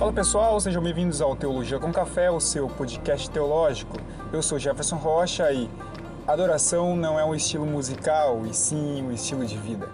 Fala 0.00 0.14
pessoal, 0.14 0.58
sejam 0.58 0.82
bem-vindos 0.82 1.20
ao 1.20 1.36
Teologia 1.36 1.78
com 1.78 1.92
Café, 1.92 2.30
o 2.30 2.40
seu 2.40 2.66
podcast 2.68 3.28
teológico. 3.30 3.98
Eu 4.32 4.42
sou 4.42 4.58
Jefferson 4.58 4.96
Rocha 4.96 5.52
e 5.52 5.68
adoração 6.26 6.96
não 6.96 7.20
é 7.20 7.24
um 7.24 7.34
estilo 7.34 7.66
musical, 7.66 8.46
e 8.46 8.54
sim 8.54 9.02
um 9.02 9.12
estilo 9.12 9.44
de 9.44 9.58
vida. 9.58 9.86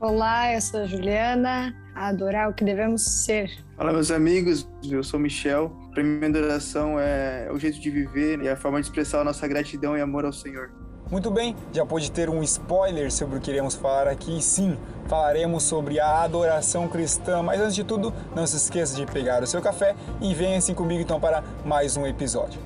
Olá, 0.00 0.52
eu 0.52 0.60
sou 0.60 0.80
a 0.80 0.86
Juliana, 0.86 1.72
a 1.94 2.08
adorar 2.08 2.50
o 2.50 2.54
que 2.54 2.64
devemos 2.64 3.02
ser. 3.02 3.56
Fala 3.76 3.92
meus 3.92 4.10
amigos, 4.10 4.68
eu 4.82 5.04
sou 5.04 5.20
Michel. 5.20 5.70
Para 5.92 6.02
mim, 6.02 6.26
adoração 6.26 6.98
é 6.98 7.48
o 7.52 7.56
jeito 7.56 7.78
de 7.78 7.90
viver 7.90 8.42
e 8.42 8.48
a 8.48 8.56
forma 8.56 8.80
de 8.80 8.88
expressar 8.88 9.20
a 9.20 9.24
nossa 9.24 9.46
gratidão 9.46 9.96
e 9.96 10.00
amor 10.00 10.24
ao 10.24 10.32
Senhor. 10.32 10.72
Muito 11.10 11.30
bem, 11.30 11.54
já 11.70 11.84
pode 11.84 12.10
ter 12.10 12.30
um 12.30 12.42
spoiler 12.42 13.12
sobre 13.12 13.36
o 13.36 13.40
que 13.40 13.50
iremos 13.50 13.74
falar 13.74 14.08
aqui. 14.08 14.40
Sim, 14.42 14.76
falaremos 15.06 15.62
sobre 15.62 16.00
a 16.00 16.22
adoração 16.22 16.88
cristã. 16.88 17.42
Mas 17.42 17.60
antes 17.60 17.74
de 17.74 17.84
tudo, 17.84 18.12
não 18.34 18.46
se 18.46 18.56
esqueça 18.56 18.96
de 18.96 19.04
pegar 19.04 19.42
o 19.42 19.46
seu 19.46 19.60
café 19.60 19.94
e 20.20 20.34
venha 20.34 20.56
assim 20.58 20.74
comigo 20.74 21.02
então 21.02 21.20
para 21.20 21.44
mais 21.64 21.96
um 21.96 22.06
episódio. 22.06 22.60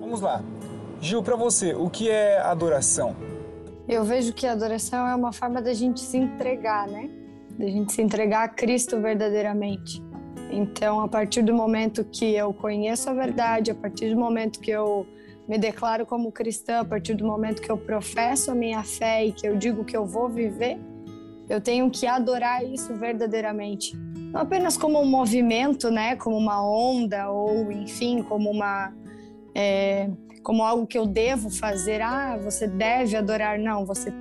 Vamos 0.00 0.20
lá. 0.20 0.40
Gil, 1.00 1.22
para 1.22 1.34
você, 1.34 1.74
o 1.74 1.90
que 1.90 2.08
é 2.08 2.38
adoração? 2.38 3.16
Eu 3.88 4.04
vejo 4.04 4.32
que 4.32 4.46
a 4.46 4.52
adoração 4.52 5.06
é 5.08 5.14
uma 5.14 5.32
forma 5.32 5.60
da 5.60 5.74
gente 5.74 5.98
se 5.98 6.16
entregar, 6.16 6.86
né? 6.86 7.19
Da 7.60 7.66
gente 7.66 7.92
se 7.92 8.00
entregar 8.00 8.44
a 8.44 8.48
Cristo 8.48 8.98
verdadeiramente. 9.00 10.02
Então, 10.50 11.00
a 11.00 11.06
partir 11.06 11.42
do 11.42 11.54
momento 11.54 12.04
que 12.04 12.34
eu 12.34 12.52
conheço 12.52 13.08
a 13.10 13.12
verdade, 13.12 13.70
a 13.70 13.74
partir 13.74 14.10
do 14.10 14.18
momento 14.18 14.58
que 14.58 14.70
eu 14.70 15.06
me 15.46 15.58
declaro 15.58 16.06
como 16.06 16.32
cristã, 16.32 16.80
a 16.80 16.84
partir 16.84 17.14
do 17.14 17.24
momento 17.24 17.60
que 17.60 17.70
eu 17.70 17.76
professo 17.76 18.50
a 18.50 18.54
minha 18.54 18.82
fé 18.82 19.26
e 19.26 19.32
que 19.32 19.46
eu 19.46 19.56
digo 19.56 19.84
que 19.84 19.96
eu 19.96 20.06
vou 20.06 20.28
viver, 20.28 20.78
eu 21.48 21.60
tenho 21.60 21.90
que 21.90 22.06
adorar 22.06 22.64
isso 22.64 22.94
verdadeiramente. 22.94 23.96
Não 24.32 24.40
apenas 24.40 24.76
como 24.76 25.00
um 25.00 25.06
movimento, 25.06 25.90
né, 25.90 26.16
como 26.16 26.36
uma 26.36 26.64
onda 26.64 27.30
ou, 27.30 27.70
enfim, 27.70 28.22
como 28.22 28.50
uma 28.50 28.92
é, 29.54 30.08
como 30.42 30.62
algo 30.62 30.86
que 30.86 30.96
eu 30.96 31.06
devo 31.06 31.50
fazer. 31.50 32.00
Ah, 32.00 32.38
você 32.42 32.66
deve 32.66 33.16
adorar. 33.16 33.58
Não, 33.58 33.84
você 33.84 34.12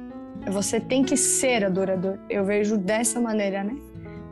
você 0.50 0.80
tem 0.80 1.04
que 1.04 1.16
ser 1.16 1.64
adorador. 1.64 2.18
Eu 2.30 2.44
vejo 2.44 2.78
dessa 2.78 3.20
maneira, 3.20 3.64
né? 3.64 3.78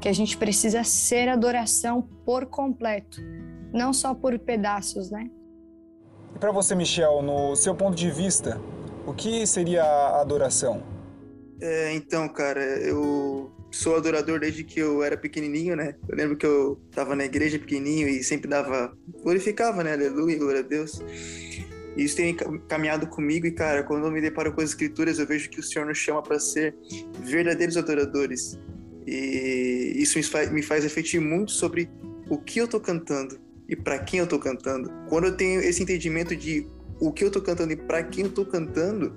Que 0.02 0.10
a 0.10 0.14
gente 0.14 0.38
precisa 0.38 0.84
ser 0.84 1.30
adoração 1.30 2.02
por 2.26 2.46
completo, 2.46 3.22
não 3.74 3.94
só 3.94 4.14
por 4.14 4.38
pedaços, 4.40 5.10
né? 5.10 5.30
E 6.36 6.40
para 6.40 6.52
você, 6.52 6.76
Michel, 6.76 7.22
no 7.22 7.56
seu 7.56 7.74
ponto 7.74 7.96
de 7.96 8.12
vista, 8.12 8.60
o 9.06 9.14
que 9.14 9.46
seria 9.48 9.84
a 9.84 10.22
adoração? 10.22 10.84
É, 11.60 11.94
então, 11.96 12.28
cara, 12.30 12.62
eu 12.62 13.52
sou 13.72 13.96
adorador 13.96 14.40
desde 14.40 14.64
que 14.64 14.80
eu 14.80 15.04
era 15.04 15.18
pequenininho, 15.18 15.76
né? 15.76 15.96
Eu 16.08 16.16
lembro 16.16 16.38
que 16.38 16.46
eu 16.46 16.80
tava 16.92 17.16
na 17.16 17.26
igreja 17.26 17.58
pequenininho 17.58 18.08
e 18.08 18.24
sempre 18.24 18.50
dava, 18.50 18.96
glorificava, 19.24 19.84
né? 19.84 19.94
Aleluia, 19.94 20.38
glória 20.38 20.60
a 20.60 20.64
Deus. 20.64 21.02
E 21.98 22.04
isso 22.04 22.16
tem 22.16 22.36
caminhado 22.68 23.08
comigo 23.08 23.48
e, 23.48 23.52
cara, 23.52 23.84
quando 23.84 24.06
eu 24.06 24.12
me 24.12 24.22
deparo 24.22 24.54
com 24.54 24.62
as 24.62 24.70
escrituras, 24.70 25.18
eu 25.18 25.26
vejo 25.26 25.50
que 25.50 25.60
o 25.60 25.64
Senhor 25.64 25.86
nos 25.86 25.98
chama 25.98 26.22
para 26.22 26.40
ser 26.40 26.76
verdadeiros 27.22 27.76
adoradores. 27.76 28.58
E 29.08 29.94
isso 29.96 30.20
me 30.52 30.62
faz, 30.62 30.84
refletir 30.84 31.20
muito 31.20 31.52
sobre 31.52 31.90
o 32.30 32.38
que 32.38 32.60
eu 32.60 32.66
estou 32.66 32.80
cantando 32.80 33.40
e 33.68 33.76
para 33.76 33.98
quem 33.98 34.20
eu 34.20 34.26
estou 34.26 34.38
cantando. 34.38 34.92
Quando 35.10 35.26
eu 35.26 35.36
tenho 35.36 35.60
esse 35.60 35.82
entendimento 35.82 36.36
de 36.36 36.68
o 37.00 37.12
que 37.12 37.24
eu 37.24 37.28
estou 37.28 37.42
cantando 37.42 37.74
e 37.74 37.76
para 37.76 38.04
quem 38.04 38.26
eu 38.26 38.30
estou 38.30 38.46
cantando, 38.46 39.16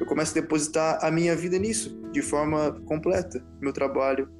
eu 0.00 0.06
começo 0.06 0.32
a 0.32 0.40
depositar 0.40 0.98
a 1.04 1.10
minha 1.10 1.36
vida 1.36 1.58
nisso, 1.58 2.00
de 2.10 2.22
forma 2.22 2.72
completa. 2.86 3.44
Meu 3.60 3.72
trabalho, 3.72 4.30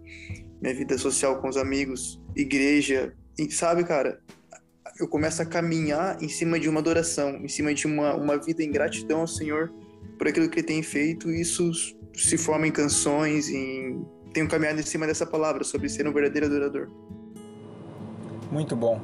minha 0.63 0.75
vida 0.75 0.97
social 0.97 1.41
com 1.41 1.49
os 1.49 1.57
amigos, 1.59 2.23
igreja. 2.35 3.15
E, 3.39 3.51
sabe, 3.51 3.85
cara, 3.85 4.21
eu 4.99 5.09
começo 5.09 5.43
a 5.43 5.45
caminhar 5.45 6.23
em 6.23 6.29
cima 6.29 6.59
de 6.59 6.69
uma 6.69 6.79
adoração, 6.79 7.37
em 7.37 7.49
cima 7.49 7.75
de 7.75 7.87
uma, 7.87 8.15
uma 8.15 8.39
vida 8.39 8.63
em 8.63 8.71
gratidão 8.71 9.21
ao 9.21 9.27
Senhor 9.27 9.73
por 10.17 10.29
aquilo 10.29 10.49
que 10.49 10.61
Ele 10.61 10.67
tem 10.67 10.83
feito, 10.83 11.31
e 11.31 11.41
isso 11.41 11.73
se 12.15 12.39
forma 12.39 12.69
em 12.69 12.71
canções, 12.71 13.49
em... 13.49 14.07
tenho 14.33 14.49
caminhado 14.49 14.79
em 14.79 14.85
cima 14.85 15.07
dessa 15.07 15.27
palavra, 15.27 15.65
sobre 15.65 15.89
ser 15.89 16.07
um 16.07 16.13
verdadeiro 16.13 16.47
adorador. 16.47 16.89
Muito 18.53 18.77
bom. 18.77 19.01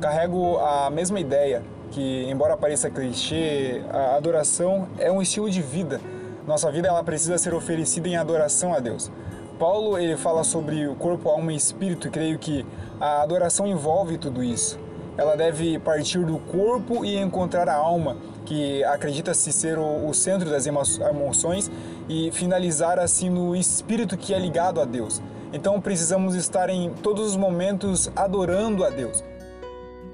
Carrego 0.00 0.56
a 0.56 0.90
mesma 0.90 1.20
ideia, 1.20 1.62
que 1.90 2.24
embora 2.24 2.56
pareça 2.56 2.88
clichê, 2.88 3.82
a 3.90 4.16
adoração 4.16 4.88
é 4.98 5.12
um 5.12 5.20
estilo 5.20 5.50
de 5.50 5.60
vida. 5.60 6.00
Nossa 6.46 6.72
vida 6.72 6.88
ela 6.88 7.04
precisa 7.04 7.36
ser 7.36 7.52
oferecida 7.52 8.08
em 8.08 8.16
adoração 8.16 8.72
a 8.72 8.80
Deus. 8.80 9.12
Paulo 9.58 9.98
ele 9.98 10.16
fala 10.16 10.42
sobre 10.42 10.88
o 10.88 10.94
corpo, 10.94 11.28
alma 11.28 11.52
e 11.52 11.56
espírito, 11.56 12.08
e 12.08 12.10
creio 12.10 12.38
que 12.38 12.64
a 12.98 13.22
adoração 13.22 13.66
envolve 13.66 14.16
tudo 14.16 14.42
isso 14.42 14.83
ela 15.16 15.36
deve 15.36 15.78
partir 15.78 16.24
do 16.24 16.38
corpo 16.38 17.04
e 17.04 17.16
encontrar 17.16 17.68
a 17.68 17.74
alma, 17.74 18.16
que 18.44 18.82
acredita-se 18.84 19.52
ser 19.52 19.78
o, 19.78 20.08
o, 20.08 20.14
centro 20.14 20.50
das 20.50 20.66
emoções, 20.66 21.70
e 22.08 22.30
finalizar 22.32 22.98
assim 22.98 23.30
no 23.30 23.56
espírito 23.56 24.16
que 24.16 24.34
é 24.34 24.38
ligado 24.38 24.80
a 24.80 24.84
Deus. 24.84 25.22
Então 25.52 25.80
precisamos 25.80 26.34
estar 26.34 26.68
em 26.68 26.90
todos 27.02 27.30
os 27.30 27.36
momentos 27.36 28.10
adorando 28.14 28.84
a 28.84 28.90
Deus. 28.90 29.22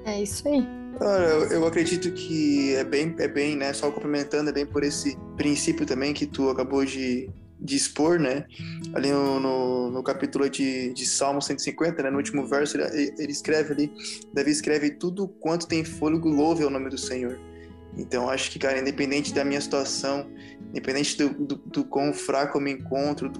É 0.05 0.21
isso 0.21 0.47
aí. 0.47 0.65
Cara, 0.97 1.23
eu 1.51 1.65
acredito 1.65 2.11
que 2.11 2.75
é 2.75 2.83
bem, 2.83 3.15
é 3.17 3.27
bem, 3.27 3.55
né? 3.55 3.73
Só 3.73 3.89
complementando, 3.91 4.49
é 4.49 4.53
bem 4.53 4.65
por 4.65 4.83
esse 4.83 5.17
princípio 5.35 5.85
também 5.85 6.13
que 6.13 6.27
tu 6.27 6.49
acabou 6.49 6.85
de, 6.85 7.29
de 7.61 7.75
expor, 7.75 8.19
né? 8.19 8.45
Ali 8.93 9.11
no, 9.11 9.39
no, 9.39 9.91
no, 9.91 10.03
capítulo 10.03 10.49
de, 10.49 10.91
de 10.93 11.05
Salmo 11.05 11.41
150, 11.41 12.01
né? 12.01 12.09
No 12.09 12.17
último 12.17 12.45
verso, 12.47 12.77
ele, 12.77 13.13
ele 13.17 13.31
escreve 13.31 13.73
ali, 13.73 13.91
Davi 14.33 14.49
escreve 14.49 14.89
tudo 14.91 15.27
quanto 15.27 15.67
tem 15.67 15.83
fôlego, 15.83 16.27
louve 16.27 16.63
ao 16.63 16.69
nome 16.69 16.89
do 16.89 16.97
Senhor. 16.97 17.39
Então, 17.97 18.29
acho 18.29 18.49
que, 18.49 18.57
cara, 18.57 18.79
independente 18.79 19.33
da 19.33 19.43
minha 19.43 19.61
situação, 19.61 20.27
independente 20.69 21.17
do, 21.17 21.29
do, 21.29 21.55
do 21.57 21.85
quão 21.85 22.13
fraco 22.13 22.57
eu 22.57 22.61
me 22.61 22.71
encontro, 22.71 23.29
do, 23.29 23.39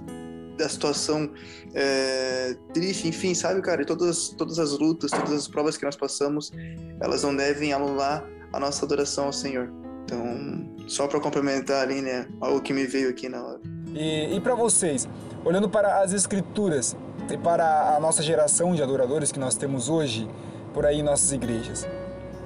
da 0.56 0.68
situação 0.68 1.32
é, 1.74 2.54
triste, 2.72 3.08
enfim, 3.08 3.34
sabe, 3.34 3.60
cara, 3.62 3.84
todas, 3.84 4.28
todas 4.28 4.58
as 4.58 4.78
lutas, 4.78 5.10
todas 5.10 5.32
as 5.32 5.48
provas 5.48 5.76
que 5.76 5.84
nós 5.84 5.96
passamos, 5.96 6.52
elas 7.00 7.22
não 7.22 7.34
devem 7.34 7.72
anular 7.72 8.24
a 8.52 8.60
nossa 8.60 8.84
adoração 8.84 9.26
ao 9.26 9.32
Senhor. 9.32 9.72
Então, 10.04 10.76
só 10.86 11.08
para 11.08 11.18
complementar 11.18 11.82
ali, 11.82 12.02
né, 12.02 12.28
algo 12.40 12.60
que 12.60 12.72
me 12.72 12.86
veio 12.86 13.08
aqui 13.08 13.28
na 13.28 13.42
hora. 13.42 13.71
E, 13.94 14.36
e 14.36 14.40
para 14.40 14.54
vocês, 14.54 15.08
olhando 15.44 15.68
para 15.68 16.00
as 16.00 16.12
escrituras 16.12 16.96
e 17.30 17.36
para 17.36 17.96
a 17.96 18.00
nossa 18.00 18.22
geração 18.22 18.74
de 18.74 18.82
adoradores 18.82 19.30
que 19.30 19.38
nós 19.38 19.54
temos 19.54 19.88
hoje 19.88 20.28
por 20.72 20.86
aí 20.86 21.00
em 21.00 21.02
nossas 21.02 21.32
igrejas, 21.32 21.86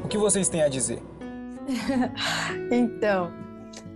o 0.05 0.09
que 0.09 0.19
vocês 0.19 0.49
têm 0.49 0.63
a 0.63 0.69
dizer? 0.69 1.03
então, 2.71 3.31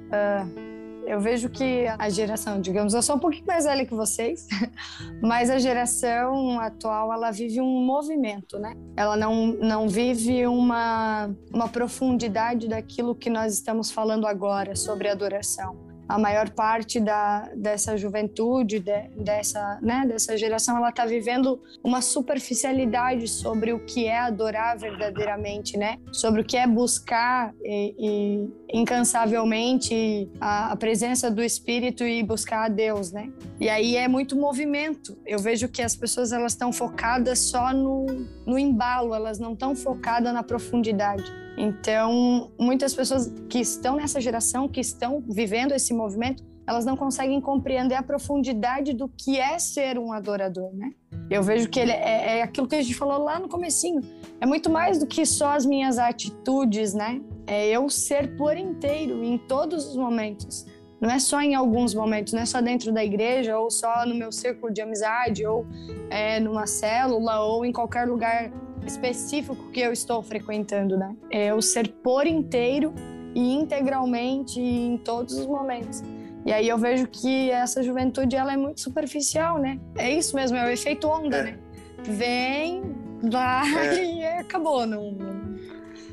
uh, 0.06 0.70
eu 1.06 1.20
vejo 1.20 1.48
que 1.48 1.86
a 1.98 2.08
geração, 2.08 2.60
digamos, 2.60 2.94
eu 2.94 3.02
sou 3.02 3.16
um 3.16 3.18
pouquinho 3.18 3.46
mais 3.46 3.64
velha 3.64 3.84
que 3.84 3.94
vocês, 3.94 4.46
mas 5.20 5.50
a 5.50 5.58
geração 5.58 6.60
atual 6.60 7.12
ela 7.12 7.30
vive 7.30 7.60
um 7.60 7.84
movimento, 7.84 8.58
né? 8.58 8.74
Ela 8.96 9.16
não, 9.16 9.46
não 9.46 9.88
vive 9.88 10.46
uma, 10.46 11.30
uma 11.52 11.68
profundidade 11.68 12.68
daquilo 12.68 13.14
que 13.14 13.28
nós 13.28 13.54
estamos 13.54 13.90
falando 13.90 14.26
agora 14.26 14.76
sobre 14.76 15.08
adoração 15.08 15.89
a 16.10 16.18
maior 16.18 16.50
parte 16.50 16.98
da, 16.98 17.48
dessa 17.54 17.96
juventude, 17.96 18.80
de, 18.80 19.08
dessa, 19.16 19.78
né, 19.80 20.04
dessa 20.08 20.36
geração, 20.36 20.76
ela 20.76 20.90
está 20.90 21.06
vivendo 21.06 21.60
uma 21.84 22.02
superficialidade 22.02 23.28
sobre 23.28 23.72
o 23.72 23.78
que 23.78 24.06
é 24.06 24.18
adorar 24.18 24.76
verdadeiramente, 24.76 25.76
né? 25.76 25.98
Sobre 26.12 26.40
o 26.40 26.44
que 26.44 26.56
é 26.56 26.66
buscar 26.66 27.54
e, 27.62 27.94
e 27.98 28.80
incansavelmente 28.80 30.28
a, 30.40 30.72
a, 30.72 30.76
presença 30.76 31.30
do 31.30 31.42
Espírito 31.42 32.02
e 32.02 32.22
buscar 32.24 32.64
a 32.64 32.68
Deus, 32.68 33.12
né? 33.12 33.30
E 33.60 33.68
aí 33.68 33.96
é 33.96 34.08
muito 34.08 34.36
movimento. 34.36 35.16
Eu 35.24 35.38
vejo 35.38 35.68
que 35.68 35.80
as 35.80 35.94
pessoas 35.94 36.32
elas 36.32 36.52
estão 36.52 36.72
focadas 36.72 37.38
só 37.38 37.72
no, 37.72 38.06
no 38.44 38.58
embalo, 38.58 39.14
elas 39.14 39.38
não 39.38 39.52
estão 39.52 39.76
focadas 39.76 40.32
na 40.34 40.42
profundidade. 40.42 41.30
Então, 41.60 42.50
muitas 42.58 42.94
pessoas 42.94 43.30
que 43.50 43.58
estão 43.58 43.96
nessa 43.96 44.18
geração, 44.18 44.66
que 44.66 44.80
estão 44.80 45.22
vivendo 45.28 45.72
esse 45.72 45.92
movimento, 45.92 46.42
elas 46.66 46.86
não 46.86 46.96
conseguem 46.96 47.38
compreender 47.38 47.96
a 47.96 48.02
profundidade 48.02 48.94
do 48.94 49.06
que 49.08 49.38
é 49.38 49.58
ser 49.58 49.98
um 49.98 50.10
adorador, 50.10 50.72
né? 50.72 50.92
Eu 51.28 51.42
vejo 51.42 51.68
que 51.68 51.78
ele 51.78 51.92
é, 51.92 52.38
é 52.38 52.42
aquilo 52.42 52.66
que 52.66 52.76
a 52.76 52.82
gente 52.82 52.94
falou 52.94 53.18
lá 53.22 53.38
no 53.38 53.46
comecinho. 53.46 54.00
É 54.40 54.46
muito 54.46 54.70
mais 54.70 54.98
do 54.98 55.06
que 55.06 55.26
só 55.26 55.50
as 55.50 55.66
minhas 55.66 55.98
atitudes, 55.98 56.94
né? 56.94 57.20
É 57.46 57.68
eu 57.68 57.90
ser 57.90 58.38
por 58.38 58.56
inteiro 58.56 59.22
em 59.22 59.36
todos 59.36 59.86
os 59.86 59.96
momentos. 59.96 60.64
Não 60.98 61.10
é 61.10 61.18
só 61.18 61.42
em 61.42 61.54
alguns 61.54 61.94
momentos, 61.94 62.32
não 62.32 62.40
é 62.40 62.46
só 62.46 62.62
dentro 62.62 62.90
da 62.90 63.04
igreja, 63.04 63.58
ou 63.58 63.70
só 63.70 64.06
no 64.06 64.14
meu 64.14 64.32
círculo 64.32 64.72
de 64.72 64.80
amizade, 64.80 65.44
ou 65.44 65.66
é, 66.08 66.40
numa 66.40 66.66
célula, 66.66 67.40
ou 67.40 67.66
em 67.66 67.72
qualquer 67.72 68.08
lugar 68.08 68.50
específico 68.90 69.70
que 69.72 69.80
eu 69.80 69.92
estou 69.92 70.22
frequentando, 70.22 70.96
né? 70.96 71.14
É 71.30 71.54
o 71.54 71.60
ser 71.60 71.88
por 71.88 72.26
inteiro 72.26 72.92
e 73.34 73.54
integralmente 73.54 74.60
em 74.60 74.96
todos 74.98 75.38
os 75.38 75.46
momentos. 75.46 76.02
E 76.44 76.52
aí 76.52 76.68
eu 76.68 76.78
vejo 76.78 77.06
que 77.06 77.50
essa 77.50 77.82
juventude 77.82 78.34
ela 78.34 78.52
é 78.52 78.56
muito 78.56 78.80
superficial, 78.80 79.58
né? 79.58 79.78
É 79.96 80.10
isso 80.10 80.34
mesmo, 80.34 80.56
é 80.56 80.66
o 80.66 80.70
efeito 80.70 81.06
onda, 81.06 81.36
é. 81.36 81.42
né? 81.42 81.58
Vem, 82.02 82.82
vai 83.30 83.98
é. 83.98 84.04
e 84.14 84.24
acabou. 84.24 84.86
Não... 84.86 85.16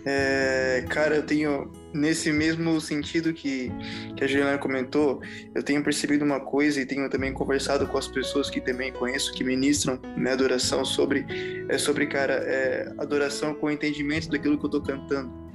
É, 0.06 0.86
cara, 0.90 1.16
eu 1.16 1.24
tenho 1.24 1.72
nesse 1.94 2.32
mesmo 2.32 2.80
sentido 2.82 3.34
que, 3.34 3.72
que 4.16 4.24
a 4.24 4.28
Juliana 4.28 4.58
comentou, 4.58 5.22
eu 5.56 5.64
tenho 5.64 5.84
percebido 5.84 6.24
uma 6.24 6.40
coisa 6.40 6.82
e 6.82 6.86
tenho 6.86 7.10
também 7.10 7.34
conversado 7.34 7.88
com 7.88 7.98
as 7.98 8.08
pessoas 8.08 8.50
que 8.50 8.60
também 8.60 8.92
conheço, 8.92 9.34
que 9.34 9.44
ministram 9.44 10.00
né, 10.16 10.32
adoração 10.32 10.84
sobre, 10.84 11.26
é, 11.70 11.78
sobre 11.78 12.08
cara, 12.08 12.34
é, 12.34 12.94
adoração 12.98 13.54
com 13.56 13.72
entendimento 13.72 14.30
daquilo 14.30 14.58
que 14.58 14.66
eu 14.66 14.68
estou 14.68 14.82
cantando. 14.82 15.48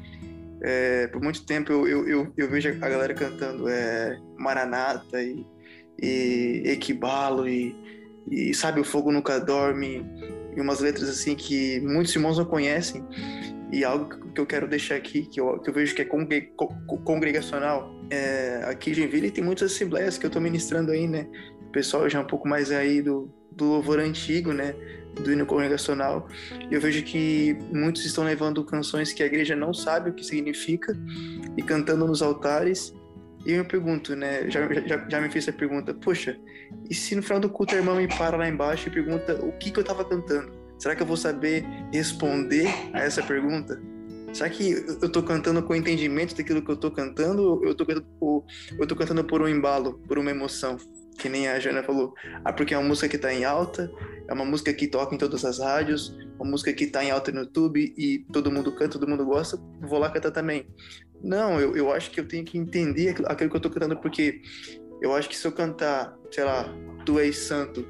É, 0.64 1.08
por 1.08 1.20
muito 1.20 1.44
tempo 1.44 1.72
eu, 1.72 1.88
eu, 1.88 2.08
eu, 2.08 2.32
eu, 2.36 2.48
vejo 2.48 2.68
a 2.68 2.88
galera 2.88 3.12
cantando 3.14 3.68
é, 3.68 4.16
Maranata 4.38 5.20
e, 5.20 5.44
e 6.00 6.62
Equibalo 6.66 7.48
e, 7.48 7.74
e 8.30 8.54
Sabe 8.54 8.80
o 8.80 8.84
Fogo 8.84 9.10
Nunca 9.10 9.40
Dorme 9.40 10.06
e 10.56 10.60
umas 10.60 10.78
letras 10.78 11.08
assim 11.08 11.34
que 11.34 11.80
muitos 11.80 12.14
irmãos 12.14 12.38
não 12.38 12.44
conhecem 12.44 13.04
e 13.72 13.84
algo 13.84 14.30
que 14.32 14.40
eu 14.40 14.44
quero 14.44 14.68
deixar 14.68 14.96
aqui, 14.96 15.22
que 15.22 15.40
eu, 15.40 15.58
que 15.58 15.70
eu 15.70 15.72
vejo 15.72 15.94
que 15.94 16.02
é 16.02 16.04
congregacional, 16.04 17.90
é, 18.10 18.60
aqui 18.66 18.90
em 18.90 18.94
Joinville 18.94 19.30
tem 19.30 19.42
muitas 19.42 19.72
assembleias 19.72 20.18
que 20.18 20.26
eu 20.26 20.28
estou 20.28 20.42
ministrando 20.42 20.92
aí, 20.92 21.08
né? 21.08 21.26
O 21.68 21.72
pessoal 21.72 22.06
já 22.08 22.18
é 22.18 22.22
um 22.22 22.26
pouco 22.26 22.46
mais 22.46 22.70
aí 22.70 23.00
do, 23.00 23.32
do 23.50 23.64
louvor 23.64 23.98
antigo, 23.98 24.52
né? 24.52 24.74
Do 25.14 25.32
hino 25.32 25.46
congregacional. 25.46 26.28
Eu 26.70 26.82
vejo 26.82 27.02
que 27.02 27.56
muitos 27.72 28.04
estão 28.04 28.24
levando 28.24 28.62
canções 28.62 29.10
que 29.14 29.22
a 29.22 29.26
igreja 29.26 29.56
não 29.56 29.72
sabe 29.72 30.10
o 30.10 30.12
que 30.12 30.24
significa 30.24 30.94
e 31.56 31.62
cantando 31.62 32.06
nos 32.06 32.20
altares. 32.20 32.94
E 33.46 33.52
eu 33.52 33.62
me 33.62 33.68
pergunto, 33.68 34.14
né? 34.14 34.50
Já, 34.50 34.70
já, 34.86 35.08
já 35.08 35.18
me 35.18 35.30
fiz 35.30 35.48
essa 35.48 35.56
pergunta, 35.56 35.94
poxa, 35.94 36.38
e 36.90 36.94
se 36.94 37.16
no 37.16 37.22
final 37.22 37.40
do 37.40 37.48
culto 37.48 37.74
a 37.74 37.78
irmã 37.78 37.94
me 37.94 38.06
para 38.06 38.36
lá 38.36 38.46
embaixo 38.46 38.88
e 38.88 38.92
pergunta 38.92 39.34
o 39.42 39.52
que, 39.52 39.70
que 39.70 39.78
eu 39.78 39.82
estava 39.82 40.04
cantando? 40.04 40.61
Será 40.78 40.96
que 40.96 41.02
eu 41.02 41.06
vou 41.06 41.16
saber 41.16 41.64
responder 41.92 42.66
a 42.92 43.00
essa 43.00 43.22
pergunta? 43.22 43.80
Será 44.32 44.48
que 44.48 44.72
eu 44.72 45.06
estou 45.06 45.22
cantando 45.22 45.62
com 45.62 45.74
entendimento 45.74 46.34
daquilo 46.34 46.62
que 46.62 46.70
eu 46.70 46.74
estou 46.74 46.90
cantando 46.90 47.42
ou 47.42 47.64
eu 47.64 47.72
estou 47.72 47.86
eu 48.78 48.86
tô 48.86 48.96
cantando 48.96 49.24
por 49.24 49.42
um 49.42 49.48
embalo, 49.48 49.98
por 50.08 50.18
uma 50.18 50.30
emoção? 50.30 50.78
Que 51.18 51.28
nem 51.28 51.48
a 51.48 51.60
Jana 51.60 51.82
falou. 51.82 52.14
Ah, 52.42 52.52
porque 52.52 52.72
é 52.72 52.78
uma 52.78 52.88
música 52.88 53.08
que 53.08 53.16
está 53.16 53.32
em 53.32 53.44
alta, 53.44 53.92
é 54.26 54.32
uma 54.32 54.44
música 54.44 54.72
que 54.72 54.88
toca 54.88 55.14
em 55.14 55.18
todas 55.18 55.44
as 55.44 55.58
rádios, 55.58 56.16
uma 56.40 56.50
música 56.50 56.72
que 56.72 56.84
está 56.84 57.04
em 57.04 57.10
alta 57.10 57.30
no 57.30 57.40
YouTube 57.40 57.94
e 57.96 58.20
todo 58.32 58.50
mundo 58.50 58.72
canta, 58.72 58.98
todo 58.98 59.06
mundo 59.06 59.24
gosta, 59.26 59.58
vou 59.82 59.98
lá 59.98 60.10
cantar 60.10 60.30
também. 60.30 60.66
Não, 61.22 61.60
eu, 61.60 61.76
eu 61.76 61.92
acho 61.92 62.10
que 62.10 62.18
eu 62.18 62.26
tenho 62.26 62.44
que 62.44 62.56
entender 62.56 63.10
aquilo 63.10 63.50
que 63.50 63.56
eu 63.56 63.58
estou 63.58 63.70
cantando, 63.70 63.98
porque 63.98 64.40
eu 65.02 65.14
acho 65.14 65.28
que 65.28 65.36
se 65.36 65.46
eu 65.46 65.52
cantar, 65.52 66.16
sei 66.30 66.44
lá, 66.44 66.72
Tu 67.04 67.18
és 67.18 67.36
santo, 67.36 67.86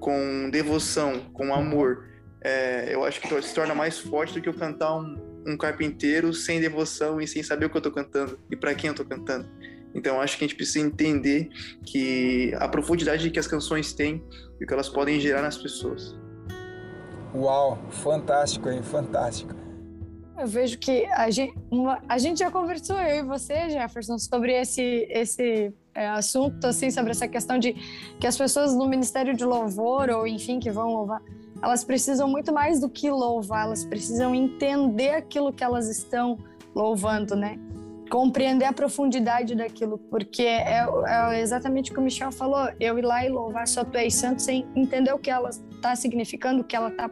com 0.00 0.48
devoção, 0.50 1.20
com 1.32 1.52
amor, 1.54 2.08
é, 2.44 2.94
eu 2.94 3.04
acho 3.04 3.20
que 3.20 3.42
se 3.42 3.54
torna 3.54 3.74
mais 3.74 3.98
forte 3.98 4.34
do 4.34 4.40
que 4.40 4.48
eu 4.48 4.54
cantar 4.54 4.96
um, 4.96 5.16
um 5.46 5.56
carpinteiro 5.56 6.32
sem 6.34 6.60
devoção 6.60 7.20
e 7.20 7.26
sem 7.26 7.42
saber 7.42 7.66
o 7.66 7.70
que 7.70 7.76
eu 7.76 7.80
estou 7.80 7.92
cantando 7.92 8.38
e 8.50 8.56
para 8.56 8.74
quem 8.74 8.88
eu 8.88 8.92
estou 8.92 9.06
cantando. 9.06 9.48
Então 9.94 10.20
acho 10.20 10.38
que 10.38 10.44
a 10.44 10.48
gente 10.48 10.56
precisa 10.56 10.84
entender 10.84 11.50
que 11.84 12.52
a 12.58 12.68
profundidade 12.68 13.30
que 13.30 13.38
as 13.38 13.46
canções 13.46 13.92
têm 13.92 14.24
e 14.60 14.64
o 14.64 14.66
que 14.66 14.72
elas 14.72 14.88
podem 14.88 15.20
gerar 15.20 15.42
nas 15.42 15.56
pessoas. 15.56 16.16
Uau, 17.34 17.78
fantástico, 17.90 18.68
hein? 18.68 18.82
Fantástico. 18.82 19.54
Eu 20.38 20.46
vejo 20.46 20.78
que 20.78 21.04
a 21.06 21.30
gente, 21.30 21.54
uma, 21.70 22.02
a 22.08 22.18
gente 22.18 22.38
já 22.38 22.50
conversou, 22.50 22.98
eu 22.98 23.16
e 23.16 23.22
você, 23.22 23.70
Jefferson, 23.70 24.18
sobre 24.18 24.52
esse, 24.52 25.06
esse 25.08 25.72
é, 25.94 26.08
assunto, 26.08 26.66
assim, 26.66 26.90
sobre 26.90 27.12
essa 27.12 27.28
questão 27.28 27.58
de 27.58 27.74
que 28.18 28.26
as 28.26 28.36
pessoas 28.36 28.74
no 28.74 28.88
Ministério 28.88 29.36
de 29.36 29.44
Louvor, 29.44 30.10
ou 30.10 30.26
enfim, 30.26 30.58
que 30.58 30.70
vão 30.70 30.88
louvar, 30.88 31.22
elas 31.62 31.84
precisam 31.84 32.28
muito 32.28 32.52
mais 32.52 32.80
do 32.80 32.88
que 32.88 33.08
louvar, 33.10 33.66
elas 33.66 33.84
precisam 33.84 34.34
entender 34.34 35.10
aquilo 35.10 35.52
que 35.52 35.62
elas 35.62 35.88
estão 35.88 36.36
louvando, 36.74 37.36
né? 37.36 37.58
Compreender 38.10 38.66
a 38.66 38.72
profundidade 38.72 39.54
daquilo, 39.54 39.96
porque 39.96 40.42
é, 40.42 40.84
é 41.06 41.40
exatamente 41.40 41.90
o 41.90 41.94
que 41.94 42.00
o 42.00 42.02
Michel 42.02 42.32
falou, 42.32 42.68
eu 42.78 42.98
ir 42.98 43.04
lá 43.04 43.24
e 43.24 43.28
louvar 43.28 43.66
só 43.66 43.84
tu 43.84 43.96
és 43.96 44.14
santo 44.14 44.42
sem 44.42 44.66
entender 44.74 45.12
o 45.12 45.18
que 45.18 45.30
ela 45.30 45.48
está 45.48 45.94
significando, 45.94 46.60
o 46.60 46.64
que 46.64 46.76
ela 46.76 46.88
está 46.88 47.08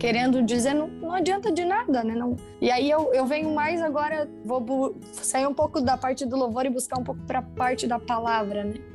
querendo 0.00 0.42
dizer, 0.42 0.74
não, 0.74 0.88
não, 0.88 1.12
adianta 1.12 1.52
de 1.52 1.64
nada, 1.64 2.02
né? 2.02 2.14
Não, 2.14 2.34
e 2.60 2.70
aí 2.70 2.90
eu, 2.90 3.12
eu 3.12 3.26
venho 3.26 3.54
mais 3.54 3.80
agora, 3.82 4.28
vou 4.44 4.96
sair 5.12 5.46
um 5.46 5.54
pouco 5.54 5.80
da 5.80 5.96
parte 5.96 6.24
do 6.24 6.36
louvor 6.36 6.66
e 6.66 6.70
buscar 6.70 6.98
um 6.98 7.04
pouco 7.04 7.20
para 7.26 7.38
a 7.38 7.42
parte 7.42 7.86
da 7.86 8.00
palavra, 8.00 8.64
né? 8.64 8.91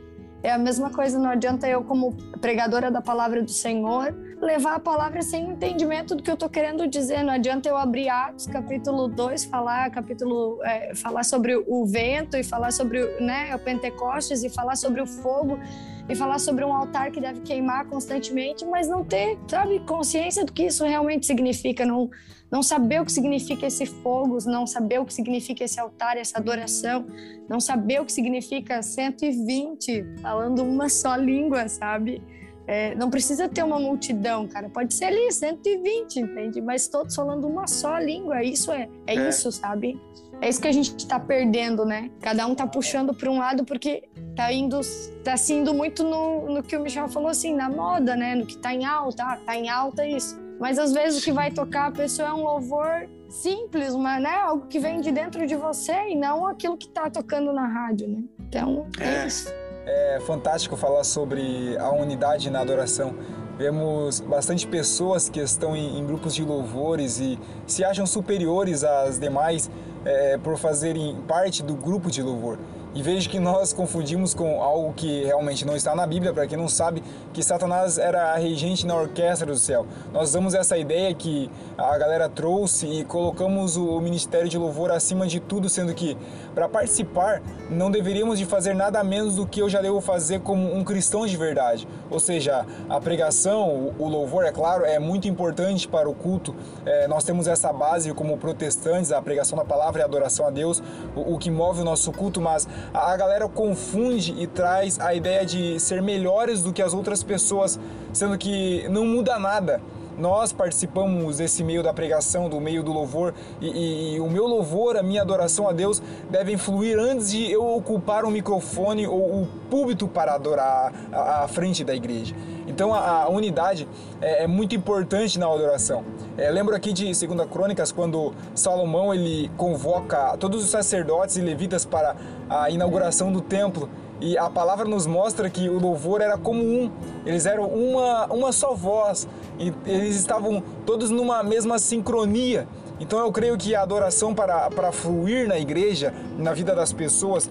É 0.47 0.53
a 0.53 0.57
mesma 0.57 0.89
coisa, 0.89 1.19
não 1.19 1.29
adianta 1.29 1.67
eu, 1.67 1.83
como 1.83 2.15
pregadora 2.39 2.89
da 2.89 3.01
palavra 3.01 3.44
do 3.44 3.51
Senhor, 3.51 4.15
levar 4.41 4.75
a 4.75 4.79
palavra 4.79 5.21
sem 5.21 5.49
entendimento 5.49 6.15
do 6.15 6.23
que 6.23 6.29
eu 6.31 6.35
estou 6.35 6.47
querendo 6.47 6.88
dizer. 6.88 7.21
Não 7.21 7.33
adianta 7.33 7.67
eu 7.67 7.75
abrir 7.75 8.07
Atos, 8.07 8.47
capítulo 8.47 9.09
2, 9.09 9.44
falar, 9.44 9.91
capítulo, 9.91 10.63
é, 10.63 10.95
falar 10.95 11.25
sobre 11.25 11.57
o 11.57 11.85
vento 11.85 12.38
e 12.38 12.45
falar 12.45 12.71
sobre 12.71 13.05
né, 13.19 13.53
o 13.53 13.59
Pentecostes 13.59 14.41
e 14.41 14.49
falar 14.49 14.77
sobre 14.77 15.01
o 15.01 15.05
fogo 15.05 15.59
e 16.07 16.15
falar 16.15 16.39
sobre 16.39 16.63
um 16.63 16.73
altar 16.73 17.11
que 17.11 17.19
deve 17.19 17.41
queimar 17.41 17.85
constantemente, 17.88 18.65
mas 18.65 18.88
não 18.88 19.03
ter, 19.03 19.38
sabe, 19.49 19.81
consciência 19.81 20.45
do 20.45 20.53
que 20.53 20.67
isso 20.67 20.85
realmente 20.85 21.25
significa, 21.25 21.85
não, 21.85 22.09
não 22.51 22.63
saber 22.63 23.01
o 23.01 23.05
que 23.05 23.11
significa 23.11 23.65
esse 23.67 23.85
fogo, 23.85 24.38
não 24.45 24.65
saber 24.65 24.99
o 24.99 25.05
que 25.05 25.13
significa 25.13 25.63
esse 25.63 25.79
altar, 25.79 26.17
essa 26.17 26.38
adoração, 26.38 27.05
não 27.49 27.59
saber 27.59 28.01
o 28.01 28.05
que 28.05 28.11
significa 28.11 28.81
120 28.81 30.05
falando 30.21 30.63
uma 30.63 30.89
só 30.89 31.15
língua, 31.15 31.67
sabe? 31.67 32.21
É, 32.65 32.94
não 32.95 33.09
precisa 33.09 33.47
ter 33.47 33.63
uma 33.63 33.79
multidão, 33.79 34.45
cara. 34.45 34.69
Pode 34.69 34.94
ser 34.94 35.05
ali 35.05 35.31
120, 35.31 36.19
entende? 36.19 36.61
Mas 36.61 36.88
todos 36.89 37.15
falando 37.15 37.47
uma 37.47 37.65
só 37.65 37.97
língua. 37.97 38.44
Isso 38.44 38.73
é, 38.73 38.89
é, 39.07 39.15
é. 39.15 39.29
isso, 39.29 39.49
sabe? 39.53 39.99
É 40.41 40.49
isso 40.49 40.61
que 40.61 40.67
a 40.67 40.71
gente 40.71 40.95
está 40.97 41.17
perdendo, 41.17 41.85
né? 41.85 42.11
Cada 42.19 42.45
um 42.45 42.53
tá 42.53 42.67
puxando 42.67 43.13
para 43.13 43.31
um 43.31 43.38
lado 43.38 43.63
porque 43.63 44.03
tá 44.35 44.51
indo, 44.51 44.81
tá 45.23 45.38
se 45.38 45.53
indo 45.53 45.73
muito 45.73 46.03
no, 46.03 46.55
no 46.55 46.61
que 46.61 46.75
o 46.75 46.81
Michel 46.81 47.07
falou 47.07 47.29
assim, 47.29 47.55
na 47.55 47.69
moda, 47.69 48.17
né? 48.17 48.35
No 48.35 48.45
que 48.45 48.57
tá 48.57 48.73
em 48.73 48.83
alta, 48.83 49.23
ah, 49.23 49.38
tá 49.38 49.55
em 49.55 49.69
alta 49.69 50.05
isso. 50.05 50.46
Mas 50.59 50.80
às 50.80 50.92
vezes 50.92 51.21
o 51.21 51.24
que 51.24 51.31
vai 51.31 51.51
tocar 51.51 51.88
a 51.88 51.92
pessoa 51.92 52.30
é 52.30 52.33
um 52.33 52.44
louvor 52.44 53.07
simples, 53.30 53.95
mas 53.95 54.21
né? 54.21 54.36
Algo 54.36 54.68
que 54.68 54.80
vem 54.80 55.01
de 55.01 55.12
dentro 55.12 55.45
de 55.45 55.56
você 55.56 56.09
e 56.09 56.16
não 56.16 56.47
aquilo 56.47 56.78
que 56.78 56.87
tá 56.87 57.09
tocando 57.09 57.54
na 57.54 57.68
rádio, 57.68 58.07
né? 58.07 58.23
Então, 58.40 58.87
é, 58.99 59.23
é 59.23 59.28
isso. 59.28 59.54
É 59.85 60.19
fantástico 60.21 60.76
falar 60.76 61.04
sobre 61.04 61.78
a 61.78 61.92
unidade 61.92 62.49
na 62.49 62.59
adoração. 62.59 63.16
Vemos 63.57 64.19
bastante 64.19 64.68
pessoas 64.68 65.30
que 65.30 65.40
estão 65.40 65.76
em, 65.76 65.97
em 65.97 66.06
grupos 66.06 66.35
de 66.35 66.44
louvores 66.44 67.19
e 67.19 67.40
se 67.66 67.83
acham 67.83 68.06
superiores 68.06 68.83
às 68.83 69.19
demais 69.19 69.69
é, 70.06 70.37
por 70.37 70.57
fazerem 70.57 71.16
parte 71.28 71.64
do 71.64 71.76
grupo 71.76 72.11
de 72.11 72.21
louvor. 72.21 72.59
E 72.97 73.04
vejo 73.04 73.30
que 73.30 73.39
nós 73.39 73.71
confundimos 73.73 74.33
com 74.33 74.59
algo 74.59 74.92
que 74.92 75.23
realmente 75.23 75.63
não 75.63 75.75
está 75.75 75.94
na 75.94 76.07
Bíblia, 76.07 76.33
para 76.33 76.47
quem 76.47 76.57
não 76.57 76.68
sabe, 76.68 77.04
que 77.31 77.44
Satanás 77.44 77.99
era 77.99 78.33
a 78.33 78.37
regente 78.37 78.87
na 78.87 78.95
orquestra 78.95 79.45
do 79.45 79.56
céu. 79.56 79.85
Nós 80.11 80.30
usamos 80.30 80.56
essa 80.56 80.75
ideia 80.75 81.13
que 81.13 81.47
a 81.77 81.95
galera 81.95 82.27
trouxe 82.27 82.87
e 82.87 83.04
colocamos 83.04 83.77
o 83.77 84.01
ministério 84.01 84.49
de 84.49 84.57
louvor 84.57 84.89
acima 84.89 85.27
de 85.27 85.39
tudo, 85.39 85.69
sendo 85.69 85.94
que 85.94 86.18
para 86.56 86.68
participar 86.68 87.39
não 87.69 87.92
deveríamos 87.92 88.39
de 88.39 88.45
fazer 88.45 88.73
nada 88.73 89.04
menos 89.04 89.35
do 89.35 89.45
que 89.45 89.61
eu 89.61 89.69
já 89.69 89.80
devo 89.80 90.01
fazer 90.01 90.39
como 90.39 90.75
um 90.75 90.83
cristão 90.83 91.27
de 91.27 91.37
verdade. 91.37 91.87
Ou 92.09 92.19
seja, 92.19 92.66
a 92.89 92.99
pregação, 92.99 93.94
o 93.99 94.07
louvor, 94.07 94.44
é 94.44 94.51
claro, 94.51 94.83
é 94.83 94.97
muito 94.97 95.27
importante 95.27 95.87
para 95.87 96.09
o 96.09 96.16
culto. 96.16 96.56
É, 96.83 97.07
nós 97.07 97.23
temos 97.23 97.47
essa 97.47 97.71
base 97.71 98.11
como 98.16 98.39
protestantes, 98.39 99.11
a 99.11 99.21
pregação 99.21 99.56
da 99.56 99.63
palavra 99.63 99.99
e 99.99 100.01
a 100.01 100.06
adoração 100.06 100.47
a 100.47 100.49
Deus, 100.49 100.81
o, 101.16 101.35
o 101.35 101.37
que 101.37 101.51
move 101.51 101.81
o 101.81 101.83
nosso 101.83 102.11
culto, 102.11 102.42
mas 102.42 102.68
a 102.94 103.15
galera 103.15 103.47
confunde 103.47 104.35
e 104.37 104.47
traz 104.47 104.99
a 104.99 105.13
ideia 105.13 105.45
de 105.45 105.79
ser 105.79 106.01
melhores 106.01 106.63
do 106.63 106.73
que 106.73 106.81
as 106.81 106.94
outras 106.94 107.23
pessoas, 107.23 107.79
sendo 108.13 108.37
que 108.37 108.87
não 108.89 109.06
muda 109.06 109.37
nada. 109.37 109.81
Nós 110.17 110.51
participamos 110.51 111.37
desse 111.37 111.63
meio 111.63 111.83
da 111.83 111.94
pregação, 111.94 112.49
do 112.49 112.59
meio 112.59 112.81
do 112.81 112.91
louvor, 112.91 113.35
e, 113.61 113.67
e, 113.67 114.15
e 114.15 114.19
o 114.19 114.27
meu 114.27 114.47
louvor, 114.47 114.97
a 114.97 115.03
minha 115.03 115.21
adoração 115.21 115.69
a 115.69 115.71
Deus 115.71 116.01
devem 116.27 116.57
fluir 116.57 116.97
antes 116.97 117.29
de 117.29 117.51
eu 117.51 117.63
ocupar 117.75 118.25
o 118.25 118.31
microfone 118.31 119.06
ou 119.06 119.44
o 119.44 119.47
púlpito 119.69 120.07
para 120.07 120.33
adorar 120.33 120.91
à 121.11 121.47
frente 121.47 121.83
da 121.83 121.94
igreja. 121.94 122.33
Então 122.68 122.94
a, 122.94 123.24
a 123.24 123.30
unidade 123.30 123.88
é, 124.21 124.44
é, 124.44 124.47
muito 124.47 124.76
importante 124.76 125.40
na 125.40 125.47
adoração. 125.47 126.04
É, 126.38 126.52
lembro 126.52 126.76
aqui 126.76 126.92
de 126.92 127.06
2 127.06 127.50
Crônicas, 127.50 127.92
quando 127.92 128.33
Salomão 128.54 129.14
ele 129.14 129.50
convoca 129.57 130.36
todos 130.38 130.64
os 130.64 130.69
sacerdotes 130.69 131.38
e 131.38 131.42
levitas 131.42 131.86
para 131.86 132.16
a 132.50 132.69
inauguração 132.69 133.31
do 133.31 133.42
templo. 133.42 133.90
E 134.19 134.36
a 134.38 134.50
palavra 134.50 134.86
nos 134.86 135.06
mostra 135.06 135.47
que 135.47 135.69
o 135.69 135.80
louvor 135.80 136.21
era 136.21 136.38
como 136.38 136.64
um, 136.64 136.92
eles 137.24 137.45
eram 137.45 137.68
uma, 137.68 138.26
uma 138.26 138.52
só 138.52 138.74
voz, 138.74 139.28
e 139.59 139.71
eles 139.86 140.16
estavam 140.16 140.64
todos 140.88 141.12
numa 141.12 141.44
mesma 141.44 141.78
sincronia. 141.78 142.68
Então 143.00 143.19
eu 143.19 143.31
creio 143.31 143.56
que 143.57 143.76
a 143.76 143.83
adoração 143.83 144.33
para, 144.33 144.71
para 144.71 144.92
fluir 144.92 145.47
na 145.47 145.59
igreja, 145.59 146.12
na 146.36 146.52
vida 146.52 146.74
das 146.74 146.92
pessoas, 146.92 147.47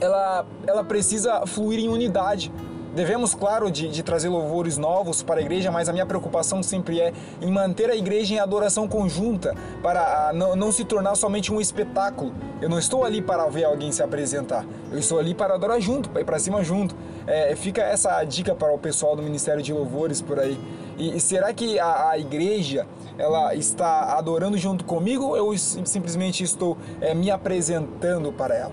ela, 0.00 0.44
ela 0.66 0.82
precisa 0.82 1.46
fluir 1.46 1.78
em 1.78 1.88
unidade. 1.88 2.52
Devemos, 2.94 3.34
claro, 3.34 3.70
de, 3.70 3.88
de, 3.88 4.02
trazer 4.02 4.28
louvores 4.28 4.76
novos 4.76 5.22
para 5.22 5.38
a 5.38 5.42
igreja, 5.42 5.70
mas 5.70 5.88
a 5.88 5.92
minha 5.92 6.04
preocupação 6.04 6.60
sempre 6.60 7.00
é 7.00 7.12
em 7.40 7.50
manter 7.50 7.88
a 7.88 7.94
igreja 7.94 8.34
em 8.34 8.38
adoração 8.40 8.88
conjunta, 8.88 9.54
para 9.80 10.32
não, 10.34 10.56
não 10.56 10.72
se 10.72 10.84
tornar 10.84 11.14
somente 11.14 11.52
um 11.52 11.60
espetáculo. 11.60 12.34
Eu 12.60 12.68
não 12.68 12.78
estou 12.78 13.04
ali 13.04 13.22
para 13.22 13.46
ver 13.46 13.64
alguém 13.64 13.92
se 13.92 14.02
apresentar, 14.02 14.66
eu 14.90 14.98
estou 14.98 15.20
ali 15.20 15.34
para 15.34 15.54
adorar 15.54 15.80
junto, 15.80 16.10
para 16.10 16.20
ir 16.20 16.24
para 16.24 16.38
cima 16.40 16.64
junto. 16.64 16.96
É, 17.26 17.54
fica 17.54 17.80
essa 17.82 18.24
dica 18.24 18.56
para 18.56 18.72
o 18.72 18.78
pessoal 18.78 19.14
do 19.14 19.22
Ministério 19.22 19.62
de 19.62 19.72
Louvores 19.72 20.20
por 20.20 20.40
aí. 20.40 20.58
E, 20.98 21.16
e 21.16 21.20
será 21.20 21.52
que 21.52 21.78
a, 21.78 22.10
a, 22.10 22.18
igreja 22.18 22.86
ela 23.16 23.54
está 23.54 24.18
adorando 24.18 24.58
junto 24.58 24.84
comigo 24.84 25.26
ou 25.26 25.36
eu 25.36 25.58
simplesmente 25.58 26.42
estou 26.42 26.76
é, 27.00 27.14
me 27.14 27.30
apresentando 27.30 28.32
para 28.32 28.56
ela? 28.56 28.72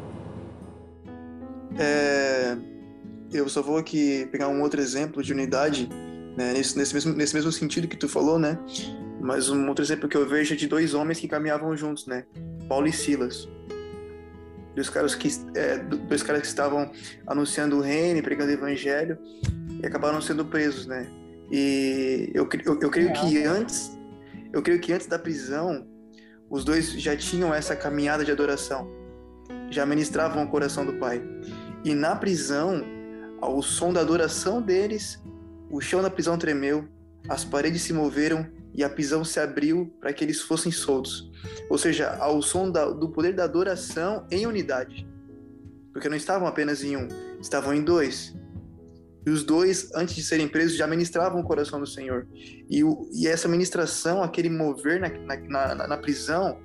É 1.77 2.76
eu 3.31 3.48
só 3.50 3.62
vou 3.62 3.77
aqui 3.77 4.27
pegar 4.31 4.48
um 4.48 4.62
outro 4.62 4.79
exemplo 4.79 5.22
de 5.22 5.34
unidade, 5.34 5.89
né, 6.38 6.53
nesse, 6.53 6.77
nesse, 6.77 6.93
mesmo, 6.93 7.13
nesse 7.13 7.36
mesmo 7.36 7.51
sentido 7.51 7.88
que 7.88 7.98
tu 7.98 8.07
falou, 8.07 8.39
né? 8.39 8.57
Mas 9.19 9.50
um 9.50 9.67
outro 9.67 9.84
exemplo 9.84 10.07
que 10.07 10.15
eu 10.15 10.27
vejo 10.27 10.53
é 10.53 10.57
de 10.57 10.67
dois 10.67 10.93
homens 10.93 11.19
que 11.19 11.27
caminhavam 11.27 11.75
juntos, 11.75 12.05
né? 12.05 12.25
Paulo 12.67 12.88
e 12.88 12.93
Silas. 12.93 13.50
Dois 14.75 14.89
caras 14.89 15.15
que, 15.15 15.27
é, 15.55 15.79
dois 15.79 16.22
caras 16.22 16.41
que 16.41 16.48
estavam 16.48 16.91
anunciando 17.25 17.77
o 17.77 17.81
reino, 17.81 18.22
pregando 18.22 18.51
o 18.51 18.53
evangelho, 18.53 19.17
e 19.81 19.86
acabaram 19.86 20.22
sendo 20.22 20.46
presos, 20.46 20.86
né? 20.86 21.07
E 21.51 22.29
eu, 22.34 22.48
eu, 22.65 22.79
eu 22.79 22.89
creio 22.89 23.12
que 23.13 23.43
antes, 23.43 23.98
eu 24.53 24.62
creio 24.62 24.79
que 24.79 24.93
antes 24.93 25.07
da 25.07 25.17
prisão, 25.17 25.88
os 26.50 26.63
dois 26.63 26.91
já 26.91 27.15
tinham 27.15 27.53
essa 27.53 27.75
caminhada 27.75 28.24
de 28.24 28.31
adoração, 28.31 28.88
já 29.69 29.86
ministravam 29.86 30.43
o 30.43 30.48
coração 30.48 30.86
do 30.86 30.93
Pai. 30.93 31.22
E 31.84 31.96
na 31.96 32.15
prisão, 32.15 32.84
ao 33.41 33.62
som 33.62 33.94
da 33.94 34.01
adoração 34.01 34.62
deles, 34.62 35.22
o 35.70 35.82
chão 35.82 36.01
da 36.01 36.10
prisão 36.10 36.38
tremeu, 36.38 36.88
as 37.27 37.44
paredes 37.44 37.82
se 37.82 37.94
moveram 37.94 38.46
e 38.74 38.84
a 38.84 38.89
prisão 38.89 39.24
se 39.24 39.39
abriu 39.39 39.94
para 40.00 40.13
que 40.13 40.24
eles 40.24 40.41
fossem 40.41 40.72
soltos. 40.72 41.32
Ou 41.70 41.77
seja, 41.77 42.15
ao 42.20 42.41
som 42.41 42.70
da, 42.70 42.89
do 42.89 43.10
poder 43.10 43.34
da 43.34 43.44
adoração 43.44 44.25
em 44.32 44.46
unidade. 44.46 45.08
Porque 45.91 46.08
não 46.08 46.15
estavam 46.15 46.48
apenas 46.48 46.84
em 46.84 46.96
um, 46.96 47.08
estavam 47.41 47.74
em 47.74 47.84
dois. 47.84 48.36
E 49.25 49.29
os 49.29 49.44
dois, 49.44 49.89
antes 49.94 50.15
de 50.15 50.24
serem 50.24 50.48
presos, 50.48 50.77
já 50.77 50.88
ministravam 50.88 51.41
o 51.41 51.44
coração 51.44 51.79
do 51.79 51.88
Senhor. 51.88 52.27
E, 52.70 52.84
o, 52.84 53.10
e 53.12 53.27
essa 53.27 53.48
ministração, 53.48 54.24
aquele 54.24 54.50
mover 54.50 55.01
na, 55.01 55.10
na, 55.10 55.75
na, 55.75 55.88
na 55.88 55.98
prisão, 55.98 56.60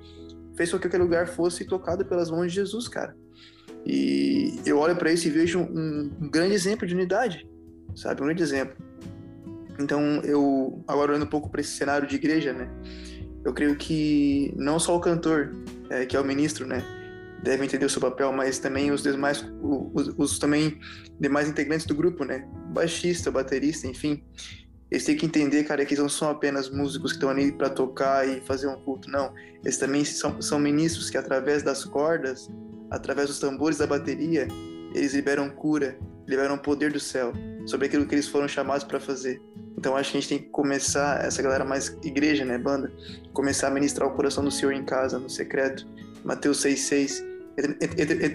fez 0.55 0.71
com 0.71 0.79
que 0.79 0.87
aquele 0.87 1.03
lugar 1.03 1.27
fosse 1.27 1.65
tocado 1.65 2.05
pelas 2.05 2.29
mãos 2.29 2.47
de 2.47 2.55
Jesus, 2.55 2.87
cara. 2.87 3.17
E 3.85 4.59
eu 4.65 4.77
olho 4.79 4.95
para 4.95 5.11
isso 5.11 5.27
e 5.27 5.31
vejo 5.31 5.59
um, 5.59 6.09
um, 6.21 6.29
grande 6.29 6.53
exemplo 6.53 6.87
de 6.87 6.95
unidade, 6.95 7.47
sabe? 7.95 8.21
Um 8.21 8.25
grande 8.25 8.41
exemplo. 8.41 8.75
Então, 9.79 10.21
eu, 10.23 10.83
agora 10.87 11.11
olhando 11.11 11.25
um 11.25 11.29
pouco 11.29 11.49
para 11.49 11.61
esse 11.61 11.71
cenário 11.71 12.07
de 12.07 12.15
igreja, 12.15 12.53
né? 12.53 12.69
Eu 13.43 13.53
creio 13.53 13.75
que 13.75 14.53
não 14.55 14.79
só 14.79 14.95
o 14.95 15.01
cantor, 15.01 15.53
é, 15.89 16.05
que 16.05 16.15
é 16.15 16.19
o 16.19 16.23
ministro, 16.23 16.65
né? 16.65 16.81
Deve 17.43 17.65
entender 17.65 17.85
o 17.85 17.89
seu 17.89 17.99
papel, 18.01 18.31
mas 18.31 18.57
também 18.57 18.91
os 18.91 19.03
demais, 19.03 19.45
os, 19.61 20.13
os 20.17 20.39
também 20.39 20.79
demais 21.19 21.49
integrantes 21.49 21.85
do 21.85 21.93
grupo, 21.93 22.23
né? 22.23 22.47
Baixista, 22.69 23.29
baterista, 23.29 23.85
enfim. 23.85 24.23
Eles 24.89 25.03
têm 25.03 25.17
que 25.17 25.25
entender, 25.25 25.63
cara, 25.63 25.83
que 25.83 25.93
eles 25.93 26.01
não 26.01 26.07
são 26.07 26.29
apenas 26.29 26.69
músicos 26.69 27.11
que 27.11 27.17
estão 27.17 27.29
ali 27.29 27.51
para 27.51 27.69
tocar 27.69 28.27
e 28.29 28.39
fazer 28.41 28.67
um 28.67 28.75
culto, 28.75 29.09
não. 29.09 29.33
Eles 29.63 29.77
também 29.77 30.05
são, 30.05 30.41
são 30.41 30.59
ministros 30.59 31.09
que, 31.09 31.17
através 31.17 31.63
das 31.63 31.83
cordas, 31.83 32.47
através 32.93 33.27
dos 33.27 33.39
tambores 33.39 33.79
da 33.79 33.87
bateria, 33.87 34.47
eles 34.93 35.13
liberam 35.13 35.49
cura, 35.49 35.97
liberam 36.27 36.57
poder 36.57 36.93
do 36.93 36.99
céu 36.99 37.33
sobre 37.65 37.87
aquilo 37.87 38.05
que 38.05 38.13
eles 38.13 38.27
foram 38.27 38.47
chamados 38.47 38.83
para 38.83 38.99
fazer. 38.99 39.41
Então 39.77 39.97
acho 39.97 40.11
que 40.11 40.17
a 40.17 40.21
gente 40.21 40.29
tem 40.29 40.39
que 40.39 40.49
começar, 40.49 41.25
essa 41.25 41.41
galera 41.41 41.65
mais 41.65 41.97
igreja, 42.03 42.45
né, 42.45 42.57
banda, 42.57 42.93
começar 43.33 43.67
a 43.67 43.71
ministrar 43.71 44.07
o 44.07 44.13
coração 44.13 44.43
do 44.43 44.51
Senhor 44.51 44.71
em 44.71 44.85
casa, 44.85 45.17
no 45.17 45.29
secreto. 45.29 45.87
Mateus 46.23 46.63
6,6, 46.63 47.21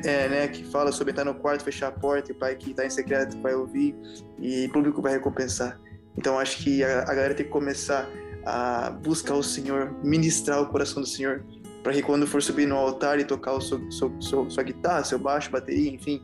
é, 0.05 0.29
né, 0.29 0.49
que 0.49 0.65
fala 0.65 0.93
sobre 0.93 1.12
entrar 1.12 1.25
no 1.25 1.35
quarto, 1.35 1.65
fechar 1.65 1.88
a 1.88 1.93
porta, 1.93 2.33
e 2.33 2.35
o 2.35 2.38
pai 2.38 2.57
que 2.57 2.73
está 2.73 2.85
em 2.85 2.91
secreto 2.91 3.41
vai 3.41 3.55
ouvir 3.55 3.95
e 4.38 4.67
o 4.67 4.73
público 4.73 5.00
vai 5.00 5.12
recompensar. 5.12 5.81
Então 6.17 6.38
acho 6.38 6.59
que 6.59 6.83
a, 6.83 7.03
a 7.03 7.15
galera 7.15 7.35
tem 7.35 7.47
que 7.47 7.53
começar 7.53 8.11
a 8.45 8.91
buscar 8.91 9.35
o 9.35 9.43
Senhor, 9.43 9.95
ministrar 10.03 10.61
o 10.61 10.67
coração 10.67 11.03
do 11.03 11.09
Senhor, 11.09 11.45
para 11.88 11.95
que 11.95 12.02
quando 12.02 12.26
for 12.26 12.42
subir 12.42 12.66
no 12.66 12.76
altar 12.76 13.18
e 13.18 13.25
tocar 13.25 13.54
o 13.54 13.62
seu, 13.62 13.90
seu, 13.90 14.12
seu, 14.21 14.50
sua 14.50 14.62
guitarra, 14.62 15.02
seu 15.04 15.18
baixo, 15.18 15.50
bateria, 15.50 15.90
enfim, 15.90 16.23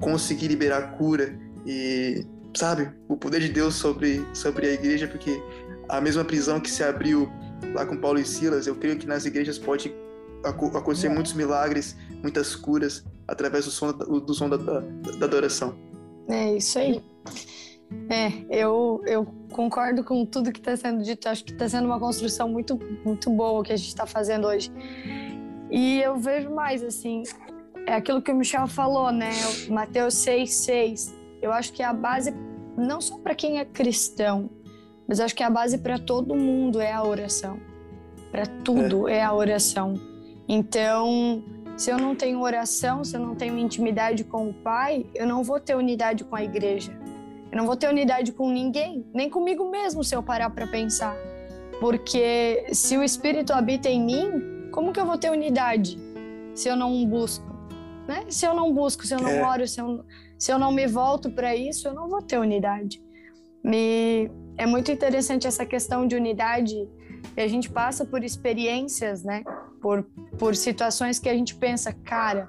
conseguir 0.00 0.48
liberar 0.48 0.96
cura 0.98 1.38
e, 1.64 2.26
sabe, 2.52 2.90
o 3.08 3.16
poder 3.16 3.40
de 3.42 3.48
Deus 3.48 3.76
sobre, 3.76 4.26
sobre 4.34 4.66
a 4.66 4.72
igreja, 4.72 5.06
porque 5.06 5.40
a 5.88 6.00
mesma 6.00 6.24
prisão 6.24 6.58
que 6.58 6.68
se 6.68 6.82
abriu 6.82 7.30
lá 7.72 7.86
com 7.86 7.96
Paulo 7.96 8.18
e 8.18 8.24
Silas, 8.24 8.66
eu 8.66 8.74
creio 8.74 8.98
que 8.98 9.06
nas 9.06 9.24
igrejas 9.24 9.56
pode 9.56 9.94
acontecer 10.42 11.08
muitos 11.08 11.34
milagres, 11.34 11.96
muitas 12.20 12.56
curas 12.56 13.04
através 13.28 13.64
do 13.66 13.70
som, 13.70 13.92
do 13.92 14.34
som 14.34 14.48
da, 14.48 14.56
da, 14.56 14.80
da 14.80 15.26
adoração. 15.26 15.78
É 16.28 16.56
isso 16.56 16.76
aí. 16.76 17.00
É, 18.08 18.30
eu, 18.50 19.02
eu 19.06 19.26
concordo 19.52 20.04
com 20.04 20.24
tudo 20.26 20.52
que 20.52 20.58
está 20.58 20.76
sendo 20.76 21.02
dito. 21.02 21.28
Acho 21.28 21.44
que 21.44 21.52
está 21.52 21.68
sendo 21.68 21.86
uma 21.86 21.98
construção 21.98 22.48
muito, 22.48 22.78
muito 23.04 23.30
boa 23.30 23.62
que 23.62 23.72
a 23.72 23.76
gente 23.76 23.88
está 23.88 24.06
fazendo 24.06 24.46
hoje. 24.46 24.70
E 25.70 26.00
eu 26.02 26.16
vejo 26.16 26.50
mais, 26.50 26.82
assim, 26.82 27.22
é 27.86 27.94
aquilo 27.94 28.20
que 28.20 28.30
o 28.30 28.34
Michel 28.34 28.66
falou, 28.66 29.10
né? 29.10 29.30
Mateus 29.68 30.14
6, 30.14 30.52
6. 30.52 31.14
Eu 31.40 31.52
acho 31.52 31.72
que 31.72 31.82
a 31.82 31.92
base, 31.92 32.34
não 32.76 33.00
só 33.00 33.18
para 33.18 33.34
quem 33.34 33.58
é 33.58 33.64
cristão, 33.64 34.50
mas 35.08 35.20
acho 35.20 35.34
que 35.34 35.42
a 35.42 35.50
base 35.50 35.78
para 35.78 35.98
todo 35.98 36.34
mundo 36.34 36.80
é 36.80 36.92
a 36.92 37.02
oração. 37.02 37.58
Para 38.30 38.46
tudo 38.46 39.08
é. 39.08 39.16
é 39.16 39.22
a 39.22 39.32
oração. 39.32 39.94
Então, 40.48 41.42
se 41.76 41.90
eu 41.90 41.98
não 41.98 42.14
tenho 42.14 42.40
oração, 42.40 43.04
se 43.04 43.16
eu 43.16 43.20
não 43.20 43.34
tenho 43.34 43.58
intimidade 43.58 44.24
com 44.24 44.50
o 44.50 44.54
Pai, 44.54 45.06
eu 45.14 45.26
não 45.26 45.42
vou 45.42 45.58
ter 45.58 45.74
unidade 45.74 46.24
com 46.24 46.36
a 46.36 46.44
igreja. 46.44 46.96
Eu 47.52 47.58
não 47.58 47.66
vou 47.66 47.76
ter 47.76 47.86
unidade 47.86 48.32
com 48.32 48.50
ninguém, 48.50 49.06
nem 49.12 49.28
comigo 49.28 49.70
mesmo, 49.70 50.02
se 50.02 50.16
eu 50.16 50.22
parar 50.22 50.48
para 50.48 50.66
pensar. 50.66 51.14
Porque 51.78 52.64
se 52.72 52.96
o 52.96 53.02
Espírito 53.02 53.52
habita 53.52 53.90
em 53.90 54.02
mim, 54.02 54.70
como 54.72 54.90
que 54.90 54.98
eu 54.98 55.04
vou 55.04 55.18
ter 55.18 55.30
unidade 55.30 55.98
se 56.54 56.66
eu 56.66 56.74
não 56.74 57.04
busco? 57.04 57.44
Né? 58.08 58.24
Se 58.30 58.46
eu 58.46 58.54
não 58.54 58.72
busco, 58.72 59.06
se 59.06 59.14
eu 59.14 59.20
não 59.20 59.28
é. 59.28 59.44
oro, 59.44 59.68
se 59.68 59.80
eu, 59.80 60.02
se 60.38 60.50
eu 60.50 60.58
não 60.58 60.72
me 60.72 60.86
volto 60.86 61.30
para 61.30 61.54
isso, 61.54 61.86
eu 61.86 61.92
não 61.92 62.08
vou 62.08 62.22
ter 62.22 62.38
unidade. 62.38 63.02
Me, 63.62 64.30
é 64.56 64.64
muito 64.64 64.90
interessante 64.90 65.46
essa 65.46 65.66
questão 65.66 66.06
de 66.06 66.16
unidade. 66.16 66.88
E 67.36 67.40
a 67.40 67.46
gente 67.46 67.70
passa 67.70 68.02
por 68.02 68.24
experiências, 68.24 69.22
né? 69.22 69.44
Por, 69.80 70.04
por 70.38 70.56
situações 70.56 71.18
que 71.18 71.28
a 71.28 71.34
gente 71.34 71.54
pensa, 71.54 71.92
cara, 71.92 72.48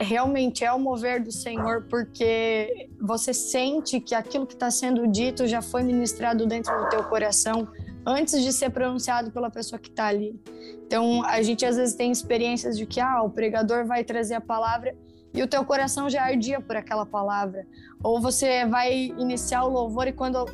realmente 0.00 0.64
é 0.64 0.72
o 0.72 0.78
mover 0.78 1.22
do 1.22 1.32
Senhor, 1.32 1.86
porque 1.88 2.88
você 3.00 3.32
sente 3.32 4.00
que 4.00 4.14
aquilo 4.14 4.46
que 4.46 4.54
está 4.54 4.70
sendo 4.70 5.06
dito 5.06 5.46
já 5.46 5.62
foi 5.62 5.82
ministrado 5.82 6.46
dentro 6.46 6.76
do 6.76 6.88
teu 6.88 7.04
coração 7.04 7.68
antes 8.04 8.42
de 8.42 8.52
ser 8.52 8.70
pronunciado 8.70 9.30
pela 9.30 9.50
pessoa 9.50 9.78
que 9.78 9.88
está 9.88 10.06
ali. 10.06 10.38
Então, 10.86 11.24
a 11.24 11.40
gente 11.42 11.64
às 11.64 11.76
vezes 11.76 11.94
tem 11.94 12.10
experiências 12.10 12.76
de 12.76 12.84
que 12.84 13.00
ah, 13.00 13.22
o 13.22 13.30
pregador 13.30 13.86
vai 13.86 14.04
trazer 14.04 14.34
a 14.34 14.40
palavra 14.40 14.94
e 15.34 15.42
o 15.42 15.48
teu 15.48 15.64
coração 15.64 16.10
já 16.10 16.22
ardia 16.22 16.60
por 16.60 16.76
aquela 16.76 17.06
palavra. 17.06 17.66
Ou 18.02 18.20
você 18.20 18.66
vai 18.66 19.14
iniciar 19.18 19.64
o 19.64 19.70
louvor 19.70 20.08
e 20.08 20.12
quando 20.12 20.44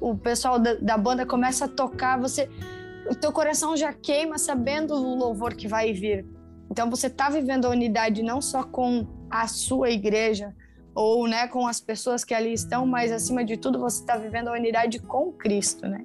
o 0.00 0.16
pessoal 0.16 0.58
da 0.58 0.98
banda 0.98 1.24
começa 1.24 1.64
a 1.64 1.68
tocar, 1.68 2.20
você 2.20 2.48
o 3.08 3.14
teu 3.14 3.32
coração 3.32 3.76
já 3.76 3.92
queima 3.92 4.36
sabendo 4.36 4.94
o 4.94 5.16
louvor 5.16 5.54
que 5.54 5.68
vai 5.68 5.92
vir. 5.92 6.26
Então 6.70 6.90
você 6.90 7.06
está 7.06 7.28
vivendo 7.28 7.66
a 7.66 7.70
unidade 7.70 8.22
não 8.22 8.40
só 8.40 8.62
com 8.62 9.06
a 9.30 9.46
sua 9.46 9.90
igreja 9.90 10.54
ou 10.94 11.26
né, 11.28 11.46
com 11.46 11.66
as 11.66 11.78
pessoas 11.78 12.24
que 12.24 12.32
ali 12.32 12.52
estão, 12.52 12.86
mas 12.86 13.12
acima 13.12 13.44
de 13.44 13.56
tudo 13.56 13.78
você 13.78 14.00
está 14.00 14.16
vivendo 14.16 14.48
a 14.48 14.52
unidade 14.52 14.98
com 14.98 15.30
Cristo, 15.30 15.86
né? 15.86 16.04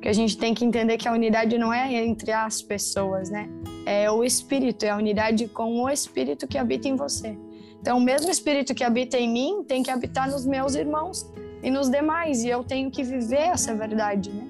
Que 0.00 0.08
a 0.08 0.12
gente 0.12 0.38
tem 0.38 0.54
que 0.54 0.64
entender 0.64 0.96
que 0.96 1.08
a 1.08 1.12
unidade 1.12 1.58
não 1.58 1.72
é 1.72 1.92
entre 1.92 2.30
as 2.30 2.62
pessoas, 2.62 3.28
né? 3.28 3.48
É 3.84 4.10
o 4.10 4.22
Espírito, 4.22 4.84
é 4.84 4.90
a 4.90 4.96
unidade 4.96 5.48
com 5.48 5.82
o 5.82 5.90
Espírito 5.90 6.46
que 6.46 6.56
habita 6.56 6.88
em 6.88 6.94
você. 6.94 7.36
Então, 7.80 7.98
o 7.98 8.00
mesmo 8.00 8.30
Espírito 8.30 8.72
que 8.72 8.84
habita 8.84 9.18
em 9.18 9.28
mim 9.28 9.64
tem 9.66 9.82
que 9.82 9.90
habitar 9.90 10.30
nos 10.30 10.46
meus 10.46 10.74
irmãos 10.76 11.28
e 11.62 11.70
nos 11.70 11.90
demais, 11.90 12.44
e 12.44 12.48
eu 12.48 12.62
tenho 12.62 12.90
que 12.90 13.02
viver 13.02 13.48
essa 13.48 13.74
verdade, 13.74 14.30
né? 14.30 14.46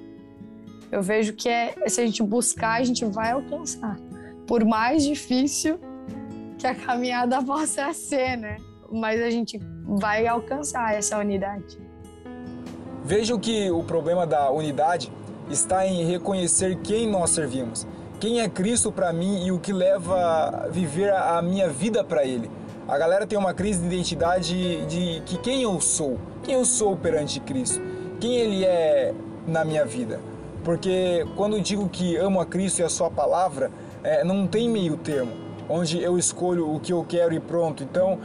Eu 0.92 1.02
vejo 1.02 1.32
que 1.32 1.48
é, 1.48 1.74
se 1.86 2.02
a 2.02 2.06
gente 2.06 2.22
buscar, 2.22 2.80
a 2.80 2.84
gente 2.84 3.04
vai 3.04 3.30
alcançar 3.30 3.98
por 4.50 4.64
mais 4.64 5.04
difícil 5.04 5.78
que 6.58 6.66
a 6.66 6.74
caminhada 6.74 7.40
possa 7.46 7.92
ser, 7.92 8.36
né? 8.36 8.56
Mas 8.90 9.22
a 9.22 9.30
gente 9.30 9.60
vai 9.86 10.26
alcançar 10.26 10.92
essa 10.92 11.16
unidade. 11.18 11.78
Vejo 13.04 13.38
que 13.38 13.70
o 13.70 13.84
problema 13.84 14.26
da 14.26 14.50
unidade 14.50 15.12
está 15.48 15.86
em 15.86 16.04
reconhecer 16.04 16.76
quem 16.82 17.08
nós 17.08 17.30
servimos. 17.30 17.86
quem 18.18 18.40
é 18.40 18.48
Cristo 18.48 18.92
para 18.92 19.12
mim 19.12 19.46
e 19.46 19.52
o 19.52 19.58
que 19.58 19.72
leva 19.72 20.16
a 20.18 20.68
viver 20.68 21.10
a 21.10 21.40
minha 21.40 21.68
vida 21.68 22.04
para 22.04 22.24
Ele. 22.24 22.50
A 22.86 22.98
galera 22.98 23.26
tem 23.26 23.38
uma 23.38 23.54
crise 23.54 23.80
de 23.80 23.86
identidade 23.86 24.84
de 24.86 25.22
que 25.24 25.38
quem 25.38 25.62
eu 25.62 25.80
sou, 25.80 26.18
quem 26.42 26.54
eu 26.54 26.64
sou 26.64 26.96
perante 26.96 27.40
Cristo, 27.40 27.80
quem 28.18 28.34
Ele 28.34 28.64
é 28.64 29.14
na 29.46 29.64
minha 29.64 29.86
vida. 29.86 30.20
Porque 30.62 31.24
quando 31.36 31.58
digo 31.60 31.88
que 31.88 32.16
amo 32.16 32.40
a 32.40 32.44
Cristo 32.44 32.80
e 32.80 32.82
a 32.82 32.90
Sua 32.90 33.10
palavra, 33.10 33.70
é, 34.02 34.24
não 34.24 34.46
tem 34.46 34.68
meio 34.68 34.96
termo, 34.96 35.32
onde 35.68 36.02
eu 36.02 36.18
escolho 36.18 36.74
o 36.74 36.80
que 36.80 36.92
eu 36.92 37.04
quero 37.08 37.32
e 37.34 37.40
pronto. 37.40 37.82
Então, 37.82 38.18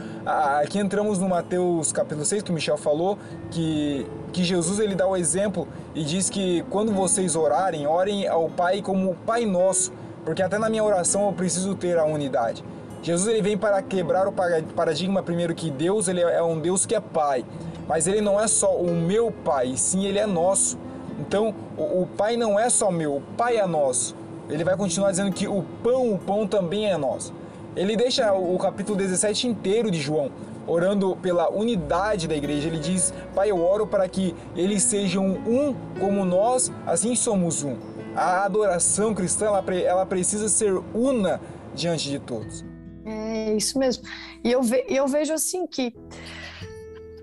aqui 0.60 0.78
entramos 0.78 1.18
no 1.18 1.28
Mateus 1.28 1.92
capítulo 1.92 2.24
6, 2.24 2.42
que 2.42 2.50
o 2.50 2.54
Michel 2.54 2.76
falou, 2.76 3.18
que, 3.50 4.06
que 4.32 4.42
Jesus 4.42 4.78
ele 4.80 4.94
dá 4.94 5.06
o 5.06 5.16
exemplo 5.16 5.68
e 5.94 6.02
diz 6.02 6.28
que 6.28 6.64
quando 6.70 6.92
vocês 6.92 7.36
orarem, 7.36 7.86
orem 7.86 8.26
ao 8.26 8.48
Pai 8.48 8.82
como 8.82 9.14
Pai 9.26 9.44
Nosso, 9.44 9.92
porque 10.24 10.42
até 10.42 10.58
na 10.58 10.68
minha 10.68 10.82
oração 10.82 11.26
eu 11.26 11.32
preciso 11.32 11.74
ter 11.74 11.98
a 11.98 12.04
unidade. 12.04 12.64
Jesus 13.02 13.28
ele 13.28 13.40
vem 13.40 13.56
para 13.56 13.80
quebrar 13.82 14.26
o 14.26 14.32
paradigma 14.32 15.22
primeiro 15.22 15.54
que 15.54 15.70
Deus 15.70 16.08
ele 16.08 16.22
é 16.22 16.42
um 16.42 16.58
Deus 16.58 16.84
que 16.84 16.94
é 16.94 17.00
Pai, 17.00 17.44
mas 17.86 18.08
ele 18.08 18.20
não 18.20 18.40
é 18.40 18.48
só 18.48 18.74
o 18.74 18.92
meu 18.92 19.30
Pai, 19.30 19.74
sim 19.76 20.04
ele 20.04 20.18
é 20.18 20.26
nosso. 20.26 20.76
Então, 21.20 21.54
o, 21.78 22.02
o 22.02 22.06
Pai 22.06 22.36
não 22.36 22.58
é 22.58 22.68
só 22.68 22.90
meu, 22.90 23.16
o 23.16 23.22
Pai 23.36 23.58
é 23.58 23.66
nosso. 23.66 24.16
Ele 24.48 24.64
vai 24.64 24.76
continuar 24.76 25.10
dizendo 25.10 25.32
que 25.32 25.48
o 25.48 25.62
pão, 25.82 26.14
o 26.14 26.18
pão 26.18 26.46
também 26.46 26.90
é 26.90 26.96
nosso. 26.96 27.32
Ele 27.74 27.96
deixa 27.96 28.32
o 28.32 28.56
capítulo 28.58 28.96
17 28.96 29.48
inteiro 29.48 29.90
de 29.90 30.00
João 30.00 30.30
orando 30.66 31.16
pela 31.16 31.50
unidade 31.50 32.26
da 32.26 32.36
igreja. 32.36 32.68
Ele 32.68 32.78
diz: 32.78 33.12
Pai, 33.34 33.50
eu 33.50 33.60
oro 33.60 33.86
para 33.86 34.08
que 34.08 34.34
eles 34.54 34.82
sejam 34.82 35.24
um 35.24 35.74
como 36.00 36.24
nós, 36.24 36.72
assim 36.86 37.14
somos 37.14 37.62
um. 37.62 37.76
A 38.14 38.44
adoração 38.44 39.14
cristã 39.14 39.46
ela, 39.46 39.64
ela 39.74 40.06
precisa 40.06 40.48
ser 40.48 40.72
una 40.94 41.40
diante 41.74 42.08
de 42.08 42.18
todos. 42.18 42.64
É 43.04 43.54
isso 43.54 43.78
mesmo. 43.78 44.04
E 44.42 44.50
eu, 44.50 44.62
ve, 44.62 44.84
eu 44.88 45.06
vejo 45.06 45.32
assim 45.32 45.66
que 45.66 45.94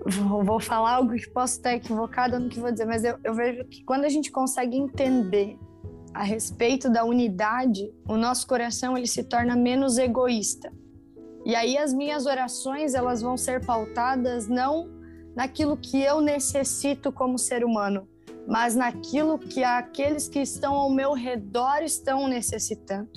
vou 0.06 0.60
falar 0.60 0.96
algo 0.96 1.14
que 1.14 1.28
posso 1.28 1.54
estar 1.54 1.74
equivocada 1.74 2.38
no 2.38 2.48
que 2.48 2.60
vou 2.60 2.70
dizer, 2.70 2.84
mas 2.84 3.04
eu, 3.04 3.16
eu 3.24 3.34
vejo 3.34 3.64
que 3.64 3.82
quando 3.84 4.04
a 4.04 4.08
gente 4.08 4.30
consegue 4.30 4.76
entender 4.76 5.58
a 6.14 6.22
respeito 6.22 6.88
da 6.88 7.04
unidade, 7.04 7.92
o 8.08 8.16
nosso 8.16 8.46
coração 8.46 8.96
ele 8.96 9.06
se 9.06 9.24
torna 9.24 9.56
menos 9.56 9.98
egoísta. 9.98 10.72
E 11.44 11.54
aí 11.54 11.76
as 11.76 11.92
minhas 11.92 12.24
orações 12.24 12.94
elas 12.94 13.20
vão 13.20 13.36
ser 13.36 13.66
pautadas 13.66 14.48
não 14.48 14.88
naquilo 15.34 15.76
que 15.76 16.00
eu 16.00 16.20
necessito 16.20 17.10
como 17.10 17.36
ser 17.36 17.64
humano, 17.64 18.08
mas 18.46 18.76
naquilo 18.76 19.38
que 19.38 19.64
aqueles 19.64 20.28
que 20.28 20.38
estão 20.38 20.74
ao 20.74 20.88
meu 20.88 21.12
redor 21.12 21.82
estão 21.82 22.28
necessitando. 22.28 23.10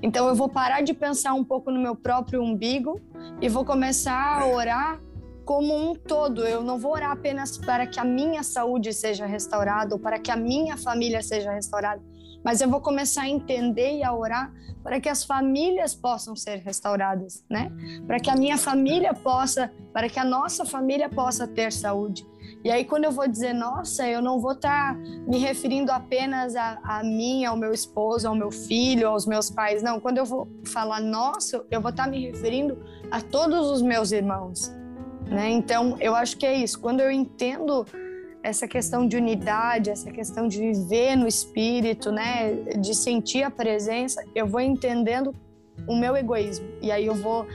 Então 0.00 0.28
eu 0.28 0.34
vou 0.34 0.48
parar 0.48 0.82
de 0.82 0.94
pensar 0.94 1.34
um 1.34 1.44
pouco 1.44 1.72
no 1.72 1.80
meu 1.80 1.96
próprio 1.96 2.40
umbigo 2.40 3.00
e 3.40 3.48
vou 3.48 3.64
começar 3.64 4.40
a 4.40 4.46
orar 4.46 5.00
como 5.44 5.74
um 5.74 5.94
todo. 5.94 6.46
Eu 6.46 6.62
não 6.62 6.78
vou 6.78 6.92
orar 6.92 7.10
apenas 7.10 7.58
para 7.58 7.86
que 7.86 7.98
a 7.98 8.04
minha 8.04 8.42
saúde 8.44 8.92
seja 8.92 9.26
restaurada 9.26 9.94
ou 9.94 10.00
para 10.00 10.18
que 10.18 10.30
a 10.30 10.36
minha 10.36 10.76
família 10.76 11.20
seja 11.20 11.50
restaurada, 11.50 12.00
mas 12.44 12.60
eu 12.60 12.68
vou 12.68 12.80
começar 12.80 13.22
a 13.22 13.28
entender 13.28 13.98
e 13.98 14.02
a 14.02 14.14
orar 14.14 14.52
para 14.82 15.00
que 15.00 15.08
as 15.08 15.24
famílias 15.24 15.94
possam 15.94 16.34
ser 16.34 16.56
restauradas, 16.58 17.44
né? 17.50 17.70
Para 18.06 18.18
que 18.18 18.30
a 18.30 18.36
minha 18.36 18.56
família 18.56 19.12
possa, 19.12 19.70
para 19.92 20.08
que 20.08 20.18
a 20.18 20.24
nossa 20.24 20.64
família 20.64 21.08
possa 21.08 21.46
ter 21.46 21.72
saúde. 21.72 22.26
E 22.64 22.70
aí, 22.70 22.84
quando 22.84 23.04
eu 23.04 23.12
vou 23.12 23.28
dizer 23.28 23.52
nossa, 23.52 24.08
eu 24.08 24.22
não 24.22 24.40
vou 24.40 24.52
estar 24.52 24.94
tá 24.94 25.00
me 25.26 25.38
referindo 25.38 25.92
apenas 25.92 26.56
a, 26.56 26.78
a 26.82 27.04
mim, 27.04 27.44
ao 27.44 27.56
meu 27.56 27.72
esposo, 27.72 28.26
ao 28.26 28.34
meu 28.34 28.50
filho, 28.50 29.08
aos 29.08 29.26
meus 29.26 29.50
pais. 29.50 29.82
Não, 29.82 30.00
quando 30.00 30.18
eu 30.18 30.24
vou 30.24 30.48
falar 30.64 31.00
nossa, 31.00 31.64
eu 31.70 31.80
vou 31.80 31.90
estar 31.90 32.04
tá 32.04 32.10
me 32.10 32.26
referindo 32.26 32.82
a 33.10 33.20
todos 33.20 33.70
os 33.70 33.82
meus 33.82 34.10
irmãos. 34.10 34.72
Né? 35.26 35.50
Então, 35.50 35.96
eu 36.00 36.14
acho 36.14 36.36
que 36.36 36.46
é 36.46 36.54
isso. 36.54 36.80
Quando 36.80 37.00
eu 37.00 37.10
entendo 37.10 37.84
essa 38.48 38.66
questão 38.66 39.06
de 39.06 39.16
unidade, 39.16 39.90
essa 39.90 40.10
questão 40.10 40.48
de 40.48 40.58
viver 40.58 41.16
no 41.16 41.26
espírito, 41.26 42.10
né, 42.10 42.52
de 42.78 42.94
sentir 42.94 43.42
a 43.42 43.50
presença, 43.50 44.24
eu 44.34 44.46
vou 44.46 44.60
entendendo 44.60 45.34
o 45.86 45.96
meu 45.96 46.16
egoísmo. 46.16 46.66
E 46.82 46.90
aí 46.90 47.06
eu 47.06 47.14
vou 47.14 47.46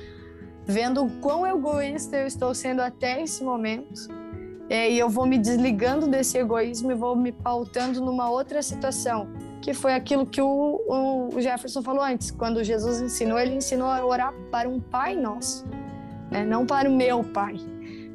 vendo 0.65 1.03
o 1.03 1.09
quão 1.19 1.45
egoísta 1.45 2.17
eu 2.17 2.27
estou 2.27 2.53
sendo 2.53 2.81
até 2.81 3.21
esse 3.21 3.43
momento. 3.43 4.07
E 4.69 4.97
eu 4.97 5.09
vou 5.09 5.25
me 5.25 5.37
desligando 5.37 6.07
desse 6.07 6.37
egoísmo 6.37 6.91
e 6.91 6.95
vou 6.95 7.15
me 7.15 7.31
pautando 7.31 7.99
numa 7.99 8.29
outra 8.29 8.61
situação, 8.61 9.27
que 9.61 9.73
foi 9.73 9.93
aquilo 9.93 10.25
que 10.25 10.41
o, 10.41 11.29
o 11.33 11.41
Jefferson 11.41 11.83
falou 11.83 12.01
antes. 12.01 12.31
Quando 12.31 12.63
Jesus 12.63 13.01
ensinou, 13.01 13.37
ele 13.37 13.55
ensinou 13.55 13.87
a 13.87 14.03
orar 14.05 14.33
para 14.49 14.69
um 14.69 14.79
Pai 14.79 15.15
nosso 15.15 15.65
né? 16.33 16.43
não 16.43 16.65
para 16.65 16.89
o 16.89 16.93
meu 16.93 17.23
pai, 17.23 17.55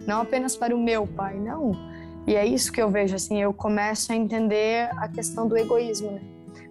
não 0.07 0.23
apenas 0.23 0.57
para 0.57 0.75
o 0.75 0.79
meu 0.79 1.07
pai, 1.07 1.39
não. 1.39 1.73
E 2.29 2.37
é 2.37 2.45
isso 2.45 2.71
que 2.71 2.79
eu 2.79 2.91
vejo, 2.91 3.17
assim, 3.17 3.41
eu 3.41 3.55
começo 3.55 4.13
a 4.13 4.15
entender 4.15 4.91
a 4.99 5.09
questão 5.09 5.49
do 5.49 5.57
egoísmo, 5.57 6.11
né? 6.11 6.21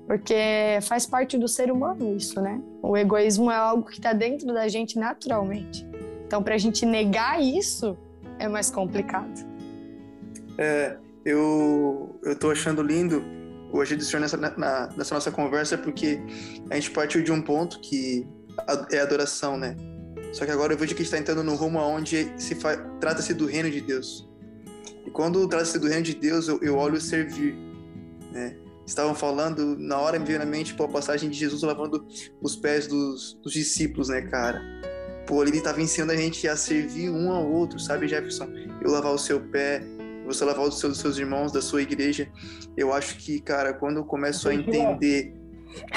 Porque 0.05 0.35
faz 0.83 1.07
parte 1.07 1.35
do 1.35 1.47
ser 1.47 1.71
humano 1.71 2.15
isso, 2.15 2.39
né? 2.39 2.61
O 2.79 2.95
egoísmo 2.95 3.49
é 3.49 3.55
algo 3.55 3.89
que 3.89 3.97
está 3.97 4.13
dentro 4.13 4.53
da 4.53 4.67
gente 4.67 4.99
naturalmente. 4.99 5.83
Então, 6.27 6.43
para 6.43 6.53
a 6.53 6.57
gente 6.59 6.85
negar 6.85 7.41
isso, 7.41 7.97
é 8.37 8.47
mais 8.47 8.69
complicado. 8.69 9.33
É, 10.59 10.95
eu, 11.25 12.19
eu 12.23 12.37
tô 12.37 12.51
achando 12.51 12.83
lindo 12.83 13.23
o 13.73 13.81
agir 13.81 13.95
do 13.95 14.03
Senhor 14.03 14.21
nessa, 14.21 14.37
na, 14.37 14.91
nessa 14.95 15.15
nossa 15.15 15.31
conversa, 15.31 15.75
porque 15.75 16.19
a 16.69 16.75
gente 16.75 16.91
partiu 16.91 17.23
de 17.23 17.31
um 17.31 17.41
ponto 17.41 17.79
que 17.79 18.27
é 18.91 18.99
adoração, 18.99 19.57
né? 19.57 19.75
Só 20.33 20.45
que 20.45 20.51
agora 20.51 20.73
eu 20.73 20.77
vejo 20.77 20.93
que 20.93 21.01
está 21.01 21.17
entrando 21.17 21.43
no 21.43 21.55
rumo 21.55 21.79
onde 21.79 22.31
se 22.37 22.55
trata-se 22.99 23.33
do 23.33 23.47
reino 23.47 23.71
de 23.71 23.81
Deus. 23.81 24.26
E 25.05 25.11
quando 25.11 25.47
trata-se 25.47 25.79
do 25.79 25.87
reino 25.87 26.03
de 26.03 26.15
Deus, 26.15 26.47
eu, 26.47 26.59
eu 26.61 26.75
olho 26.77 26.99
servir. 26.99 27.55
Né? 28.31 28.57
Estavam 28.85 29.13
falando, 29.13 29.77
na 29.77 29.99
hora 29.99 30.17
me 30.17 30.25
veio 30.25 30.39
na 30.39 30.45
mente 30.45 30.73
pô, 30.73 30.85
a 30.85 30.87
passagem 30.87 31.29
de 31.29 31.37
Jesus 31.37 31.61
lavando 31.61 32.05
os 32.41 32.55
pés 32.55 32.87
dos, 32.87 33.33
dos 33.43 33.51
discípulos, 33.51 34.09
né, 34.09 34.21
cara? 34.21 34.61
Pô, 35.25 35.43
ele 35.43 35.57
estava 35.57 35.81
ensinando 35.81 36.13
a 36.13 36.15
gente 36.15 36.47
a 36.47 36.55
servir 36.55 37.09
um 37.09 37.31
ao 37.31 37.45
outro, 37.51 37.77
sabe, 37.79 38.07
Jefferson? 38.07 38.47
Eu 38.81 38.91
lavar 38.91 39.13
o 39.13 39.17
seu 39.17 39.41
pé, 39.41 39.83
você 40.25 40.45
lavar 40.45 40.65
os 40.65 40.79
seus, 40.79 40.99
seus 40.99 41.17
irmãos 41.17 41.51
da 41.51 41.61
sua 41.61 41.81
igreja. 41.81 42.31
Eu 42.77 42.93
acho 42.93 43.17
que, 43.17 43.41
cara, 43.41 43.73
quando 43.73 43.97
eu 43.97 44.05
começo 44.05 44.47
a 44.47 44.53
entender, 44.53 45.33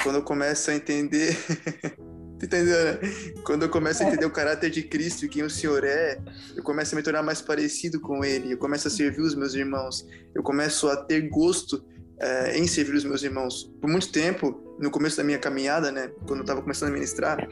quando 0.02 0.16
eu 0.16 0.22
começo 0.22 0.70
a 0.70 0.74
entender 0.74 1.36
Entendeu, 2.42 2.84
né? 2.84 2.98
Quando 3.44 3.64
eu 3.64 3.68
começo 3.68 4.02
a 4.02 4.06
entender 4.06 4.24
o 4.24 4.30
caráter 4.30 4.70
de 4.70 4.82
Cristo 4.82 5.24
e 5.24 5.28
quem 5.28 5.42
o 5.42 5.50
Senhor 5.50 5.84
é, 5.84 6.18
eu 6.56 6.62
começo 6.62 6.94
a 6.94 6.96
me 6.96 7.02
tornar 7.02 7.22
mais 7.22 7.40
parecido 7.42 8.00
com 8.00 8.24
Ele, 8.24 8.52
eu 8.52 8.58
começo 8.58 8.88
a 8.88 8.90
servir 8.90 9.20
os 9.20 9.34
meus 9.34 9.54
irmãos, 9.54 10.06
eu 10.34 10.42
começo 10.42 10.88
a 10.88 10.96
ter 10.96 11.28
gosto 11.28 11.84
é, 12.18 12.58
em 12.58 12.66
servir 12.66 12.94
os 12.94 13.04
meus 13.04 13.22
irmãos. 13.22 13.70
Por 13.80 13.90
muito 13.90 14.10
tempo, 14.10 14.76
no 14.78 14.90
começo 14.90 15.16
da 15.16 15.24
minha 15.24 15.38
caminhada, 15.38 15.92
né, 15.92 16.10
quando 16.26 16.38
eu 16.38 16.42
estava 16.42 16.62
começando 16.62 16.88
a 16.90 16.92
ministrar, 16.92 17.46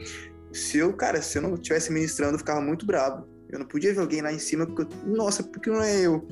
se 0.51 0.79
eu, 0.79 0.93
cara, 0.93 1.21
se 1.21 1.37
eu 1.37 1.43
não 1.43 1.53
estivesse 1.53 1.91
ministrando, 1.91 2.33
eu 2.33 2.39
ficava 2.39 2.59
muito 2.59 2.85
bravo. 2.85 3.27
Eu 3.49 3.59
não 3.59 3.65
podia 3.65 3.93
ver 3.93 3.99
alguém 3.99 4.21
lá 4.21 4.31
em 4.31 4.39
cima, 4.39 4.65
porque 4.65 4.81
eu, 4.81 5.07
nossa, 5.07 5.43
porque 5.43 5.69
não 5.69 5.81
é 5.81 5.99
eu? 5.99 6.27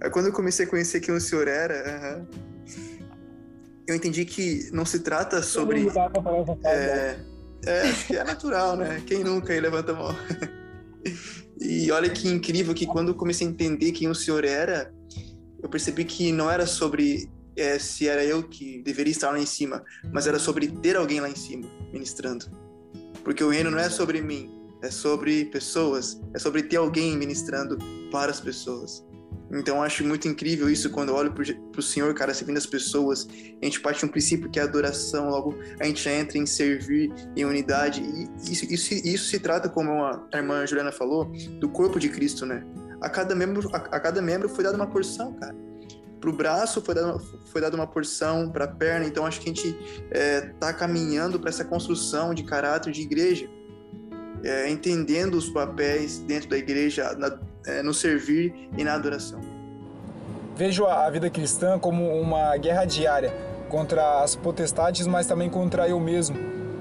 Aí 0.00 0.10
quando 0.10 0.26
eu 0.26 0.32
comecei 0.32 0.66
a 0.66 0.68
conhecer 0.68 1.00
quem 1.00 1.14
o 1.14 1.20
Senhor 1.20 1.48
era, 1.48 1.74
uh 1.74 2.26
-huh, 2.26 2.56
eu 3.86 3.94
entendi 3.94 4.24
que 4.24 4.68
não 4.72 4.84
se 4.84 5.00
trata 5.00 5.42
sobre. 5.42 5.86
É, 6.64 7.18
é, 7.66 7.82
acho 7.82 8.06
que 8.06 8.16
é 8.16 8.24
natural, 8.24 8.76
né? 8.76 9.02
Quem 9.06 9.22
nunca 9.22 9.52
aí 9.52 9.60
levanta 9.60 9.92
a 9.92 9.94
mão. 9.94 10.14
E 11.60 11.90
olha 11.90 12.10
que 12.10 12.28
incrível 12.28 12.74
que 12.74 12.86
quando 12.86 13.08
eu 13.08 13.14
comecei 13.14 13.46
a 13.46 13.50
entender 13.50 13.92
quem 13.92 14.08
o 14.08 14.14
Senhor 14.14 14.44
era, 14.44 14.92
eu 15.62 15.68
percebi 15.68 16.04
que 16.04 16.30
não 16.30 16.50
era 16.50 16.66
sobre 16.66 17.30
é, 17.56 17.78
se 17.78 18.06
era 18.06 18.22
eu 18.22 18.42
que 18.42 18.82
deveria 18.82 19.10
estar 19.10 19.30
lá 19.30 19.38
em 19.38 19.46
cima, 19.46 19.82
mas 20.12 20.26
era 20.26 20.38
sobre 20.38 20.68
ter 20.68 20.96
alguém 20.96 21.20
lá 21.20 21.30
em 21.30 21.34
cima 21.34 21.66
ministrando. 21.92 22.46
Porque 23.24 23.42
o 23.42 23.48
reino 23.48 23.70
não 23.70 23.78
é 23.78 23.88
sobre 23.88 24.20
mim, 24.20 24.50
é 24.82 24.90
sobre 24.90 25.46
pessoas, 25.46 26.20
é 26.34 26.38
sobre 26.38 26.62
ter 26.62 26.76
alguém 26.76 27.16
ministrando 27.16 27.78
para 28.10 28.30
as 28.30 28.40
pessoas. 28.40 29.04
Então 29.50 29.76
eu 29.76 29.82
acho 29.82 30.04
muito 30.04 30.26
incrível 30.26 30.68
isso 30.68 30.90
quando 30.90 31.10
eu 31.10 31.14
olho 31.14 31.32
para 31.32 31.78
o 31.78 31.82
Senhor, 31.82 32.12
cara, 32.14 32.34
servindo 32.34 32.56
as 32.56 32.66
pessoas. 32.66 33.26
A 33.62 33.64
gente 33.64 33.80
parte 33.80 34.00
de 34.00 34.06
um 34.06 34.08
princípio 34.08 34.50
que 34.50 34.58
é 34.58 34.62
adoração, 34.62 35.30
logo 35.30 35.56
a 35.78 35.84
gente 35.84 36.08
entra 36.08 36.36
em 36.36 36.46
servir 36.46 37.12
em 37.36 37.44
unidade. 37.44 38.02
E 38.02 38.52
isso, 38.52 38.64
isso, 38.72 38.94
isso 38.94 39.24
se 39.30 39.38
trata, 39.38 39.68
como 39.68 40.04
a 40.04 40.28
irmã 40.34 40.66
Juliana 40.66 40.90
falou, 40.90 41.30
do 41.60 41.68
corpo 41.68 41.98
de 41.98 42.08
Cristo, 42.08 42.44
né? 42.44 42.64
A 43.00 43.08
cada 43.08 43.34
membro, 43.34 43.68
a, 43.72 43.76
a 43.76 44.00
cada 44.00 44.20
membro 44.20 44.48
foi 44.48 44.64
dada 44.64 44.76
uma 44.76 44.86
porção, 44.86 45.32
cara. 45.34 45.54
Para 46.20 46.30
o 46.30 46.32
braço 46.32 46.80
foi 46.80 46.94
dada, 46.94 47.18
foi 47.46 47.60
dada 47.60 47.76
uma 47.76 47.86
porção, 47.86 48.50
para 48.50 48.64
a 48.64 48.68
perna. 48.68 49.06
Então 49.06 49.24
acho 49.24 49.40
que 49.40 49.50
a 49.50 49.54
gente 49.54 49.68
está 49.68 50.18
é, 50.18 50.40
tá 50.58 50.72
caminhando 50.72 51.38
para 51.38 51.50
essa 51.50 51.64
construção 51.64 52.34
de 52.34 52.42
caráter 52.42 52.92
de 52.92 53.02
igreja. 53.02 53.48
É, 54.42 54.68
entendendo 54.68 55.34
os 55.34 55.48
papéis 55.48 56.18
dentro 56.18 56.48
da 56.48 56.58
igreja, 56.58 57.14
na, 57.14 57.38
é, 57.66 57.82
no 57.82 57.92
servir 57.92 58.68
e 58.76 58.84
na 58.84 58.94
adoração. 58.94 59.40
Vejo 60.56 60.86
a 60.86 61.08
vida 61.10 61.28
cristã 61.28 61.78
como 61.78 62.08
uma 62.18 62.56
guerra 62.56 62.84
diária, 62.84 63.32
contra 63.68 64.22
as 64.22 64.34
potestades, 64.34 65.06
mas 65.06 65.26
também 65.26 65.50
contra 65.50 65.88
eu 65.88 66.00
mesmo. 66.00 66.36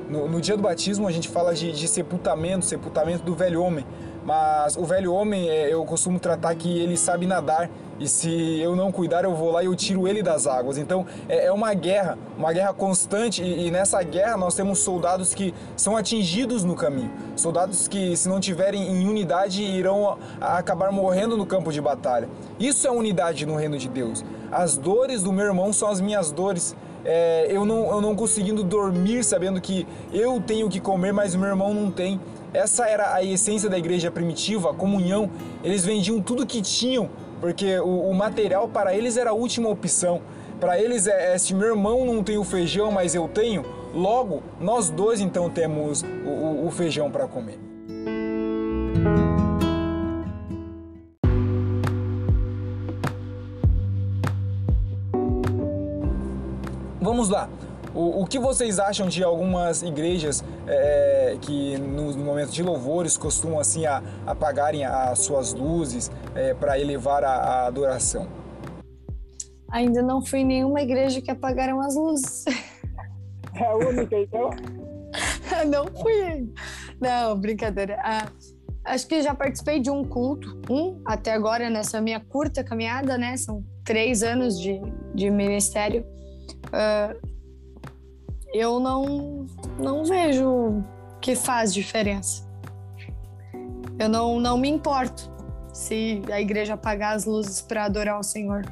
No, 0.10 0.30
no 0.30 0.40
dia 0.40 0.56
do 0.56 0.64
batismo 0.64 1.08
a 1.08 1.12
gente 1.12 1.28
fala 1.28 1.54
de, 1.54 1.72
de 1.72 1.88
sepultamento, 1.88 2.66
sepultamento 2.66 3.24
do 3.24 3.36
velho 3.36 3.62
homem. 3.62 3.86
Mas 4.24 4.76
o 4.78 4.86
velho 4.86 5.14
homem, 5.14 5.50
é, 5.50 5.74
eu 5.74 5.84
costumo 5.84 6.20
tratar 6.20 6.56
que 6.56 6.80
ele 6.80 6.96
sabe 6.98 7.26
nadar 7.26 7.70
e 8.00 8.08
se 8.08 8.60
eu 8.60 8.76
não 8.76 8.92
cuidar, 8.92 9.24
eu 9.24 9.34
vou 9.34 9.52
lá 9.52 9.64
e 9.64 9.68
eu 9.68 9.76
tiro 9.76 10.08
ele 10.08 10.22
das 10.22 10.48
águas. 10.48 10.78
Então 10.78 11.06
é, 11.30 11.46
é 11.46 11.52
uma 11.52 11.74
guerra, 11.74 12.18
uma 12.38 12.52
guerra 12.52 12.74
constante 12.74 13.42
e, 13.42 13.68
e, 13.68 13.72
nessa 13.72 14.02
guerra 14.04 14.38
nós 14.38 14.56
temos 14.56 14.80
soldados 14.80 15.34
que 15.34 15.54
são 15.78 15.96
atingidos 15.96 16.64
no 16.64 16.76
caminho, 16.76 17.12
soldados 17.36 17.88
que 17.88 18.16
se 18.18 18.28
não 18.28 18.40
tiverem 18.40 18.90
em 18.90 19.08
unidade 19.08 19.64
irão 19.64 20.18
acabar 20.42 20.92
morrendo 20.92 21.38
no 21.38 21.46
campo 21.46 21.72
de 21.72 21.80
batalha. 21.80 22.30
Isso 22.60 22.88
é 22.88 22.92
unidade 22.92 23.46
no 23.46 23.56
reino 23.56 23.78
de 23.78 23.88
Deus. 23.88 24.24
As 24.52 24.78
dores 24.78 25.24
do 25.24 25.32
meu 25.32 25.46
irmão 25.46 25.72
são 25.74 25.90
as 25.90 26.00
minhas 26.00 26.32
dores. 26.32 26.76
É, 27.04 27.48
eu, 27.50 27.66
não, 27.66 27.92
eu 27.92 28.02
não 28.02 28.16
conseguindo 28.16 28.64
dormir 28.64 29.24
sabendo 29.24 29.62
que 29.62 29.86
eu 30.12 30.42
tenho 30.42 30.68
que 30.68 30.80
comer, 30.80 31.14
mas 31.14 31.36
o 31.36 31.40
meu 31.40 31.50
irmão 31.50 31.74
não 31.74 31.92
tem. 31.92 32.20
Essa 32.52 32.88
era 32.88 33.14
a 33.14 33.22
essência 33.22 33.70
da 33.70 33.78
igreja 33.78 34.10
primitiva, 34.10 34.72
a 34.72 34.74
comunhão. 34.74 35.30
Eles 35.64 35.86
vendiam 35.86 36.22
tudo 36.22 36.46
que 36.46 36.62
tinham, 36.62 37.10
porque 37.40 37.80
o, 37.80 38.10
o 38.10 38.14
material 38.14 38.68
para 38.68 38.94
eles 38.96 39.18
era 39.18 39.32
a 39.32 39.34
última 39.34 39.70
opção. 39.70 40.22
Para 40.60 40.80
eles 40.80 41.06
é, 41.08 41.34
é, 41.34 41.38
se 41.38 41.54
meu 41.54 41.70
irmão 41.70 42.06
não 42.06 42.24
tem 42.24 42.38
o 42.38 42.44
feijão, 42.44 42.92
mas 42.92 43.14
eu 43.14 43.28
tenho, 43.28 43.66
logo 43.94 44.42
nós 44.60 44.90
dois 44.90 45.20
então 45.20 45.50
temos 45.50 46.02
o, 46.02 46.30
o, 46.30 46.68
o 46.68 46.72
feijão 46.72 47.12
para 47.12 47.28
comer. 47.28 47.60
Vamos 57.02 57.30
lá. 57.30 57.48
O, 57.96 58.24
o 58.24 58.26
que 58.26 58.38
vocês 58.38 58.78
acham 58.78 59.08
de 59.08 59.24
algumas 59.24 59.82
igrejas 59.82 60.44
é, 60.68 61.38
que 61.40 61.78
no, 61.78 62.12
no, 62.12 62.26
momento 62.26 62.52
de 62.52 62.62
louvores 62.62 63.16
costumam 63.16 63.58
assim 63.58 63.86
a, 63.86 64.04
apagarem 64.26 64.84
as 64.84 65.20
suas 65.20 65.54
luzes 65.54 66.12
é, 66.36 66.54
para 66.54 66.78
elevar 66.78 67.24
a, 67.24 67.34
a, 67.34 67.68
adoração? 67.68 68.28
Ainda 69.72 70.02
não 70.02 70.22
fui 70.22 70.40
em 70.40 70.46
nenhuma 70.46 70.82
igreja 70.82 71.22
que 71.22 71.32
apagaram 71.32 71.80
as 71.80 71.96
luzes. 71.96 72.44
É 73.58 73.64
a 73.64 73.74
única, 73.74 74.20
então? 74.20 74.50
não 75.72 75.86
fui. 75.88 76.54
Não, 77.00 77.40
brincadeira. 77.40 77.98
Ah, 78.04 78.30
acho 78.84 79.08
que 79.08 79.22
já 79.22 79.34
participei 79.34 79.80
de 79.80 79.90
um 79.90 80.04
culto, 80.04 80.62
um 80.70 81.02
até 81.06 81.32
agora 81.32 81.70
nessa 81.70 82.02
minha 82.02 82.20
curta 82.20 82.66
caminhada, 82.66 83.18
né? 83.18 83.38
São 83.38 83.64
três 83.86 84.24
anos 84.24 84.60
de, 84.60 84.82
de 85.14 85.30
ministério. 85.30 86.06
Uh, 86.66 87.35
eu 88.58 88.80
não, 88.80 89.46
não 89.78 90.06
vejo 90.06 90.84
que 91.22 91.36
faz 91.36 91.74
diferença. 91.74 92.46
Eu 93.98 94.10
não, 94.10 94.40
não 94.40 94.58
me 94.58 94.70
importo 94.70 95.32
se 95.74 96.22
a 96.32 96.40
igreja 96.40 96.74
apagar 96.74 97.16
as 97.16 97.26
luzes 97.26 97.62
para 97.62 97.86
adorar 97.86 98.20
o 98.20 98.24
Senhor. 98.24 98.64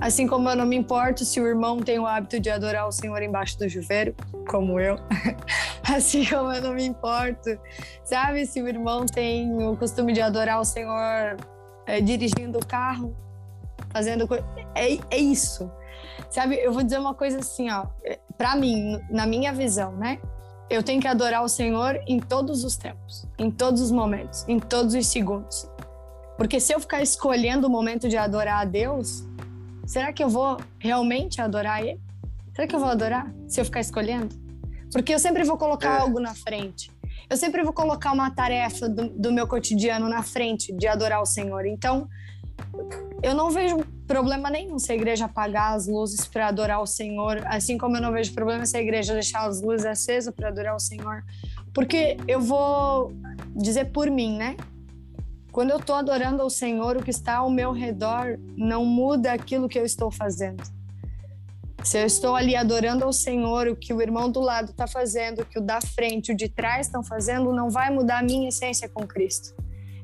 Assim 0.00 0.26
como 0.26 0.48
eu 0.48 0.56
não 0.56 0.66
me 0.66 0.76
importo 0.76 1.24
se 1.24 1.40
o 1.40 1.46
irmão 1.46 1.78
tem 1.78 1.98
o 1.98 2.06
hábito 2.06 2.40
de 2.40 2.48
adorar 2.48 2.88
o 2.88 2.92
Senhor 2.92 3.22
embaixo 3.22 3.58
do 3.58 3.68
chuveiro, 3.68 4.14
como 4.48 4.80
eu. 4.80 4.96
assim 5.94 6.24
como 6.24 6.50
eu 6.52 6.62
não 6.62 6.74
me 6.74 6.86
importo, 6.86 7.58
sabe? 8.02 8.46
Se 8.46 8.62
o 8.62 8.68
irmão 8.68 9.04
tem 9.04 9.52
o 9.62 9.76
costume 9.76 10.12
de 10.12 10.22
adorar 10.22 10.60
o 10.60 10.64
Senhor 10.64 11.36
é, 11.86 12.00
dirigindo 12.00 12.58
o 12.58 12.66
carro, 12.66 13.14
fazendo 13.90 14.26
coisa. 14.26 14.44
É, 14.74 14.98
é 15.10 15.18
isso. 15.18 15.70
Sabe, 16.30 16.56
eu 16.56 16.72
vou 16.72 16.82
dizer 16.82 16.98
uma 16.98 17.14
coisa 17.14 17.40
assim, 17.40 17.68
ó, 17.70 17.86
para 18.38 18.54
mim, 18.54 19.00
na 19.10 19.26
minha 19.26 19.52
visão, 19.52 19.92
né? 19.92 20.20
Eu 20.70 20.82
tenho 20.82 21.00
que 21.00 21.08
adorar 21.08 21.42
o 21.42 21.48
Senhor 21.48 22.00
em 22.06 22.20
todos 22.20 22.62
os 22.62 22.76
tempos, 22.76 23.26
em 23.36 23.50
todos 23.50 23.80
os 23.80 23.90
momentos, 23.90 24.44
em 24.46 24.60
todos 24.60 24.94
os 24.94 25.06
segundos. 25.08 25.68
Porque 26.36 26.60
se 26.60 26.72
eu 26.72 26.78
ficar 26.78 27.02
escolhendo 27.02 27.66
o 27.66 27.70
momento 27.70 28.08
de 28.08 28.16
adorar 28.16 28.62
a 28.62 28.64
Deus, 28.64 29.24
será 29.84 30.12
que 30.12 30.22
eu 30.22 30.28
vou 30.28 30.58
realmente 30.78 31.40
adorar 31.40 31.84
Ele? 31.84 32.00
Será 32.54 32.68
que 32.68 32.74
eu 32.74 32.80
vou 32.80 32.88
adorar 32.88 33.30
se 33.48 33.60
eu 33.60 33.64
ficar 33.64 33.80
escolhendo? 33.80 34.34
Porque 34.92 35.12
eu 35.12 35.18
sempre 35.18 35.42
vou 35.42 35.58
colocar 35.58 35.98
é. 35.98 36.00
algo 36.00 36.20
na 36.20 36.34
frente. 36.34 36.92
Eu 37.28 37.36
sempre 37.36 37.62
vou 37.62 37.72
colocar 37.72 38.12
uma 38.12 38.30
tarefa 38.30 38.88
do, 38.88 39.08
do 39.08 39.32
meu 39.32 39.46
cotidiano 39.46 40.08
na 40.08 40.22
frente 40.22 40.72
de 40.72 40.86
adorar 40.86 41.20
o 41.20 41.26
Senhor. 41.26 41.66
Então, 41.66 42.08
eu 43.22 43.34
não 43.34 43.50
vejo 43.50 43.78
problema 44.10 44.50
nenhum 44.50 44.76
se 44.76 44.90
a 44.90 44.94
igreja 44.96 45.26
apagar 45.26 45.76
as 45.76 45.86
luzes 45.86 46.26
para 46.26 46.48
adorar 46.48 46.82
o 46.82 46.86
Senhor, 46.86 47.40
assim 47.46 47.78
como 47.78 47.96
eu 47.96 48.02
não 48.02 48.10
vejo 48.10 48.34
problema 48.34 48.66
se 48.66 48.76
a 48.76 48.82
igreja 48.82 49.12
deixar 49.12 49.46
as 49.46 49.62
luzes 49.62 49.86
acesas 49.86 50.34
para 50.34 50.48
adorar 50.48 50.74
o 50.74 50.80
Senhor. 50.80 51.22
Porque 51.72 52.16
eu 52.26 52.40
vou 52.40 53.12
dizer 53.54 53.92
por 53.92 54.10
mim, 54.10 54.36
né? 54.36 54.56
Quando 55.52 55.70
eu 55.70 55.76
estou 55.76 55.94
adorando 55.94 56.42
ao 56.42 56.50
Senhor, 56.50 56.96
o 56.96 57.02
que 57.04 57.10
está 57.10 57.36
ao 57.36 57.50
meu 57.50 57.70
redor 57.70 58.36
não 58.56 58.84
muda 58.84 59.32
aquilo 59.32 59.68
que 59.68 59.78
eu 59.78 59.84
estou 59.84 60.10
fazendo. 60.10 60.64
Se 61.84 61.96
eu 61.96 62.04
estou 62.04 62.34
ali 62.34 62.56
adorando 62.56 63.04
ao 63.04 63.12
Senhor, 63.12 63.68
o 63.68 63.76
que 63.76 63.94
o 63.94 64.02
irmão 64.02 64.28
do 64.28 64.40
lado 64.40 64.72
está 64.72 64.88
fazendo, 64.88 65.42
o 65.42 65.46
que 65.46 65.58
o 65.60 65.62
da 65.62 65.80
frente, 65.80 66.32
o 66.32 66.36
de 66.36 66.48
trás 66.48 66.88
estão 66.88 67.04
fazendo, 67.04 67.52
não 67.52 67.70
vai 67.70 67.90
mudar 67.90 68.18
a 68.18 68.22
minha 68.24 68.48
essência 68.48 68.88
com 68.88 69.06
Cristo. 69.06 69.54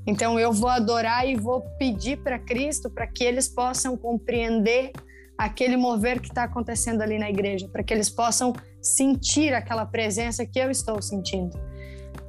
Então 0.07 0.39
eu 0.39 0.53
vou 0.53 0.69
adorar 0.69 1.29
e 1.29 1.35
vou 1.35 1.63
pedir 1.79 2.19
para 2.19 2.39
Cristo 2.39 2.89
para 2.89 3.07
que 3.07 3.25
eles 3.25 3.49
possam 3.49 3.97
compreender 3.97 4.93
aquele 5.37 5.77
mover 5.77 6.21
que 6.21 6.29
está 6.29 6.45
acontecendo 6.45 7.03
ali 7.03 7.19
na 7.19 7.29
igreja, 7.29 7.69
para 7.69 7.83
que 7.83 7.93
eles 7.93 8.09
possam 8.09 8.55
sentir 8.81 9.53
aquela 9.53 9.85
presença 9.85 10.47
que 10.47 10.59
eu 10.59 10.71
estou 10.71 11.03
sentindo. 11.03 11.59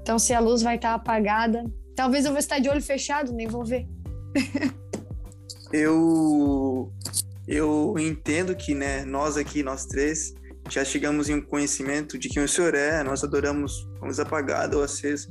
Então, 0.01 0.17
se 0.19 0.33
a 0.33 0.39
luz 0.39 0.61
vai 0.61 0.75
estar 0.75 0.89
tá 0.89 0.95
apagada, 0.95 1.63
talvez 1.95 2.25
eu 2.25 2.31
vou 2.31 2.39
estar 2.39 2.59
de 2.59 2.69
olho 2.69 2.81
fechado, 2.81 3.31
nem 3.31 3.47
vou 3.47 3.63
ver. 3.63 3.87
eu 5.71 6.91
eu 7.47 7.95
entendo 7.97 8.53
que, 8.55 8.75
né, 8.75 9.05
nós 9.05 9.37
aqui, 9.37 9.63
nós 9.63 9.85
três, 9.85 10.33
já 10.69 10.83
chegamos 10.83 11.29
em 11.29 11.35
um 11.35 11.41
conhecimento 11.41 12.17
de 12.17 12.27
quem 12.27 12.43
o 12.43 12.47
Senhor 12.47 12.75
é, 12.75 13.01
nós 13.03 13.23
adoramos 13.23 13.87
com 13.99 14.07
luz 14.07 14.19
apagada 14.19 14.75
ou 14.75 14.83
acesa. 14.83 15.29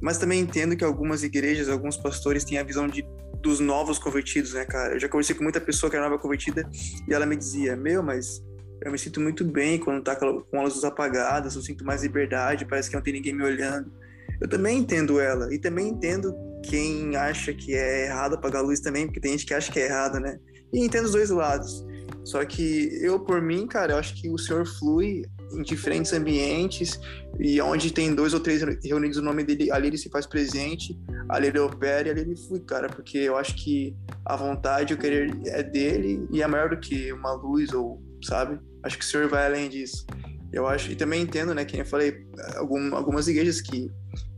Mas 0.00 0.18
também 0.18 0.40
entendo 0.40 0.76
que 0.76 0.84
algumas 0.84 1.22
igrejas, 1.22 1.68
alguns 1.68 1.96
pastores 1.96 2.44
têm 2.44 2.58
a 2.58 2.62
visão 2.62 2.86
de, 2.86 3.04
dos 3.40 3.60
novos 3.60 3.98
convertidos, 3.98 4.54
né, 4.54 4.64
cara? 4.64 4.94
Eu 4.94 5.00
já 5.00 5.08
conversei 5.08 5.34
com 5.36 5.42
muita 5.42 5.60
pessoa 5.60 5.90
que 5.90 5.96
era 5.96 6.08
nova 6.08 6.20
convertida 6.20 6.68
e 7.08 7.12
ela 7.12 7.26
me 7.26 7.36
dizia: 7.36 7.76
Meu, 7.76 8.02
mas 8.02 8.42
eu 8.82 8.90
me 8.90 8.98
sinto 8.98 9.20
muito 9.20 9.44
bem 9.44 9.78
quando 9.78 10.02
tá 10.02 10.16
com 10.16 10.44
as 10.60 10.74
luzes 10.74 10.84
apagadas, 10.84 11.54
eu 11.54 11.62
sinto 11.62 11.84
mais 11.84 12.02
liberdade, 12.02 12.64
parece 12.64 12.88
que 12.88 12.96
não 12.96 13.02
tem 13.02 13.12
ninguém 13.12 13.34
me 13.34 13.44
olhando. 13.44 13.92
Eu 14.40 14.48
também 14.48 14.78
entendo 14.78 15.20
ela 15.20 15.52
e 15.52 15.58
também 15.58 15.88
entendo 15.88 16.34
quem 16.64 17.14
acha 17.14 17.52
que 17.52 17.74
é 17.74 18.06
errado 18.06 18.34
apagar 18.34 18.62
a 18.62 18.64
luz 18.64 18.80
também, 18.80 19.06
porque 19.06 19.20
tem 19.20 19.32
gente 19.32 19.44
que 19.44 19.52
acha 19.52 19.70
que 19.70 19.78
é 19.78 19.86
errado, 19.86 20.18
né? 20.18 20.38
E 20.72 20.84
entendo 20.84 21.04
os 21.04 21.12
dois 21.12 21.28
lados. 21.30 21.84
Só 22.24 22.44
que 22.44 22.90
eu, 23.02 23.20
por 23.20 23.42
mim, 23.42 23.66
cara, 23.66 23.92
eu 23.92 23.98
acho 23.98 24.14
que 24.14 24.30
o 24.30 24.38
Senhor 24.38 24.66
flui 24.66 25.24
em 25.52 25.62
diferentes 25.62 26.12
ambientes 26.12 27.00
e 27.38 27.60
onde 27.60 27.92
tem 27.92 28.14
dois 28.14 28.34
ou 28.34 28.40
três 28.40 28.62
reunidos 28.84 29.18
o 29.18 29.22
nome 29.22 29.44
dele, 29.44 29.70
ali 29.70 29.88
ele 29.88 29.98
se 29.98 30.08
faz 30.08 30.26
presente, 30.26 30.98
ali 31.28 31.48
ele 31.48 31.58
opera 31.58 32.08
e 32.08 32.10
ali 32.10 32.20
ele 32.20 32.36
flui, 32.36 32.60
cara, 32.60 32.88
porque 32.88 33.18
eu 33.18 33.36
acho 33.36 33.54
que 33.56 33.96
a 34.24 34.36
vontade, 34.36 34.94
o 34.94 34.98
querer 34.98 35.30
é 35.46 35.62
dele 35.62 36.26
e 36.30 36.42
é 36.42 36.46
maior 36.46 36.70
do 36.70 36.78
que 36.78 37.12
uma 37.12 37.32
luz 37.32 37.72
ou, 37.72 38.02
sabe? 38.22 38.58
Acho 38.82 38.98
que 38.98 39.04
o 39.04 39.06
Senhor 39.06 39.28
vai 39.28 39.46
além 39.46 39.68
disso. 39.68 40.06
Eu 40.52 40.66
acho, 40.66 40.90
e 40.90 40.96
também 40.96 41.22
entendo, 41.22 41.54
né, 41.54 41.64
que 41.64 41.78
eu 41.78 41.86
falei, 41.86 42.26
algum, 42.56 42.94
algumas 42.94 43.28
igrejas 43.28 43.60
que 43.60 43.90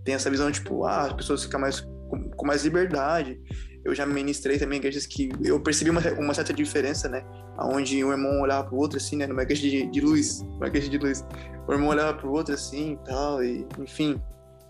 tem 0.05 0.14
essa 0.14 0.31
visão, 0.31 0.51
tipo, 0.51 0.85
ah, 0.85 1.07
as 1.07 1.12
pessoas 1.12 1.44
ficam 1.44 1.61
mais 1.61 1.81
com, 1.81 2.31
com 2.31 2.46
mais 2.46 2.64
liberdade 2.64 3.40
eu 3.85 3.95
já 3.95 4.07
ministrei 4.07 4.59
também 4.59 4.79
igrejas 4.79 5.07
que 5.07 5.31
eu 5.42 5.59
percebi 5.61 5.90
uma, 5.90 6.01
uma 6.18 6.35
certa 6.35 6.53
diferença, 6.53 7.09
né? 7.09 7.25
Onde 7.59 8.05
um 8.05 8.12
irmão 8.12 8.40
olhava 8.40 8.68
pro 8.68 8.77
outro, 8.77 8.99
assim, 8.99 9.16
né? 9.16 9.27
Numa 9.27 9.42
igreja 9.42 9.62
de, 9.62 9.87
de 9.87 10.01
luz, 10.01 10.40
uma 10.40 10.68
igreja 10.68 10.88
de 10.88 10.99
luz. 10.99 11.25
O 11.66 11.73
irmão 11.73 11.88
olhava 11.88 12.14
pro 12.14 12.31
outro, 12.31 12.55
assim, 12.55 12.92
e 12.92 13.07
tal, 13.07 13.42
e 13.42 13.66
enfim. 13.79 14.23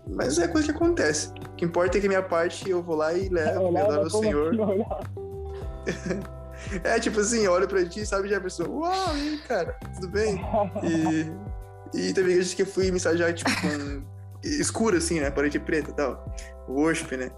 Mas 0.07 0.37
é 0.39 0.47
coisa 0.47 0.71
que 0.71 0.75
acontece. 0.75 1.29
O 1.29 1.55
que 1.55 1.65
importa 1.65 1.97
é 1.97 2.01
que 2.01 2.07
a 2.07 2.09
minha 2.09 2.23
parte 2.23 2.69
eu 2.69 2.81
vou 2.81 2.95
lá 2.95 3.13
e 3.13 3.29
levo, 3.29 3.77
é, 3.77 3.81
adoro 3.81 4.07
o 4.07 4.09
Senhor. 4.09 4.55
é, 6.83 6.99
tipo 6.99 7.19
assim, 7.19 7.47
olho 7.47 7.67
pra 7.67 7.85
ti, 7.85 8.05
sabe, 8.05 8.27
Jefferson? 8.27 8.65
Uau, 8.65 9.17
e 9.17 9.29
aí, 9.29 9.37
cara, 9.47 9.77
tudo 9.95 10.09
bem? 10.09 10.41
E, 10.83 11.31
e 11.97 12.13
teve 12.13 12.31
igrejas 12.31 12.53
que 12.53 12.63
eu 12.63 12.67
fui 12.67 12.91
mensajar, 12.91 13.33
tipo, 13.33 13.49
com 13.61 14.03
escura, 14.43 14.97
assim, 14.97 15.19
né? 15.19 15.29
Parede 15.29 15.59
preta 15.59 15.91
e 15.91 15.93
tal. 15.93 16.25
Worship, 16.67 17.15
né? 17.15 17.31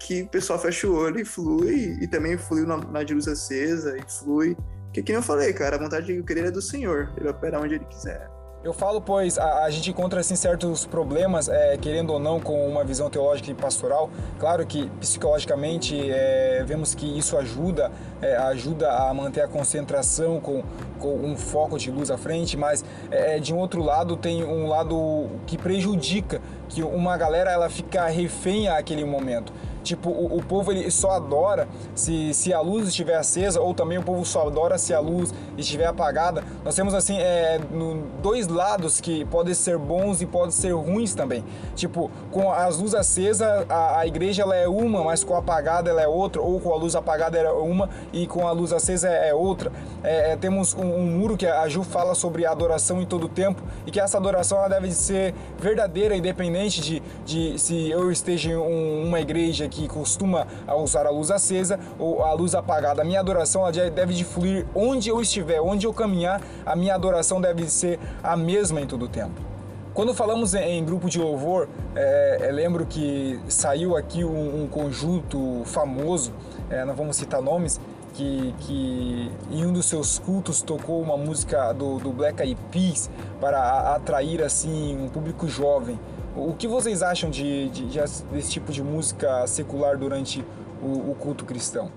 Que 0.00 0.22
o 0.22 0.28
pessoal 0.28 0.58
fecha 0.58 0.88
o 0.88 0.94
olho 0.96 1.20
e 1.20 1.24
flui, 1.24 1.98
e 2.00 2.08
também 2.08 2.36
flui 2.36 2.64
na, 2.64 3.02
de 3.04 3.14
luz 3.14 3.28
acesa, 3.28 3.96
e 3.96 4.02
flui. 4.10 4.56
Que 4.92 5.02
que 5.02 5.12
eu 5.12 5.22
falei, 5.22 5.52
cara, 5.52 5.76
a 5.76 5.78
vontade 5.78 6.06
de 6.06 6.22
querer 6.22 6.46
é 6.46 6.50
do 6.50 6.62
Senhor, 6.62 7.12
ele 7.16 7.28
opera 7.28 7.60
onde 7.60 7.74
ele 7.74 7.84
quiser. 7.84 8.28
Eu 8.62 8.74
falo, 8.74 9.00
pois 9.00 9.38
a, 9.38 9.64
a, 9.64 9.70
gente 9.70 9.90
encontra 9.90 10.20
assim, 10.20 10.36
certos 10.36 10.84
problemas, 10.84 11.48
é, 11.48 11.78
querendo 11.78 12.12
ou 12.12 12.18
não, 12.18 12.38
com 12.38 12.68
uma 12.68 12.84
visão 12.84 13.08
teológica 13.08 13.50
e 13.50 13.54
pastoral. 13.54 14.10
Claro 14.38 14.66
que 14.66 14.86
psicologicamente 15.00 16.10
é, 16.10 16.62
vemos 16.66 16.94
que 16.94 17.18
isso 17.18 17.38
ajuda, 17.38 17.90
é, 18.20 18.36
ajuda 18.36 18.92
a 18.92 19.14
manter 19.14 19.40
a 19.40 19.48
concentração 19.48 20.40
com, 20.40 20.62
com 20.98 21.14
um 21.14 21.38
foco 21.38 21.78
de 21.78 21.90
luz 21.90 22.10
à 22.10 22.18
frente, 22.18 22.54
mas 22.54 22.84
é, 23.10 23.38
de 23.38 23.54
um 23.54 23.56
outro 23.56 23.82
lado 23.82 24.14
tem 24.14 24.44
um 24.44 24.66
lado 24.66 25.30
que 25.46 25.56
prejudica, 25.56 26.42
que 26.68 26.82
uma 26.82 27.16
galera 27.16 27.50
ela 27.50 27.70
fica 27.70 28.08
refém 28.08 28.68
àquele 28.68 29.06
momento. 29.06 29.54
Tipo, 29.82 30.10
o, 30.10 30.38
o, 30.38 30.42
povo 30.42 30.70
ele 30.70 30.90
só 30.90 31.12
adora 31.12 31.68
se, 31.94 32.34
se 32.34 32.52
a 32.52 32.60
luz 32.60 32.88
estiver 32.88 33.16
acesa, 33.16 33.60
ou 33.60 33.74
também 33.74 33.98
o 33.98 34.02
povo 34.02 34.24
só 34.24 34.46
adora 34.46 34.76
se 34.78 34.92
a 34.92 35.00
luz 35.00 35.32
estiver 35.56 35.86
apagada. 35.86 36.44
Nós 36.64 36.74
temos, 36.74 36.94
assim, 36.94 37.18
é, 37.18 37.60
no, 37.70 38.02
dois 38.22 38.46
lados 38.46 39.00
que 39.00 39.24
podem 39.26 39.54
ser 39.54 39.78
bons 39.78 40.20
e 40.20 40.26
podem 40.26 40.50
ser 40.50 40.72
ruins 40.72 41.14
também. 41.14 41.44
Tipo, 41.74 42.10
com 42.30 42.52
as 42.52 42.78
luzes 42.78 42.94
acesas, 42.94 43.40
a, 43.68 43.98
a 43.98 44.06
igreja 44.06 44.42
ela 44.42 44.56
é 44.56 44.68
uma, 44.68 45.02
mas 45.02 45.24
com 45.24 45.34
a 45.34 45.38
apagada 45.38 45.90
ela 45.90 46.02
é 46.02 46.08
outra, 46.08 46.40
ou 46.40 46.60
com 46.60 46.72
a 46.72 46.76
luz 46.76 46.94
apagada 46.94 47.38
é 47.38 47.50
uma 47.50 47.88
e 48.12 48.26
com 48.26 48.46
a 48.46 48.52
luz 48.52 48.72
acesa 48.72 49.08
é, 49.08 49.30
é 49.30 49.34
outra. 49.34 49.72
É, 50.02 50.32
é, 50.32 50.36
temos 50.36 50.74
um, 50.74 50.82
um, 50.82 51.06
muro 51.06 51.36
que 51.36 51.46
a 51.46 51.68
Ju 51.68 51.82
fala 51.82 52.14
sobre 52.14 52.46
adoração 52.46 53.00
em 53.00 53.06
todo 53.06 53.28
tempo 53.28 53.62
e 53.86 53.90
que 53.90 54.00
essa 54.00 54.18
adoração 54.18 54.58
ela 54.58 54.68
deve 54.68 54.90
ser 54.92 55.34
verdadeira, 55.58 56.16
independente 56.16 56.80
de, 56.80 57.02
de 57.24 57.58
se 57.58 57.90
eu 57.90 58.10
esteja 58.10 58.50
em 58.50 58.56
um, 58.56 59.06
uma 59.06 59.20
igreja 59.20 59.68
que 59.70 59.88
costuma 59.88 60.46
usar 60.78 61.06
a 61.06 61.10
luz 61.10 61.30
acesa 61.30 61.78
ou 61.98 62.22
a 62.22 62.32
luz 62.32 62.54
apagada. 62.54 63.02
A 63.02 63.04
minha 63.04 63.20
adoração 63.20 63.62
ela 63.62 63.90
deve 63.90 64.12
de 64.12 64.24
fluir 64.24 64.66
onde 64.74 65.08
eu 65.08 65.20
estiver, 65.20 65.60
onde 65.60 65.86
eu 65.86 65.94
caminhar, 65.94 66.42
a 66.66 66.76
minha 66.76 66.94
adoração 66.94 67.40
deve 67.40 67.70
ser 67.70 67.98
a 68.22 68.36
mesma 68.36 68.80
em 68.80 68.86
todo 68.86 69.04
o 69.04 69.08
tempo. 69.08 69.50
Quando 69.94 70.14
falamos 70.14 70.54
em 70.54 70.84
grupo 70.84 71.10
de 71.10 71.18
louvor, 71.18 71.68
é, 71.96 72.38
é, 72.42 72.52
lembro 72.52 72.86
que 72.86 73.40
saiu 73.48 73.96
aqui 73.96 74.24
um, 74.24 74.62
um 74.62 74.68
conjunto 74.68 75.62
famoso, 75.64 76.32
é, 76.70 76.84
não 76.84 76.94
vamos 76.94 77.16
citar 77.16 77.42
nomes, 77.42 77.80
que, 78.14 78.54
que 78.60 79.32
em 79.50 79.66
um 79.66 79.72
dos 79.72 79.86
seus 79.86 80.18
cultos 80.18 80.62
tocou 80.62 81.00
uma 81.02 81.16
música 81.16 81.72
do, 81.72 81.98
do 81.98 82.12
Black 82.12 82.40
Eyed 82.40 82.58
Peas 82.70 83.10
para 83.40 83.94
atrair 83.94 84.42
assim 84.42 84.96
um 84.96 85.08
público 85.08 85.48
jovem. 85.48 85.98
O 86.42 86.54
que 86.54 86.66
vocês 86.66 87.02
acham 87.02 87.28
de, 87.28 87.68
de, 87.68 87.86
de 87.86 87.98
desse 88.32 88.50
tipo 88.50 88.72
de 88.72 88.82
música 88.82 89.46
secular 89.46 89.98
durante 89.98 90.42
o, 90.80 91.10
o, 91.10 91.14
culto 91.14 91.44
cristão? 91.44 91.92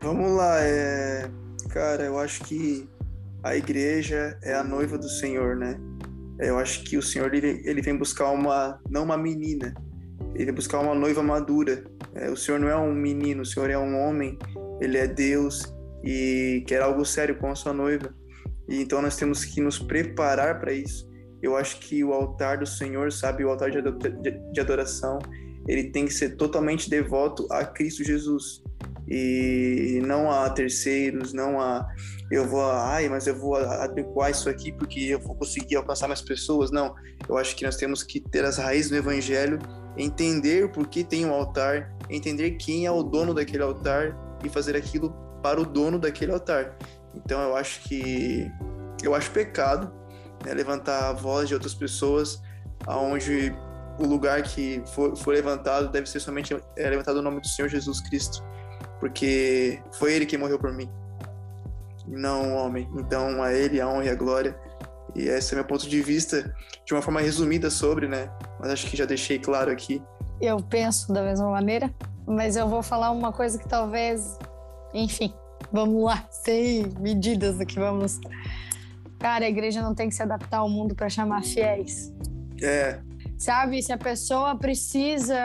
Vamos 0.00 0.32
lá, 0.32 0.58
é... 0.60 1.30
cara, 1.70 2.02
eu 2.02 2.18
acho 2.18 2.42
que 2.42 2.88
a 3.40 3.54
igreja 3.54 4.36
é 4.42 4.52
a 4.52 4.64
noiva 4.64 4.98
do 4.98 5.08
Senhor, 5.08 5.54
né? 5.54 5.78
Eu 6.40 6.58
acho 6.58 6.82
que 6.82 6.96
o 6.96 7.02
Senhor 7.02 7.32
ele, 7.32 7.62
ele 7.64 7.80
vem 7.80 7.96
buscar 7.96 8.32
uma 8.32 8.80
não 8.90 9.04
uma 9.04 9.16
menina, 9.16 9.72
ele 10.34 10.46
vem 10.46 10.54
buscar 10.54 10.80
uma 10.80 10.94
noiva 10.94 11.22
madura. 11.22 11.84
É, 12.16 12.28
o 12.28 12.36
Senhor 12.36 12.58
não 12.58 12.68
é 12.68 12.76
um 12.76 12.92
menino, 12.92 13.42
o 13.42 13.46
Senhor 13.46 13.70
é 13.70 13.78
um 13.78 13.96
homem, 13.96 14.40
ele 14.80 14.98
é 14.98 15.06
Deus 15.06 15.72
e 16.02 16.64
quer 16.66 16.82
algo 16.82 17.04
sério 17.04 17.38
com 17.38 17.48
a 17.48 17.54
sua 17.54 17.72
noiva. 17.72 18.12
E 18.68 18.82
então 18.82 19.00
nós 19.00 19.14
temos 19.14 19.44
que 19.44 19.60
nos 19.60 19.78
preparar 19.78 20.58
para 20.58 20.72
isso 20.72 21.11
eu 21.42 21.56
acho 21.56 21.78
que 21.78 22.04
o 22.04 22.12
altar 22.12 22.58
do 22.58 22.66
Senhor, 22.66 23.12
sabe, 23.12 23.44
o 23.44 23.50
altar 23.50 23.70
de 23.70 24.60
adoração, 24.60 25.18
ele 25.66 25.90
tem 25.90 26.06
que 26.06 26.14
ser 26.14 26.36
totalmente 26.36 26.88
devoto 26.88 27.46
a 27.50 27.64
Cristo 27.64 28.04
Jesus 28.04 28.62
e 29.08 30.00
não 30.06 30.30
a 30.30 30.48
terceiros, 30.50 31.32
não 31.32 31.60
a 31.60 31.86
eu 32.30 32.46
vou, 32.46 32.62
ai, 32.62 33.08
mas 33.08 33.26
eu 33.26 33.36
vou 33.36 33.56
adequar 33.56 34.30
isso 34.30 34.48
aqui 34.48 34.72
porque 34.72 35.00
eu 35.00 35.20
vou 35.20 35.34
conseguir 35.34 35.76
alcançar 35.76 36.08
mais 36.08 36.22
pessoas. 36.22 36.70
Não, 36.70 36.94
eu 37.28 37.36
acho 37.36 37.54
que 37.54 37.64
nós 37.64 37.76
temos 37.76 38.02
que 38.02 38.20
ter 38.20 38.44
as 38.44 38.56
raízes 38.56 38.90
do 38.90 38.96
evangelho, 38.96 39.58
entender 39.98 40.70
por 40.72 40.86
que 40.86 41.04
tem 41.04 41.26
um 41.26 41.32
altar, 41.32 41.94
entender 42.08 42.52
quem 42.52 42.86
é 42.86 42.90
o 42.90 43.02
dono 43.02 43.34
daquele 43.34 43.62
altar 43.62 44.16
e 44.42 44.48
fazer 44.48 44.74
aquilo 44.76 45.10
para 45.42 45.60
o 45.60 45.66
dono 45.66 45.98
daquele 45.98 46.32
altar. 46.32 46.74
Então 47.14 47.40
eu 47.42 47.54
acho 47.54 47.82
que 47.82 48.50
eu 49.02 49.14
acho 49.14 49.30
pecado 49.32 49.92
né, 50.44 50.52
levantar 50.54 51.10
a 51.10 51.12
voz 51.12 51.48
de 51.48 51.54
outras 51.54 51.74
pessoas, 51.74 52.40
aonde 52.86 53.54
o 53.98 54.06
lugar 54.06 54.42
que 54.42 54.82
for, 54.86 55.16
for 55.16 55.34
levantado 55.34 55.90
deve 55.90 56.08
ser 56.08 56.20
somente 56.20 56.56
é, 56.76 56.90
levantado 56.90 57.16
o 57.18 57.22
nome 57.22 57.40
do 57.40 57.48
Senhor 57.48 57.68
Jesus 57.68 58.00
Cristo, 58.00 58.42
porque 59.00 59.82
foi 59.92 60.14
Ele 60.14 60.26
quem 60.26 60.38
morreu 60.38 60.58
por 60.58 60.72
mim, 60.72 60.88
não 62.06 62.54
o 62.54 62.56
homem. 62.56 62.88
Então 62.96 63.42
a 63.42 63.52
Ele 63.52 63.80
a 63.80 63.88
honra 63.88 64.04
e 64.06 64.10
a 64.10 64.14
glória. 64.14 64.58
E 65.14 65.28
esse 65.28 65.52
é 65.52 65.56
meu 65.56 65.64
ponto 65.64 65.86
de 65.88 66.00
vista, 66.00 66.54
de 66.86 66.94
uma 66.94 67.02
forma 67.02 67.20
resumida 67.20 67.68
sobre, 67.68 68.08
né? 68.08 68.30
Mas 68.58 68.70
acho 68.70 68.86
que 68.86 68.96
já 68.96 69.04
deixei 69.04 69.38
claro 69.38 69.70
aqui. 69.70 70.02
Eu 70.40 70.56
penso 70.56 71.12
da 71.12 71.22
mesma 71.22 71.50
maneira, 71.50 71.92
mas 72.26 72.56
eu 72.56 72.66
vou 72.66 72.82
falar 72.82 73.10
uma 73.10 73.30
coisa 73.30 73.58
que 73.58 73.68
talvez, 73.68 74.38
enfim, 74.94 75.34
vamos 75.70 76.02
lá, 76.02 76.26
sem 76.30 76.86
medidas 76.98 77.60
aqui, 77.60 77.78
vamos 77.78 78.18
Cara, 79.22 79.44
a 79.44 79.48
igreja 79.48 79.80
não 79.80 79.94
tem 79.94 80.08
que 80.08 80.16
se 80.16 80.22
adaptar 80.22 80.58
ao 80.58 80.68
mundo 80.68 80.96
para 80.96 81.08
chamar 81.08 81.44
fiéis. 81.44 82.12
É. 82.60 82.98
Sabe, 83.38 83.80
se 83.80 83.92
a 83.92 83.96
pessoa 83.96 84.56
precisa 84.56 85.38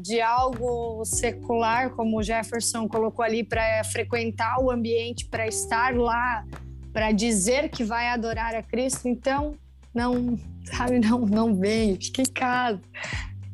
de 0.00 0.20
algo 0.20 1.04
secular, 1.04 1.90
como 1.90 2.18
o 2.18 2.22
Jefferson 2.22 2.86
colocou 2.86 3.24
ali, 3.24 3.42
para 3.42 3.82
frequentar 3.82 4.60
o 4.60 4.70
ambiente, 4.70 5.24
para 5.24 5.48
estar 5.48 5.96
lá, 5.96 6.44
para 6.92 7.10
dizer 7.10 7.70
que 7.70 7.82
vai 7.82 8.06
adorar 8.06 8.54
a 8.54 8.62
Cristo, 8.62 9.08
então 9.08 9.56
não, 9.92 10.38
sabe, 10.66 11.00
não, 11.00 11.18
não 11.18 11.56
vem, 11.56 11.96
fica 12.00 12.22
em 12.22 12.32
casa. 12.32 12.80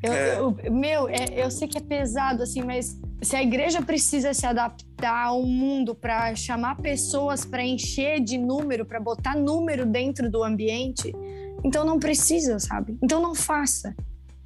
Eu, 0.02 0.12
é. 0.12 0.38
eu, 0.38 0.72
meu, 0.72 1.08
é, 1.08 1.26
eu 1.34 1.50
sei 1.50 1.68
que 1.68 1.76
é 1.76 1.80
pesado, 1.80 2.42
assim, 2.42 2.62
mas 2.62 2.98
se 3.20 3.36
a 3.36 3.42
igreja 3.42 3.82
precisa 3.82 4.32
se 4.32 4.46
adaptar 4.46 5.26
ao 5.26 5.42
mundo 5.42 5.94
para 5.94 6.34
chamar 6.34 6.76
pessoas 6.76 7.44
para 7.44 7.62
encher 7.62 8.20
de 8.20 8.38
número, 8.38 8.86
para 8.86 8.98
botar 8.98 9.36
número 9.36 9.84
dentro 9.84 10.30
do 10.30 10.42
ambiente, 10.42 11.14
então 11.62 11.84
não 11.84 11.98
precisa, 11.98 12.58
sabe? 12.58 12.96
Então 13.02 13.20
não 13.20 13.34
faça. 13.34 13.94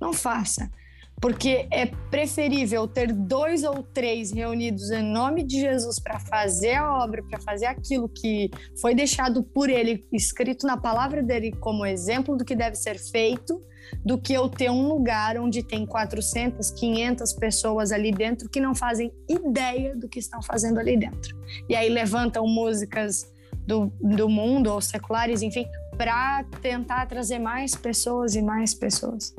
Não 0.00 0.12
faça. 0.12 0.68
Porque 1.24 1.66
é 1.70 1.86
preferível 2.10 2.86
ter 2.86 3.10
dois 3.10 3.64
ou 3.64 3.82
três 3.82 4.30
reunidos 4.30 4.90
em 4.90 5.02
nome 5.02 5.42
de 5.42 5.58
Jesus 5.58 5.98
para 5.98 6.20
fazer 6.20 6.74
a 6.74 7.02
obra, 7.02 7.22
para 7.22 7.40
fazer 7.40 7.64
aquilo 7.64 8.10
que 8.10 8.50
foi 8.78 8.94
deixado 8.94 9.42
por 9.42 9.70
ele, 9.70 10.06
escrito 10.12 10.66
na 10.66 10.76
palavra 10.76 11.22
dele 11.22 11.50
como 11.50 11.86
exemplo 11.86 12.36
do 12.36 12.44
que 12.44 12.54
deve 12.54 12.76
ser 12.76 12.98
feito, 12.98 13.58
do 14.04 14.20
que 14.20 14.34
eu 14.34 14.50
ter 14.50 14.70
um 14.70 14.86
lugar 14.86 15.38
onde 15.38 15.62
tem 15.62 15.86
400, 15.86 16.70
500 16.72 17.32
pessoas 17.32 17.90
ali 17.90 18.12
dentro 18.12 18.46
que 18.50 18.60
não 18.60 18.74
fazem 18.74 19.10
ideia 19.26 19.96
do 19.96 20.06
que 20.10 20.18
estão 20.18 20.42
fazendo 20.42 20.78
ali 20.78 20.94
dentro. 20.94 21.34
E 21.70 21.74
aí 21.74 21.88
levantam 21.88 22.46
músicas 22.46 23.32
do, 23.66 23.90
do 23.98 24.28
mundo 24.28 24.70
ou 24.70 24.78
seculares, 24.82 25.40
enfim, 25.40 25.66
para 25.96 26.44
tentar 26.60 27.06
trazer 27.06 27.38
mais 27.38 27.74
pessoas 27.74 28.34
e 28.34 28.42
mais 28.42 28.74
pessoas. 28.74 29.34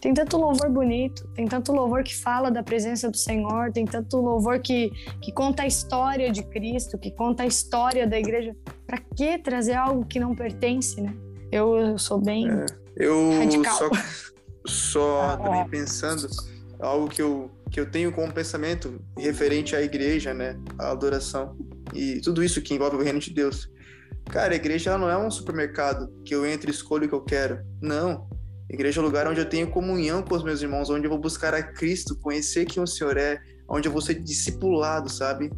Tem 0.00 0.14
tanto 0.14 0.36
louvor 0.36 0.70
bonito, 0.70 1.26
tem 1.34 1.46
tanto 1.46 1.72
louvor 1.72 2.02
que 2.02 2.14
fala 2.14 2.50
da 2.50 2.62
presença 2.62 3.10
do 3.10 3.16
Senhor, 3.16 3.72
tem 3.72 3.84
tanto 3.84 4.18
louvor 4.18 4.60
que, 4.60 4.90
que 5.20 5.32
conta 5.32 5.64
a 5.64 5.66
história 5.66 6.30
de 6.30 6.42
Cristo, 6.42 6.98
que 6.98 7.10
conta 7.10 7.42
a 7.42 7.46
história 7.46 8.06
da 8.06 8.18
igreja. 8.18 8.54
Para 8.86 8.98
que 8.98 9.38
trazer 9.38 9.74
algo 9.74 10.04
que 10.04 10.20
não 10.20 10.34
pertence, 10.34 11.00
né? 11.00 11.14
Eu, 11.50 11.76
eu 11.76 11.98
sou 11.98 12.20
bem. 12.20 12.48
É 12.48 12.66
eu 12.96 13.38
Radical. 13.38 13.76
só, 13.76 13.90
só 14.66 15.20
ah, 15.32 15.36
também 15.36 15.60
é. 15.60 15.68
pensando, 15.68 16.28
algo 16.78 17.08
que 17.08 17.22
eu, 17.22 17.50
que 17.70 17.80
eu 17.80 17.90
tenho 17.90 18.12
como 18.12 18.32
pensamento 18.32 19.00
referente 19.16 19.74
à 19.74 19.82
igreja, 19.82 20.34
né? 20.34 20.58
A 20.78 20.90
adoração 20.90 21.56
e 21.94 22.20
tudo 22.20 22.42
isso 22.42 22.60
que 22.60 22.74
envolve 22.74 22.96
o 22.96 23.02
reino 23.02 23.18
de 23.18 23.32
Deus. 23.32 23.70
Cara, 24.26 24.52
a 24.52 24.56
igreja 24.56 24.98
não 24.98 25.08
é 25.08 25.16
um 25.16 25.30
supermercado 25.30 26.12
que 26.24 26.34
eu 26.34 26.44
entro 26.44 26.68
e 26.68 26.72
escolho 26.72 27.06
o 27.06 27.08
que 27.08 27.14
eu 27.14 27.22
quero. 27.22 27.64
Não. 27.80 28.28
Igreja 28.70 29.00
é 29.00 29.02
um 29.02 29.06
lugar 29.06 29.26
onde 29.26 29.40
eu 29.40 29.48
tenho 29.48 29.70
comunhão 29.70 30.22
com 30.22 30.34
os 30.34 30.44
meus 30.44 30.60
irmãos, 30.60 30.90
onde 30.90 31.06
eu 31.06 31.10
vou 31.10 31.18
buscar 31.18 31.54
a 31.54 31.62
Cristo, 31.62 32.16
conhecer 32.16 32.66
quem 32.66 32.82
o 32.82 32.86
Senhor 32.86 33.16
é, 33.16 33.40
onde 33.68 33.88
eu 33.88 33.92
vou 33.92 34.02
ser 34.02 34.14
discipulado, 34.14 35.08
sabe? 35.08 35.50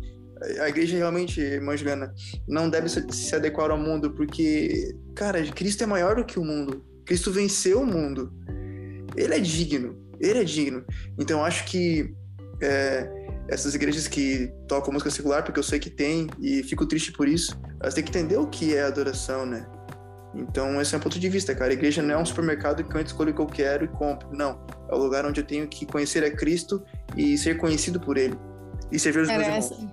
A 0.60 0.68
igreja 0.68 0.96
realmente, 0.96 1.40
irmã 1.40 1.76
Juliana, 1.76 2.14
não 2.48 2.70
deve 2.70 2.88
se 2.88 3.34
adequar 3.34 3.70
ao 3.70 3.78
mundo, 3.78 4.12
porque, 4.12 4.96
cara, 5.14 5.42
Cristo 5.52 5.84
é 5.84 5.86
maior 5.86 6.16
do 6.16 6.24
que 6.24 6.38
o 6.38 6.44
mundo. 6.44 6.84
Cristo 7.04 7.30
venceu 7.30 7.82
o 7.82 7.86
mundo. 7.86 8.32
Ele 9.16 9.34
é 9.34 9.40
digno. 9.40 9.98
Ele 10.18 10.38
é 10.38 10.44
digno. 10.44 10.84
Então, 11.18 11.44
acho 11.44 11.66
que 11.66 12.14
é, 12.62 13.08
essas 13.48 13.74
igrejas 13.74 14.06
que 14.06 14.50
tocam 14.68 14.92
música 14.92 15.10
secular, 15.10 15.44
porque 15.44 15.58
eu 15.58 15.64
sei 15.64 15.78
que 15.78 15.90
tem, 15.90 16.28
e 16.40 16.62
fico 16.62 16.86
triste 16.86 17.12
por 17.12 17.28
isso, 17.28 17.60
elas 17.80 17.94
têm 17.94 18.04
que 18.04 18.10
entender 18.10 18.36
o 18.36 18.46
que 18.46 18.74
é 18.74 18.82
adoração, 18.82 19.44
né? 19.44 19.66
Então, 20.34 20.80
esse 20.80 20.94
é 20.94 20.98
um 20.98 21.00
ponto 21.00 21.18
de 21.18 21.28
vista, 21.28 21.54
cara. 21.54 21.70
A 21.70 21.74
igreja 21.74 22.02
não 22.02 22.14
é 22.14 22.18
um 22.18 22.24
supermercado 22.24 22.84
que 22.84 22.94
eu 22.94 23.00
escolho 23.00 23.32
o 23.32 23.34
que 23.34 23.40
eu 23.40 23.46
quero 23.46 23.84
e 23.84 23.88
compro. 23.88 24.28
Não. 24.32 24.60
É 24.88 24.94
o 24.94 24.98
lugar 24.98 25.26
onde 25.26 25.40
eu 25.40 25.44
tenho 25.44 25.66
que 25.66 25.84
conhecer 25.84 26.24
a 26.24 26.30
Cristo 26.30 26.84
e 27.16 27.36
ser 27.36 27.56
conhecido 27.56 28.00
por 28.00 28.16
Ele. 28.16 28.38
E 28.92 28.98
servir 28.98 29.22
os 29.22 29.28
meus 29.28 29.42
irmãos. 29.42 29.86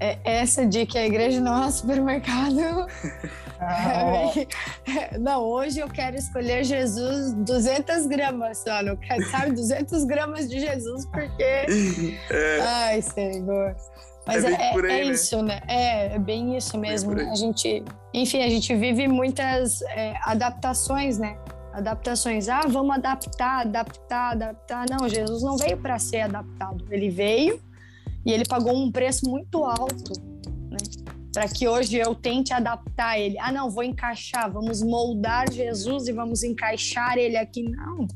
é, 0.00 0.18
essa 0.24 0.66
de 0.66 0.86
que 0.86 0.98
a 0.98 1.06
igreja 1.06 1.40
não 1.40 1.64
é 1.64 1.66
um 1.66 1.70
supermercado. 1.70 2.86
Ah, 3.60 4.32
não, 5.18 5.42
hoje 5.42 5.80
eu 5.80 5.88
quero 5.88 6.16
escolher 6.16 6.62
Jesus 6.62 7.32
200 7.32 8.06
gramas 8.06 8.58
só, 8.58 8.82
não 8.82 8.96
quero, 8.96 9.24
sabe, 9.30 9.52
200 9.52 10.04
gramas 10.04 10.48
de 10.48 10.60
Jesus, 10.60 11.06
porque. 11.06 11.66
É, 12.30 12.60
Ai, 12.60 13.02
Senhor. 13.02 13.74
Mas 14.28 14.44
É 14.44 14.52
é, 14.52 14.82
bem 14.82 14.90
aí, 14.90 15.00
é 15.00 15.04
né? 15.04 15.10
isso, 15.10 15.42
né? 15.42 15.60
É, 15.66 16.14
é 16.14 16.18
bem 16.18 16.54
isso 16.54 16.76
mesmo. 16.76 17.12
por 17.12 17.16
né? 17.16 17.30
A 17.30 17.34
gente, 17.34 17.82
enfim, 18.12 18.42
a 18.42 18.48
gente 18.50 18.74
vive 18.76 19.08
muitas 19.08 19.80
é, 19.82 20.14
adaptações, 20.22 21.18
né? 21.18 21.38
Adaptações. 21.72 22.46
Ah, 22.50 22.60
vamos 22.68 22.94
adaptar, 22.94 23.62
adaptar, 23.62 24.32
adaptar. 24.32 24.84
Não, 24.90 25.08
Jesus 25.08 25.42
não 25.42 25.56
veio 25.56 25.78
para 25.78 25.98
ser 25.98 26.20
adaptado. 26.20 26.84
Ele 26.90 27.08
veio 27.08 27.58
e 28.26 28.30
ele 28.30 28.44
pagou 28.46 28.76
um 28.76 28.92
preço 28.92 29.28
muito 29.30 29.64
alto, 29.64 30.12
né? 30.70 30.76
Para 31.32 31.48
que 31.48 31.66
hoje 31.66 31.96
eu 31.96 32.14
tente 32.14 32.52
adaptar 32.52 33.18
ele. 33.18 33.38
Ah, 33.38 33.50
não, 33.50 33.70
vou 33.70 33.82
encaixar, 33.82 34.52
vamos 34.52 34.82
moldar 34.82 35.50
Jesus 35.50 36.06
e 36.06 36.12
vamos 36.12 36.42
encaixar 36.42 37.16
ele 37.16 37.38
aqui. 37.38 37.62
Não, 37.62 38.06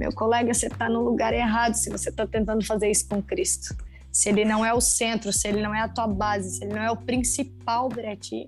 meu 0.00 0.12
colega, 0.14 0.54
você 0.54 0.68
está 0.68 0.88
no 0.88 1.02
lugar 1.02 1.34
errado 1.34 1.74
se 1.74 1.90
você 1.90 2.08
está 2.08 2.26
tentando 2.26 2.64
fazer 2.64 2.90
isso 2.90 3.06
com 3.06 3.22
Cristo. 3.22 3.76
Se 4.12 4.28
ele 4.28 4.44
não 4.44 4.64
é 4.64 4.74
o 4.74 4.80
centro, 4.80 5.32
se 5.32 5.48
ele 5.48 5.62
não 5.62 5.74
é 5.74 5.80
a 5.80 5.88
tua 5.88 6.06
base, 6.06 6.58
se 6.58 6.64
ele 6.64 6.74
não 6.74 6.82
é 6.82 6.90
o 6.90 6.96
principal 6.96 7.88
para 7.88 8.14
ti. 8.14 8.46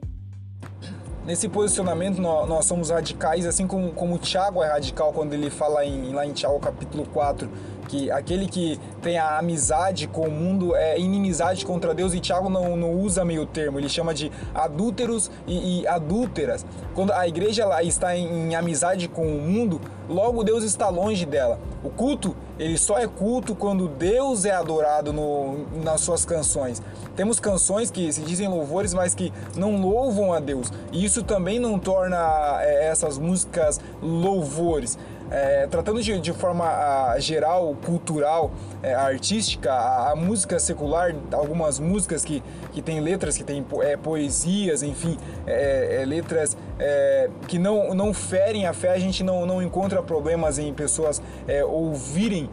Nesse 1.24 1.48
posicionamento, 1.48 2.20
nó- 2.20 2.44
nós, 2.44 2.66
somos 2.66 2.90
radicais, 2.90 3.46
assim 3.46 3.66
como, 3.66 3.92
como 3.92 4.16
o 4.16 4.18
Tiago 4.18 4.62
é 4.62 4.68
radical 4.68 5.10
quando 5.10 5.32
ele 5.32 5.48
fala 5.48 5.82
em, 5.84 6.12
lá 6.12 6.26
em 6.26 6.32
Tiago 6.34 6.60
capítulo 6.60 7.06
4, 7.06 7.50
que 7.94 8.10
aquele 8.10 8.48
que 8.48 8.80
tem 9.00 9.18
a 9.18 9.38
amizade 9.38 10.08
com 10.08 10.22
o 10.22 10.30
mundo 10.30 10.74
é 10.74 10.98
inimizade 10.98 11.64
contra 11.64 11.94
Deus, 11.94 12.12
e 12.12 12.18
Tiago 12.18 12.48
não, 12.48 12.76
não 12.76 12.92
usa 12.92 13.24
meio 13.24 13.46
termo, 13.46 13.78
ele 13.78 13.88
chama 13.88 14.12
de 14.12 14.32
adúlteros 14.52 15.30
e, 15.46 15.82
e 15.82 15.86
adúlteras. 15.86 16.66
Quando 16.94 17.12
a 17.12 17.28
igreja 17.28 17.62
ela 17.62 17.82
está 17.84 18.16
em, 18.16 18.48
em 18.48 18.54
amizade 18.56 19.06
com 19.06 19.26
o 19.26 19.40
mundo, 19.40 19.80
logo 20.08 20.42
Deus 20.42 20.64
está 20.64 20.88
longe 20.88 21.24
dela. 21.24 21.58
O 21.84 21.90
culto, 21.90 22.34
ele 22.58 22.76
só 22.76 22.98
é 22.98 23.06
culto 23.06 23.54
quando 23.54 23.86
Deus 23.86 24.44
é 24.44 24.52
adorado 24.52 25.12
no, 25.12 25.66
nas 25.82 26.00
suas 26.00 26.24
canções. 26.24 26.82
Temos 27.14 27.38
canções 27.38 27.90
que 27.90 28.12
se 28.12 28.22
dizem 28.22 28.48
louvores, 28.48 28.92
mas 28.92 29.14
que 29.14 29.32
não 29.56 29.80
louvam 29.80 30.32
a 30.32 30.40
Deus. 30.40 30.72
E 30.90 31.04
isso 31.04 31.22
também 31.22 31.60
não 31.60 31.78
torna 31.78 32.58
é, 32.60 32.88
essas 32.88 33.18
músicas 33.18 33.80
louvores. 34.02 34.98
É, 35.34 35.66
tratando 35.66 36.00
de, 36.00 36.20
de 36.20 36.32
forma 36.32 36.64
ah, 36.64 37.16
geral, 37.18 37.76
cultural, 37.84 38.52
é, 38.80 38.94
artística, 38.94 39.72
a, 39.72 40.12
a 40.12 40.14
música 40.14 40.60
secular, 40.60 41.12
algumas 41.32 41.80
músicas 41.80 42.24
que, 42.24 42.40
que 42.70 42.80
têm 42.80 43.00
letras, 43.00 43.36
que 43.36 43.42
têm 43.42 43.66
é, 43.82 43.96
poesias, 43.96 44.84
enfim, 44.84 45.18
é, 45.44 46.02
é, 46.02 46.04
letras 46.04 46.56
é, 46.78 47.28
que 47.48 47.58
não, 47.58 47.92
não 47.94 48.14
ferem 48.14 48.64
a 48.66 48.72
fé, 48.72 48.92
a 48.92 48.98
gente 49.00 49.24
não, 49.24 49.44
não 49.44 49.60
encontra 49.60 50.00
problemas 50.04 50.56
em 50.56 50.72
pessoas 50.72 51.20
ouvirem 51.68 52.48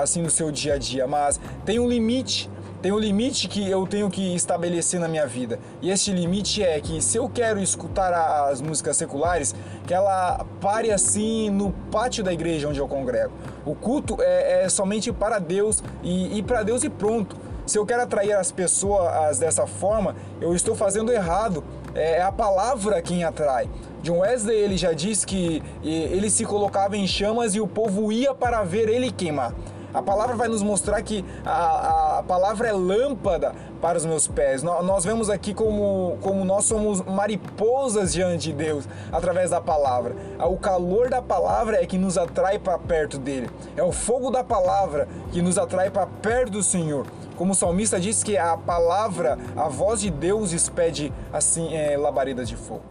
assim 0.00 0.22
no 0.22 0.30
seu 0.30 0.50
dia 0.50 0.74
a 0.74 0.78
dia, 0.78 1.06
mas 1.06 1.38
tem 1.66 1.78
um 1.78 1.86
limite 1.86 2.48
tem 2.86 2.92
um 2.92 3.00
limite 3.00 3.48
que 3.48 3.68
eu 3.68 3.84
tenho 3.84 4.08
que 4.08 4.36
estabelecer 4.36 5.00
na 5.00 5.08
minha 5.08 5.26
vida. 5.26 5.58
E 5.82 5.90
esse 5.90 6.12
limite 6.12 6.62
é 6.62 6.80
que 6.80 7.02
se 7.02 7.18
eu 7.18 7.28
quero 7.28 7.58
escutar 7.58 8.14
as 8.48 8.60
músicas 8.60 8.96
seculares, 8.96 9.56
que 9.84 9.92
ela 9.92 10.46
pare 10.60 10.92
assim 10.92 11.50
no 11.50 11.72
pátio 11.90 12.22
da 12.22 12.32
igreja 12.32 12.68
onde 12.68 12.78
eu 12.78 12.86
congrego. 12.86 13.32
O 13.64 13.74
culto 13.74 14.18
é, 14.20 14.62
é 14.62 14.68
somente 14.68 15.12
para 15.12 15.40
Deus 15.40 15.82
e, 16.00 16.38
e 16.38 16.42
para 16.44 16.62
Deus 16.62 16.84
e 16.84 16.88
pronto. 16.88 17.36
Se 17.66 17.76
eu 17.76 17.84
quero 17.84 18.02
atrair 18.02 18.34
as 18.34 18.52
pessoas 18.52 19.40
dessa 19.40 19.66
forma, 19.66 20.14
eu 20.40 20.54
estou 20.54 20.76
fazendo 20.76 21.10
errado. 21.10 21.64
É 21.92 22.22
a 22.22 22.30
palavra 22.30 23.02
quem 23.02 23.24
atrai. 23.24 23.68
John 24.04 24.18
Wesley 24.18 24.56
ele 24.56 24.76
já 24.76 24.92
disse 24.92 25.26
que 25.26 25.60
ele 25.82 26.30
se 26.30 26.44
colocava 26.44 26.96
em 26.96 27.08
chamas 27.08 27.56
e 27.56 27.60
o 27.60 27.66
povo 27.66 28.12
ia 28.12 28.32
para 28.32 28.62
ver 28.62 28.88
ele 28.88 29.10
queimar. 29.10 29.52
A 29.96 30.02
palavra 30.02 30.36
vai 30.36 30.46
nos 30.46 30.62
mostrar 30.62 31.00
que 31.02 31.24
a, 31.44 32.18
a 32.18 32.22
palavra 32.22 32.68
é 32.68 32.72
lâmpada 32.72 33.54
para 33.80 33.96
os 33.96 34.04
meus 34.04 34.28
pés. 34.28 34.62
Nó- 34.62 34.82
Nós 34.82 35.04
vemos 35.04 35.30
aqui 35.30 35.54
como, 35.54 36.18
como 36.20 36.44
nós 36.44 36.66
somos 36.66 37.00
mariposas 37.00 38.12
diante 38.12 38.48
de 38.48 38.52
Deus 38.52 38.86
através 39.10 39.50
da 39.50 39.60
palavra. 39.60 40.14
O 40.38 40.56
calor 40.58 41.08
da 41.08 41.22
palavra 41.22 41.82
é 41.82 41.86
que 41.86 41.96
nos 41.96 42.18
atrai 42.18 42.58
para 42.58 42.78
perto 42.78 43.16
dele. 43.18 43.48
É 43.76 43.82
o 43.82 43.90
fogo 43.92 44.30
da 44.30 44.44
palavra 44.44 45.08
que 45.32 45.40
nos 45.40 45.56
atrai 45.56 45.90
para 45.90 46.06
perto 46.06 46.52
do 46.52 46.62
Senhor. 46.62 47.06
Como 47.36 47.52
o 47.52 47.54
salmista 47.54 47.98
diz 47.98 48.22
que 48.22 48.36
a 48.36 48.56
palavra, 48.56 49.38
a 49.56 49.68
voz 49.68 50.00
de 50.02 50.10
Deus 50.10 50.52
expede 50.52 51.12
assim 51.32 51.74
é, 51.74 51.96
labaredas 51.96 52.48
de 52.48 52.56
fogo. 52.56 52.82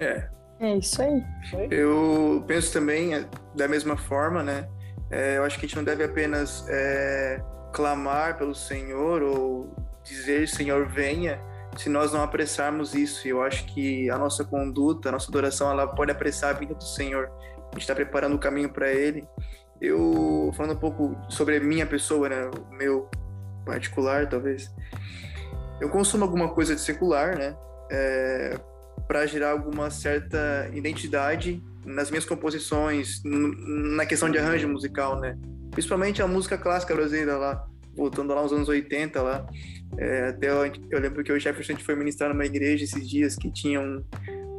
é. 0.00 0.28
É 0.60 0.76
isso 0.76 1.02
aí. 1.02 1.20
Eu 1.68 2.42
penso 2.46 2.72
também 2.72 3.12
é, 3.12 3.24
da 3.54 3.66
mesma 3.66 3.96
forma, 3.96 4.40
né? 4.42 4.66
É, 5.10 5.36
eu 5.36 5.44
acho 5.44 5.58
que 5.58 5.66
a 5.66 5.68
gente 5.68 5.76
não 5.76 5.84
deve 5.84 6.04
apenas 6.04 6.66
é, 6.68 7.42
clamar 7.72 8.36
pelo 8.38 8.54
Senhor 8.54 9.22
ou 9.22 9.74
dizer 10.02 10.48
Senhor 10.48 10.86
venha, 10.88 11.40
se 11.76 11.88
nós 11.88 12.12
não 12.12 12.22
apressarmos 12.22 12.94
isso. 12.94 13.26
Eu 13.26 13.42
acho 13.42 13.64
que 13.66 14.08
a 14.10 14.18
nossa 14.18 14.44
conduta, 14.44 15.08
a 15.08 15.12
nossa 15.12 15.30
adoração, 15.30 15.70
ela 15.70 15.86
pode 15.86 16.10
apressar 16.10 16.50
a 16.50 16.58
vinda 16.58 16.74
do 16.74 16.84
Senhor. 16.84 17.30
A 17.58 17.74
gente 17.74 17.82
está 17.82 17.94
preparando 17.94 18.34
o 18.34 18.38
caminho 18.38 18.72
para 18.72 18.90
Ele. 18.92 19.26
Eu 19.80 20.52
falando 20.56 20.76
um 20.76 20.80
pouco 20.80 21.16
sobre 21.28 21.56
a 21.56 21.60
minha 21.60 21.86
pessoa, 21.86 22.28
né? 22.28 22.46
O 22.46 22.74
meu 22.74 23.08
particular, 23.66 24.28
talvez. 24.28 24.72
Eu 25.80 25.88
consumo 25.88 26.24
alguma 26.24 26.48
coisa 26.48 26.74
de 26.74 26.80
secular, 26.80 27.36
né? 27.36 27.56
É, 27.90 28.60
para 29.08 29.26
gerar 29.26 29.50
alguma 29.50 29.90
certa 29.90 30.70
identidade 30.72 31.62
nas 31.84 32.10
minhas 32.10 32.24
composições, 32.24 33.22
na 33.24 34.06
questão 34.06 34.30
de 34.30 34.38
arranjo 34.38 34.68
musical, 34.68 35.20
né? 35.20 35.38
Principalmente 35.70 36.22
a 36.22 36.26
música 36.26 36.56
clássica 36.56 36.94
brasileira 36.94 37.36
lá, 37.36 37.66
voltando 37.94 38.34
lá 38.34 38.42
nos 38.42 38.52
anos 38.52 38.68
80 38.68 39.22
lá. 39.22 39.46
É, 39.98 40.28
até 40.28 40.48
eu, 40.48 40.72
eu 40.90 41.00
lembro 41.00 41.22
que 41.22 41.32
o 41.32 41.38
Jefferson 41.38 41.76
foi 41.76 41.94
ministrar 41.94 42.30
numa 42.30 42.44
igreja 42.44 42.84
esses 42.84 43.08
dias 43.08 43.36
que 43.36 43.50
tinha 43.50 43.80
um, 43.80 44.04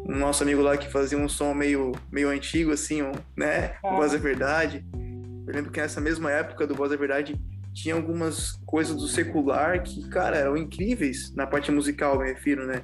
um 0.08 0.18
nosso 0.18 0.44
amigo 0.44 0.62
lá 0.62 0.78
que 0.78 0.90
fazia 0.92 1.18
um 1.18 1.28
som 1.28 1.54
meio, 1.54 1.92
meio 2.12 2.30
antigo, 2.30 2.72
assim, 2.72 3.02
um, 3.02 3.12
né? 3.36 3.76
Ah. 3.84 3.96
Voz 3.96 4.12
da 4.12 4.18
Verdade. 4.18 4.86
Eu 5.48 5.54
lembro 5.54 5.72
que 5.72 5.80
nessa 5.80 6.02
mesma 6.02 6.32
época 6.32 6.66
do 6.66 6.76
Voz 6.76 6.92
da 6.92 6.98
Verdade 6.98 7.40
tinha 7.74 7.94
algumas 7.94 8.54
coisas 8.66 8.96
do 8.96 9.08
secular 9.08 9.84
que, 9.84 10.08
cara, 10.08 10.38
eram 10.38 10.56
incríveis 10.56 11.34
na 11.36 11.46
parte 11.46 11.72
musical, 11.72 12.18
me 12.18 12.26
refiro, 12.26 12.66
né? 12.66 12.84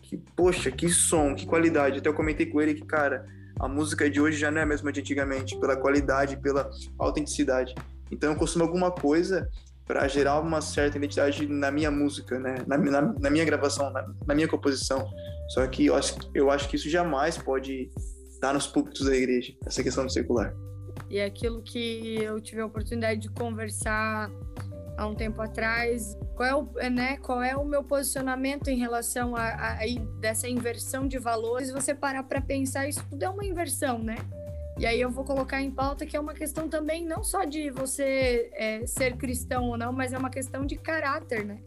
Que, 0.00 0.16
poxa, 0.36 0.70
que 0.70 0.88
som, 0.88 1.34
que 1.34 1.44
qualidade. 1.44 1.98
Até 1.98 2.08
eu 2.08 2.14
comentei 2.14 2.46
com 2.46 2.60
ele 2.62 2.74
que, 2.74 2.86
cara, 2.86 3.26
a 3.58 3.68
música 3.68 4.08
de 4.08 4.20
hoje 4.20 4.38
já 4.38 4.50
não 4.50 4.60
é 4.60 4.62
a 4.62 4.66
mesma 4.66 4.92
de 4.92 5.00
antigamente, 5.00 5.58
pela 5.58 5.76
qualidade, 5.76 6.36
pela 6.36 6.70
autenticidade. 6.98 7.74
Então 8.10 8.32
eu 8.32 8.36
consumo 8.36 8.64
alguma 8.64 8.90
coisa 8.90 9.48
para 9.86 10.06
gerar 10.06 10.38
uma 10.40 10.60
certa 10.60 10.98
identidade 10.98 11.46
na 11.46 11.70
minha 11.70 11.90
música, 11.90 12.38
né? 12.38 12.56
Na, 12.66 12.76
na, 12.76 13.00
na 13.00 13.30
minha 13.30 13.44
gravação, 13.44 13.90
na, 13.90 14.06
na 14.26 14.34
minha 14.34 14.46
composição. 14.46 15.08
Só 15.48 15.66
que 15.66 15.86
eu 15.86 15.94
acho, 15.94 16.18
eu 16.34 16.50
acho 16.50 16.68
que 16.68 16.76
isso 16.76 16.90
jamais 16.90 17.38
pode 17.38 17.90
estar 18.28 18.52
nos 18.52 18.66
púlpitos 18.66 19.06
da 19.06 19.16
igreja, 19.16 19.54
essa 19.66 19.82
questão 19.82 20.04
do 20.04 20.12
secular. 20.12 20.54
E 21.08 21.18
é 21.18 21.24
aquilo 21.24 21.62
que 21.62 22.22
eu 22.22 22.38
tive 22.40 22.60
a 22.60 22.66
oportunidade 22.66 23.20
de 23.20 23.30
conversar 23.30 24.30
há 24.98 25.06
um 25.06 25.14
tempo 25.14 25.40
atrás, 25.40 26.18
qual 26.34 26.48
é 26.48 26.54
o, 26.54 26.68
é, 26.78 26.90
né, 26.90 27.16
qual 27.18 27.40
é 27.40 27.56
o 27.56 27.64
meu 27.64 27.84
posicionamento 27.84 28.68
em 28.68 28.76
relação 28.76 29.36
a, 29.36 29.44
a, 29.44 29.72
a 29.74 30.20
dessa 30.20 30.48
inversão 30.48 31.06
de 31.06 31.18
valores? 31.18 31.70
Você 31.70 31.94
parar 31.94 32.24
para 32.24 32.40
pensar, 32.40 32.88
isso 32.88 33.04
tudo 33.08 33.22
é 33.22 33.28
uma 33.28 33.44
inversão, 33.44 33.98
né? 34.00 34.16
E 34.76 34.84
aí 34.86 35.00
eu 35.00 35.10
vou 35.10 35.24
colocar 35.24 35.62
em 35.62 35.70
pauta 35.70 36.04
que 36.04 36.16
é 36.16 36.20
uma 36.20 36.34
questão 36.34 36.68
também 36.68 37.04
não 37.04 37.22
só 37.22 37.44
de 37.44 37.70
você 37.70 38.50
é, 38.52 38.86
ser 38.86 39.16
cristão 39.16 39.68
ou 39.68 39.78
não, 39.78 39.92
mas 39.92 40.12
é 40.12 40.18
uma 40.18 40.30
questão 40.30 40.66
de 40.66 40.76
caráter, 40.76 41.44
né? 41.44 41.60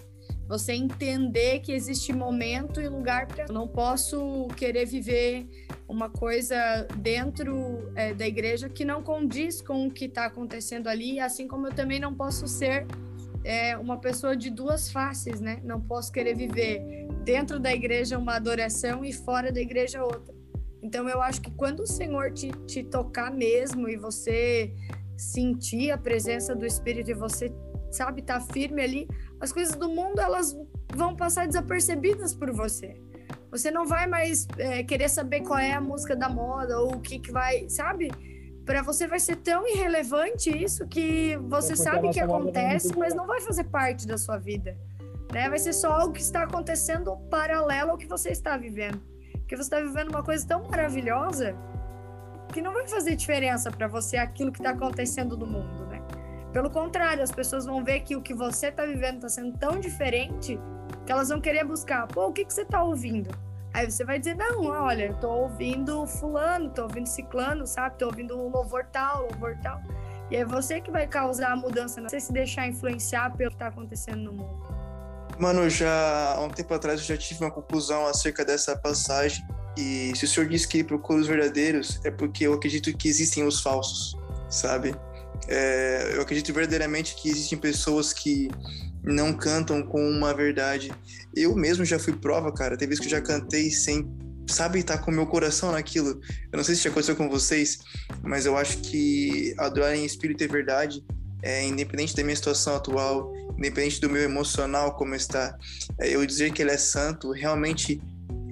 Você 0.47 0.73
entender 0.73 1.59
que 1.59 1.71
existe 1.71 2.11
momento 2.11 2.81
e 2.81 2.87
lugar 2.89 3.27
para. 3.27 3.47
Não 3.47 3.67
posso 3.67 4.47
querer 4.57 4.85
viver 4.85 5.47
uma 5.87 6.09
coisa 6.09 6.85
dentro 6.97 7.89
é, 7.95 8.13
da 8.13 8.27
igreja 8.27 8.67
que 8.67 8.83
não 8.83 9.01
condiz 9.01 9.61
com 9.61 9.87
o 9.87 9.91
que 9.91 10.05
está 10.05 10.25
acontecendo 10.25 10.87
ali, 10.87 11.19
assim 11.21 11.47
como 11.47 11.67
eu 11.67 11.73
também 11.73 11.99
não 11.99 12.13
posso 12.13 12.47
ser 12.47 12.85
é, 13.43 13.77
uma 13.77 13.97
pessoa 13.97 14.35
de 14.35 14.49
duas 14.49 14.91
faces, 14.91 15.39
né? 15.39 15.59
Não 15.63 15.81
posso 15.81 16.11
querer 16.11 16.35
viver 16.35 17.07
dentro 17.23 17.59
da 17.59 17.73
igreja 17.73 18.17
uma 18.17 18.35
adoração 18.35 19.03
e 19.03 19.11
fora 19.11 19.51
da 19.51 19.59
igreja 19.59 20.03
outra. 20.03 20.33
Então 20.81 21.07
eu 21.07 21.21
acho 21.21 21.41
que 21.41 21.51
quando 21.51 21.81
o 21.81 21.87
Senhor 21.87 22.31
te, 22.31 22.51
te 22.65 22.83
tocar 22.83 23.31
mesmo 23.31 23.87
e 23.87 23.95
você 23.97 24.73
sentir 25.15 25.91
a 25.91 25.97
presença 25.97 26.55
do 26.55 26.65
Espírito 26.65 27.11
e 27.11 27.13
você 27.13 27.53
sabe 27.91 28.21
tá 28.21 28.39
firme 28.39 28.81
ali, 28.81 29.07
as 29.39 29.51
coisas 29.51 29.75
do 29.75 29.89
mundo 29.89 30.19
elas 30.19 30.57
vão 30.95 31.15
passar 31.15 31.47
desapercebidas 31.47 32.33
por 32.33 32.51
você. 32.51 32.95
Você 33.51 33.69
não 33.69 33.85
vai 33.85 34.07
mais 34.07 34.47
é, 34.57 34.81
querer 34.81 35.09
saber 35.09 35.41
qual 35.41 35.59
é 35.59 35.73
a 35.73 35.81
música 35.81 36.15
da 36.15 36.29
moda 36.29 36.79
ou 36.79 36.95
o 36.95 37.01
que, 37.01 37.19
que 37.19 37.31
vai, 37.31 37.69
sabe? 37.69 38.09
Para 38.71 38.83
você 38.83 39.05
vai 39.05 39.19
ser 39.19 39.35
tão 39.35 39.67
irrelevante 39.67 40.49
isso 40.49 40.87
que 40.87 41.35
você 41.49 41.75
sabe 41.75 42.09
que 42.09 42.21
acontece, 42.21 42.97
mas 42.97 43.13
não 43.13 43.27
vai 43.27 43.41
fazer 43.41 43.65
parte 43.65 44.07
da 44.07 44.17
sua 44.17 44.37
vida. 44.37 44.77
né? 45.33 45.49
Vai 45.49 45.59
ser 45.59 45.73
só 45.73 45.91
algo 45.91 46.13
que 46.13 46.21
está 46.21 46.43
acontecendo 46.43 47.17
paralelo 47.29 47.91
ao 47.91 47.97
que 47.97 48.07
você 48.07 48.29
está 48.29 48.55
vivendo. 48.55 48.97
Porque 49.39 49.57
você 49.57 49.63
está 49.63 49.81
vivendo 49.81 50.07
uma 50.07 50.23
coisa 50.23 50.47
tão 50.47 50.63
maravilhosa 50.69 51.53
que 52.53 52.61
não 52.61 52.71
vai 52.71 52.87
fazer 52.87 53.13
diferença 53.17 53.69
para 53.69 53.89
você 53.89 54.15
aquilo 54.15 54.53
que 54.53 54.59
está 54.59 54.69
acontecendo 54.69 55.35
no 55.35 55.45
mundo, 55.45 55.87
né? 55.87 56.01
Pelo 56.53 56.69
contrário, 56.69 57.21
as 57.21 57.31
pessoas 57.31 57.65
vão 57.65 57.83
ver 57.83 57.99
que 58.03 58.15
o 58.15 58.21
que 58.21 58.33
você 58.33 58.67
está 58.67 58.85
vivendo 58.85 59.15
está 59.15 59.27
sendo 59.27 59.51
tão 59.57 59.81
diferente 59.81 60.57
que 61.05 61.11
elas 61.11 61.27
vão 61.27 61.41
querer 61.41 61.65
buscar. 61.65 62.07
Pô, 62.07 62.27
o 62.27 62.31
que, 62.31 62.45
que 62.45 62.53
você 62.53 62.61
está 62.61 62.81
ouvindo? 62.81 63.37
Aí 63.73 63.89
você 63.89 64.03
vai 64.03 64.19
dizer, 64.19 64.35
não, 64.35 64.65
olha, 64.65 65.05
eu 65.05 65.13
tô 65.15 65.29
ouvindo 65.29 66.05
fulano, 66.05 66.69
tô 66.69 66.83
ouvindo 66.83 67.07
ciclano, 67.07 67.65
sabe? 67.65 67.97
Tô 67.97 68.07
ouvindo 68.07 68.35
louvor 68.35 68.85
tal, 68.91 69.23
louvor 69.23 69.57
tal. 69.63 69.81
E 70.29 70.35
é 70.35 70.45
você 70.45 70.81
que 70.81 70.91
vai 70.91 71.07
causar 71.07 71.53
a 71.53 71.55
mudança, 71.55 72.01
não 72.01 72.09
você 72.09 72.19
se 72.19 72.33
deixar 72.33 72.67
influenciar 72.67 73.35
pelo 73.35 73.51
que 73.51 73.57
tá 73.57 73.67
acontecendo 73.67 74.23
no 74.23 74.33
mundo. 74.33 74.71
Mano, 75.39 75.69
já 75.69 76.35
há 76.35 76.41
um 76.41 76.49
tempo 76.49 76.73
atrás 76.73 76.99
eu 76.99 77.05
já 77.05 77.17
tive 77.17 77.43
uma 77.43 77.51
conclusão 77.51 78.05
acerca 78.05 78.43
dessa 78.43 78.75
passagem. 78.75 79.45
E 79.77 80.11
se 80.15 80.25
o 80.25 80.27
senhor 80.27 80.47
disse 80.49 80.67
que 80.67 80.83
procura 80.83 81.21
os 81.21 81.27
verdadeiros, 81.27 81.99
é 82.03 82.11
porque 82.11 82.45
eu 82.45 82.53
acredito 82.53 82.95
que 82.95 83.07
existem 83.07 83.45
os 83.45 83.61
falsos, 83.61 84.17
sabe? 84.49 84.93
É, 85.47 86.13
eu 86.15 86.21
acredito 86.21 86.53
verdadeiramente 86.53 87.15
que 87.15 87.29
existem 87.29 87.57
pessoas 87.57 88.13
que 88.13 88.49
não 89.03 89.33
cantam 89.33 89.81
com 89.83 90.01
uma 90.09 90.33
verdade. 90.33 90.91
Eu 91.35 91.55
mesmo 91.55 91.83
já 91.83 91.97
fui 91.97 92.13
prova, 92.13 92.51
cara. 92.51 92.77
Tem 92.77 92.87
vezes 92.87 92.99
que 92.99 93.07
eu 93.07 93.11
já 93.11 93.21
cantei 93.21 93.71
sem, 93.71 94.07
sabe, 94.47 94.83
tá 94.83 94.97
com 94.97 95.11
meu 95.11 95.25
coração 95.25 95.71
naquilo. 95.71 96.21
Eu 96.51 96.57
não 96.57 96.63
sei 96.63 96.75
se 96.75 96.83
já 96.83 96.89
aconteceu 96.89 97.15
com 97.15 97.29
vocês, 97.29 97.79
mas 98.21 98.45
eu 98.45 98.55
acho 98.57 98.77
que 98.79 99.53
adorar 99.57 99.95
em 99.95 100.05
espírito 100.05 100.43
e 100.43 100.47
verdade, 100.47 101.03
é, 101.41 101.65
independente 101.65 102.15
da 102.15 102.23
minha 102.23 102.35
situação 102.35 102.75
atual, 102.75 103.33
independente 103.57 103.99
do 103.99 104.09
meu 104.09 104.21
emocional 104.21 104.95
como 104.95 105.15
está, 105.15 105.57
é, 105.99 106.15
eu 106.15 106.25
dizer 106.25 106.51
que 106.53 106.61
ele 106.61 106.71
é 106.71 106.77
santo, 106.77 107.31
realmente 107.31 108.01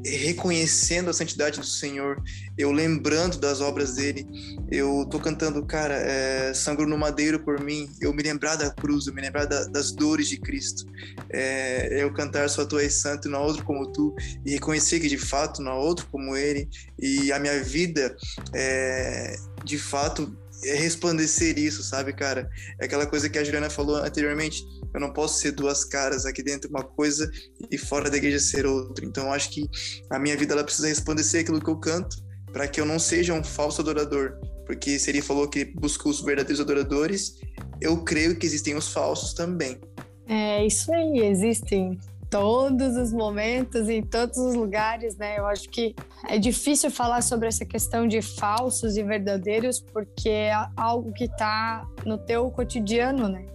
reconhecendo 0.05 1.09
a 1.09 1.13
santidade 1.13 1.59
do 1.59 1.65
Senhor, 1.65 2.21
eu 2.57 2.71
lembrando 2.71 3.37
das 3.37 3.61
obras 3.61 3.95
dele, 3.95 4.27
eu 4.71 5.05
tô 5.09 5.19
cantando, 5.19 5.65
cara, 5.65 5.95
é, 5.95 6.53
sangro 6.53 6.87
no 6.87 6.97
madeiro 6.97 7.39
por 7.39 7.59
mim, 7.61 7.89
eu 8.01 8.13
me 8.13 8.23
lembrar 8.23 8.55
da 8.55 8.69
cruz, 8.69 9.07
eu 9.07 9.13
me 9.13 9.21
lembrar 9.21 9.45
da, 9.45 9.65
das 9.65 9.91
dores 9.91 10.27
de 10.27 10.37
Cristo, 10.37 10.85
é, 11.29 12.03
eu 12.03 12.13
cantar 12.13 12.49
só 12.49 12.65
tu 12.65 12.77
és 12.77 12.93
santo 12.93 13.29
não 13.29 13.41
outro 13.41 13.63
como 13.63 13.91
tu, 13.91 14.15
e 14.45 14.51
reconhecer 14.51 14.99
que 14.99 15.07
de 15.07 15.17
fato 15.17 15.61
não 15.61 15.71
há 15.71 15.79
outro 15.79 16.07
como 16.11 16.35
ele, 16.35 16.69
e 16.97 17.31
a 17.31 17.39
minha 17.39 17.61
vida, 17.63 18.15
é, 18.53 19.35
de 19.63 19.77
fato, 19.77 20.35
resplandecer 20.63 21.57
isso, 21.57 21.83
sabe, 21.83 22.13
cara? 22.13 22.49
É 22.79 22.85
aquela 22.85 23.05
coisa 23.05 23.29
que 23.29 23.37
a 23.37 23.43
Juliana 23.43 23.69
falou 23.69 23.97
anteriormente, 23.97 24.63
eu 24.93 24.99
não 24.99 25.13
posso 25.13 25.39
ser 25.39 25.51
duas 25.51 25.83
caras 25.83 26.25
aqui 26.25 26.41
dentro 26.41 26.69
uma 26.69 26.83
coisa 26.83 27.29
e 27.69 27.77
fora 27.77 28.09
da 28.09 28.17
igreja 28.17 28.39
ser 28.39 28.65
outra. 28.65 29.05
Então 29.05 29.31
acho 29.31 29.51
que 29.51 29.69
a 30.09 30.19
minha 30.19 30.35
vida 30.35 30.53
ela 30.53 30.63
precisa 30.63 30.87
resplandecer 30.87 31.41
aquilo 31.41 31.61
que 31.61 31.69
eu 31.69 31.77
canto 31.77 32.17
para 32.51 32.67
que 32.67 32.81
eu 32.81 32.85
não 32.85 32.97
seja 32.97 33.33
um 33.33 33.43
falso 33.43 33.81
adorador, 33.81 34.39
porque 34.65 34.97
se 34.97 35.09
ele 35.09 35.21
falou 35.21 35.47
que 35.47 35.65
busca 35.65 36.09
os 36.09 36.21
verdadeiros 36.21 36.59
adoradores, 36.59 37.35
eu 37.79 38.03
creio 38.03 38.35
que 38.37 38.45
existem 38.45 38.75
os 38.75 38.87
falsos 38.87 39.33
também. 39.33 39.79
É 40.27 40.65
isso 40.65 40.91
aí, 40.93 41.19
existem 41.19 41.99
todos 42.29 42.95
os 42.95 43.11
momentos, 43.11 43.89
em 43.89 44.03
todos 44.03 44.37
os 44.37 44.55
lugares, 44.55 45.17
né? 45.17 45.39
Eu 45.39 45.47
acho 45.47 45.67
que 45.69 45.95
é 46.27 46.37
difícil 46.37 46.91
falar 46.91 47.21
sobre 47.21 47.47
essa 47.47 47.65
questão 47.65 48.07
de 48.07 48.21
falsos 48.21 48.97
e 48.97 49.03
verdadeiros, 49.03 49.79
porque 49.79 50.29
é 50.29 50.53
algo 50.77 51.11
que 51.11 51.25
está 51.25 51.87
no 52.05 52.17
teu 52.17 52.49
cotidiano, 52.51 53.27
né? 53.27 53.45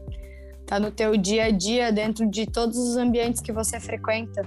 Tá 0.66 0.80
no 0.80 0.90
teu 0.90 1.16
dia 1.16 1.44
a 1.44 1.50
dia, 1.50 1.92
dentro 1.92 2.26
de 2.26 2.46
todos 2.46 2.76
os 2.76 2.96
ambientes 2.96 3.40
que 3.40 3.52
você 3.52 3.78
frequenta. 3.78 4.42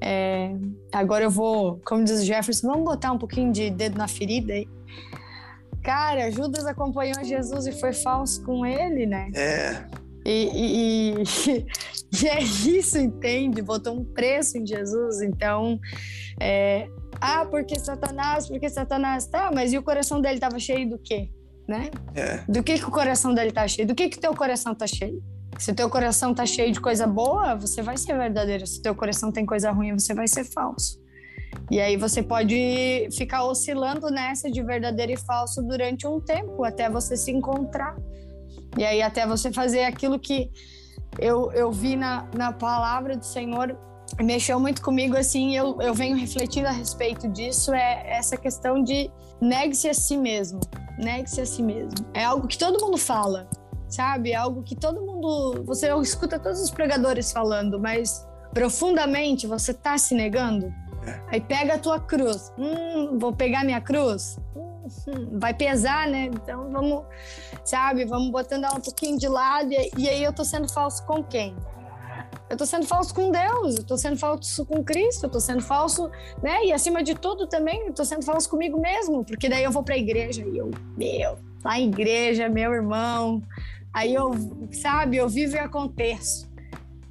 É, 0.00 0.54
agora 0.92 1.24
eu 1.24 1.30
vou, 1.30 1.80
como 1.84 2.04
diz 2.04 2.20
o 2.20 2.24
Jefferson, 2.24 2.68
vamos 2.68 2.84
botar 2.84 3.12
um 3.12 3.18
pouquinho 3.18 3.52
de 3.52 3.70
dedo 3.70 3.98
na 3.98 4.08
ferida 4.08 4.52
aí. 4.52 4.68
Cara, 5.82 6.30
Judas 6.30 6.64
acompanhou 6.64 7.22
Jesus 7.22 7.66
e 7.66 7.72
foi 7.72 7.92
falso 7.92 8.42
com 8.42 8.64
ele, 8.64 9.04
né? 9.04 9.30
É. 9.34 10.03
E, 10.24 10.50
e, 10.54 11.22
e, 12.22 12.28
é 12.28 12.42
isso, 12.42 12.98
entende? 12.98 13.60
Botou 13.62 13.94
um 13.94 14.04
preço 14.04 14.58
em 14.58 14.66
Jesus. 14.66 15.20
Então, 15.22 15.78
é, 16.40 16.88
ah, 17.20 17.44
porque 17.46 17.78
Satanás, 17.78 18.48
porque 18.48 18.68
Satanás, 18.68 19.26
tá, 19.26 19.50
mas 19.54 19.72
e 19.72 19.78
o 19.78 19.82
coração 19.82 20.20
dele 20.20 20.34
estava 20.34 20.58
cheio 20.58 20.88
do 20.88 20.98
quê? 20.98 21.30
Né? 21.68 21.90
É. 22.14 22.44
Do 22.48 22.62
que, 22.62 22.78
que 22.78 22.84
o 22.84 22.90
coração 22.90 23.32
dele 23.34 23.50
tá 23.50 23.66
cheio? 23.66 23.88
Do 23.88 23.94
que 23.94 24.08
que 24.08 24.18
teu 24.18 24.34
coração 24.34 24.74
tá 24.74 24.86
cheio? 24.86 25.22
Se 25.58 25.72
teu 25.72 25.88
coração 25.88 26.34
tá 26.34 26.44
cheio 26.44 26.72
de 26.72 26.80
coisa 26.80 27.06
boa, 27.06 27.54
você 27.54 27.80
vai 27.80 27.96
ser 27.96 28.16
verdadeiro. 28.16 28.66
Se 28.66 28.82
teu 28.82 28.94
coração 28.94 29.30
tem 29.30 29.46
coisa 29.46 29.70
ruim, 29.70 29.92
você 29.92 30.12
vai 30.12 30.26
ser 30.26 30.44
falso. 30.44 31.02
E 31.70 31.80
aí 31.80 31.96
você 31.96 32.22
pode 32.22 33.08
ficar 33.12 33.44
oscilando 33.44 34.10
nessa 34.10 34.50
de 34.50 34.62
verdadeiro 34.62 35.12
e 35.12 35.16
falso 35.16 35.62
durante 35.62 36.06
um 36.06 36.20
tempo, 36.20 36.64
até 36.64 36.90
você 36.90 37.16
se 37.16 37.30
encontrar. 37.30 37.96
E 38.76 38.84
aí 38.84 39.02
até 39.02 39.26
você 39.26 39.52
fazer 39.52 39.84
aquilo 39.84 40.18
que 40.18 40.50
eu, 41.18 41.52
eu 41.52 41.70
vi 41.70 41.96
na, 41.96 42.28
na 42.34 42.52
palavra 42.52 43.16
do 43.16 43.24
Senhor, 43.24 43.76
mexeu 44.22 44.60
muito 44.60 44.82
comigo, 44.82 45.16
assim, 45.16 45.56
eu, 45.56 45.80
eu 45.80 45.94
venho 45.94 46.16
refletindo 46.16 46.68
a 46.68 46.72
respeito 46.72 47.28
disso, 47.28 47.72
é 47.72 48.04
essa 48.06 48.36
questão 48.36 48.82
de 48.82 49.10
negue-se 49.40 49.88
a 49.88 49.94
si 49.94 50.16
mesmo, 50.16 50.60
negue-se 50.98 51.40
a 51.40 51.46
si 51.46 51.62
mesmo. 51.62 51.94
É 52.12 52.24
algo 52.24 52.46
que 52.46 52.58
todo 52.58 52.84
mundo 52.84 52.98
fala, 52.98 53.48
sabe? 53.88 54.32
É 54.32 54.36
algo 54.36 54.62
que 54.62 54.74
todo 54.74 55.00
mundo, 55.00 55.62
você 55.64 55.92
escuta 56.00 56.38
todos 56.38 56.60
os 56.60 56.70
pregadores 56.70 57.32
falando, 57.32 57.78
mas 57.80 58.26
profundamente 58.52 59.46
você 59.46 59.72
tá 59.72 59.98
se 59.98 60.14
negando? 60.14 60.72
É. 61.06 61.20
Aí 61.28 61.40
pega 61.40 61.74
a 61.74 61.78
tua 61.78 62.00
cruz. 62.00 62.52
Hum, 62.58 63.18
vou 63.18 63.32
pegar 63.32 63.64
minha 63.64 63.80
cruz? 63.80 64.38
Hum, 64.56 64.73
vai 65.32 65.54
pesar, 65.54 66.08
né? 66.08 66.26
Então 66.26 66.70
vamos, 66.70 67.04
sabe, 67.64 68.04
vamos 68.04 68.30
botando 68.30 68.64
ela 68.64 68.76
um 68.76 68.80
pouquinho 68.80 69.18
de 69.18 69.28
lado. 69.28 69.72
E, 69.72 70.08
aí 70.08 70.22
eu 70.22 70.32
tô 70.32 70.44
sendo 70.44 70.70
falso 70.72 71.04
com 71.06 71.22
quem? 71.22 71.56
Eu 72.48 72.56
tô 72.56 72.66
sendo 72.66 72.86
falso 72.86 73.14
com 73.14 73.30
Deus, 73.30 73.76
eu 73.78 73.84
tô 73.84 73.96
sendo 73.96 74.16
falso 74.16 74.64
com 74.66 74.84
Cristo, 74.84 75.24
eu 75.24 75.30
tô 75.30 75.40
sendo 75.40 75.62
falso, 75.62 76.10
né? 76.42 76.64
E 76.64 76.72
acima 76.72 77.02
de 77.02 77.14
tudo 77.14 77.46
também, 77.46 77.86
eu 77.86 77.92
tô 77.92 78.04
sendo 78.04 78.24
falso 78.24 78.48
comigo 78.48 78.80
mesmo, 78.80 79.24
porque 79.24 79.48
daí 79.48 79.64
eu 79.64 79.72
vou 79.72 79.82
pra 79.82 79.96
igreja 79.96 80.44
e 80.44 80.58
eu, 80.58 80.70
meu, 80.96 81.38
lá 81.64 81.78
em 81.78 81.88
igreja, 81.88 82.48
meu 82.48 82.72
irmão. 82.72 83.42
Aí 83.92 84.14
eu, 84.14 84.32
sabe, 84.72 85.16
eu 85.16 85.28
vivo 85.28 85.56
e 85.56 85.58
aconteço. 85.58 86.52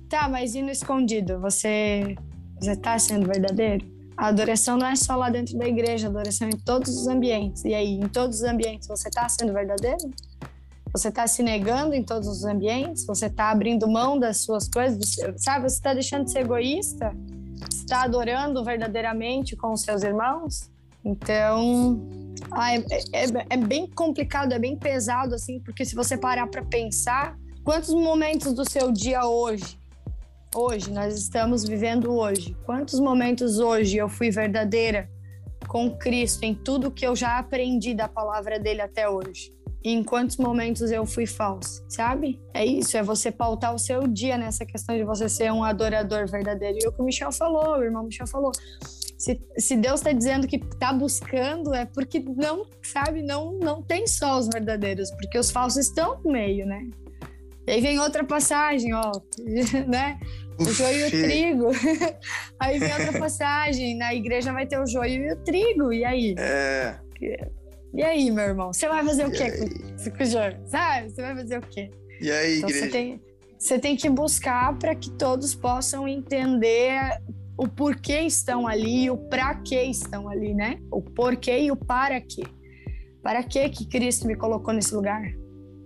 Tá, 0.07 0.29
mas 0.29 0.53
e 0.53 0.61
no 0.61 0.69
escondido? 0.69 1.39
Você, 1.39 2.15
você 2.59 2.75
tá 2.75 2.99
sendo 2.99 3.25
verdadeiro? 3.25 3.92
A 4.23 4.27
adoração 4.27 4.77
não 4.77 4.87
é 4.87 4.95
só 4.95 5.17
lá 5.17 5.29
dentro 5.29 5.57
da 5.57 5.67
igreja, 5.67 6.07
a 6.07 6.09
adoração 6.09 6.47
é 6.47 6.51
em 6.51 6.57
todos 6.57 6.95
os 6.95 7.07
ambientes. 7.07 7.65
E 7.65 7.73
aí, 7.73 7.95
em 7.95 8.07
todos 8.07 8.37
os 8.37 8.43
ambientes, 8.43 8.87
você 8.87 9.09
está 9.09 9.27
sendo 9.27 9.51
verdadeiro? 9.51 10.09
Você 10.93 11.09
está 11.09 11.27
se 11.27 11.43
negando 11.43 11.93
em 11.93 12.01
todos 12.01 12.29
os 12.29 12.45
ambientes? 12.45 13.05
Você 13.05 13.25
está 13.25 13.51
abrindo 13.51 13.85
mão 13.85 14.17
das 14.17 14.37
suas 14.37 14.69
coisas? 14.69 15.17
Sabe, 15.35 15.69
você 15.69 15.75
está 15.75 15.93
deixando 15.93 16.23
de 16.23 16.31
ser 16.31 16.39
egoísta? 16.39 17.13
Está 17.69 18.03
adorando 18.03 18.63
verdadeiramente 18.63 19.57
com 19.57 19.73
os 19.73 19.81
seus 19.81 20.03
irmãos? 20.03 20.71
Então, 21.03 22.01
ah, 22.49 22.75
é, 22.75 22.77
é, 23.11 23.25
é, 23.49 23.57
bem 23.57 23.87
complicado, 23.87 24.53
é 24.53 24.59
bem 24.59 24.77
pesado, 24.77 25.35
assim, 25.35 25.59
porque 25.59 25.83
se 25.83 25.95
você 25.95 26.15
parar 26.15 26.47
para 26.47 26.63
pensar, 26.63 27.37
quantos 27.61 27.93
momentos 27.93 28.53
do 28.53 28.63
seu 28.63 28.89
dia 28.89 29.25
hoje 29.25 29.82
hoje, 30.55 30.91
nós 30.91 31.17
estamos 31.17 31.63
vivendo 31.63 32.13
hoje. 32.13 32.55
Quantos 32.65 32.99
momentos 32.99 33.59
hoje 33.59 33.97
eu 33.97 34.07
fui 34.07 34.29
verdadeira 34.29 35.09
com 35.67 35.89
Cristo 35.97 36.43
em 36.43 36.53
tudo 36.53 36.91
que 36.91 37.05
eu 37.05 37.15
já 37.15 37.39
aprendi 37.39 37.93
da 37.93 38.07
palavra 38.07 38.59
dele 38.59 38.81
até 38.81 39.09
hoje? 39.09 39.51
E 39.83 39.91
em 39.91 40.03
quantos 40.03 40.37
momentos 40.37 40.91
eu 40.91 41.05
fui 41.05 41.25
falsa, 41.25 41.83
sabe? 41.89 42.41
É 42.53 42.65
isso, 42.65 42.95
é 42.95 43.03
você 43.03 43.31
pautar 43.31 43.73
o 43.75 43.79
seu 43.79 44.07
dia 44.07 44.37
nessa 44.37 44.65
questão 44.65 44.95
de 44.95 45.03
você 45.03 45.27
ser 45.27 45.51
um 45.51 45.63
adorador 45.63 46.25
verdadeiro. 46.27 46.77
E 46.81 46.87
o 46.87 46.91
que 46.93 47.01
o 47.01 47.05
Michel 47.05 47.31
falou, 47.31 47.77
o 47.77 47.83
irmão 47.83 48.03
Michel 48.03 48.27
falou. 48.27 48.51
Se, 49.17 49.41
se 49.57 49.75
Deus 49.75 49.99
está 49.99 50.11
dizendo 50.11 50.47
que 50.47 50.55
está 50.55 50.93
buscando, 50.93 51.73
é 51.73 51.85
porque 51.85 52.19
não, 52.19 52.65
sabe, 52.81 53.21
não, 53.21 53.53
não 53.53 53.81
tem 53.81 54.07
só 54.07 54.37
os 54.37 54.47
verdadeiros, 54.47 55.11
porque 55.11 55.37
os 55.37 55.51
falsos 55.51 55.87
estão 55.87 56.21
no 56.23 56.31
meio, 56.31 56.65
né? 56.65 56.89
E 57.65 57.71
aí 57.71 57.81
vem 57.81 57.99
outra 57.99 58.23
passagem, 58.23 58.93
ó, 58.93 59.11
né? 59.87 60.19
O 60.59 60.65
joio 60.65 60.97
e 60.97 61.03
o 61.07 61.09
trigo. 61.09 61.67
aí 62.59 62.79
vem 62.79 62.93
outra 62.93 63.19
passagem, 63.19 63.97
na 63.97 64.13
igreja 64.13 64.53
vai 64.53 64.65
ter 64.65 64.79
o 64.79 64.85
joio 64.85 65.25
e 65.25 65.31
o 65.33 65.37
trigo, 65.37 65.91
e 65.91 66.05
aí? 66.05 66.35
É. 66.37 66.95
E 67.93 68.01
aí, 68.03 68.31
meu 68.31 68.43
irmão? 68.43 68.73
Você 68.73 68.87
vai 68.87 69.03
fazer 69.05 69.25
o 69.25 69.31
quê 69.31 69.51
com, 69.51 70.17
com 70.17 70.23
o 70.23 70.25
joio? 70.25 70.57
Sabe? 70.65 71.09
Você 71.09 71.21
vai 71.21 71.35
fazer 71.35 71.57
o 71.57 71.61
quê? 71.61 71.91
E 72.19 72.31
aí, 72.31 72.57
então, 72.57 72.69
igreja? 72.69 72.85
Você 72.85 72.91
tem, 72.91 73.21
você 73.57 73.79
tem 73.79 73.95
que 73.95 74.09
buscar 74.09 74.77
para 74.77 74.95
que 74.95 75.11
todos 75.11 75.53
possam 75.53 76.07
entender 76.07 76.99
o 77.57 77.67
porquê 77.67 78.21
estão 78.21 78.67
ali 78.67 79.05
e 79.05 79.11
o 79.11 79.17
para 79.17 79.55
que 79.55 79.81
estão 79.83 80.27
ali, 80.27 80.53
né? 80.53 80.79
O 80.91 81.01
porquê 81.01 81.59
e 81.59 81.71
o 81.71 81.75
para 81.75 82.19
quê. 82.19 82.43
Para 83.21 83.43
que 83.43 83.69
que 83.69 83.85
Cristo 83.87 84.27
me 84.27 84.35
colocou 84.35 84.73
nesse 84.73 84.93
lugar? 84.93 85.21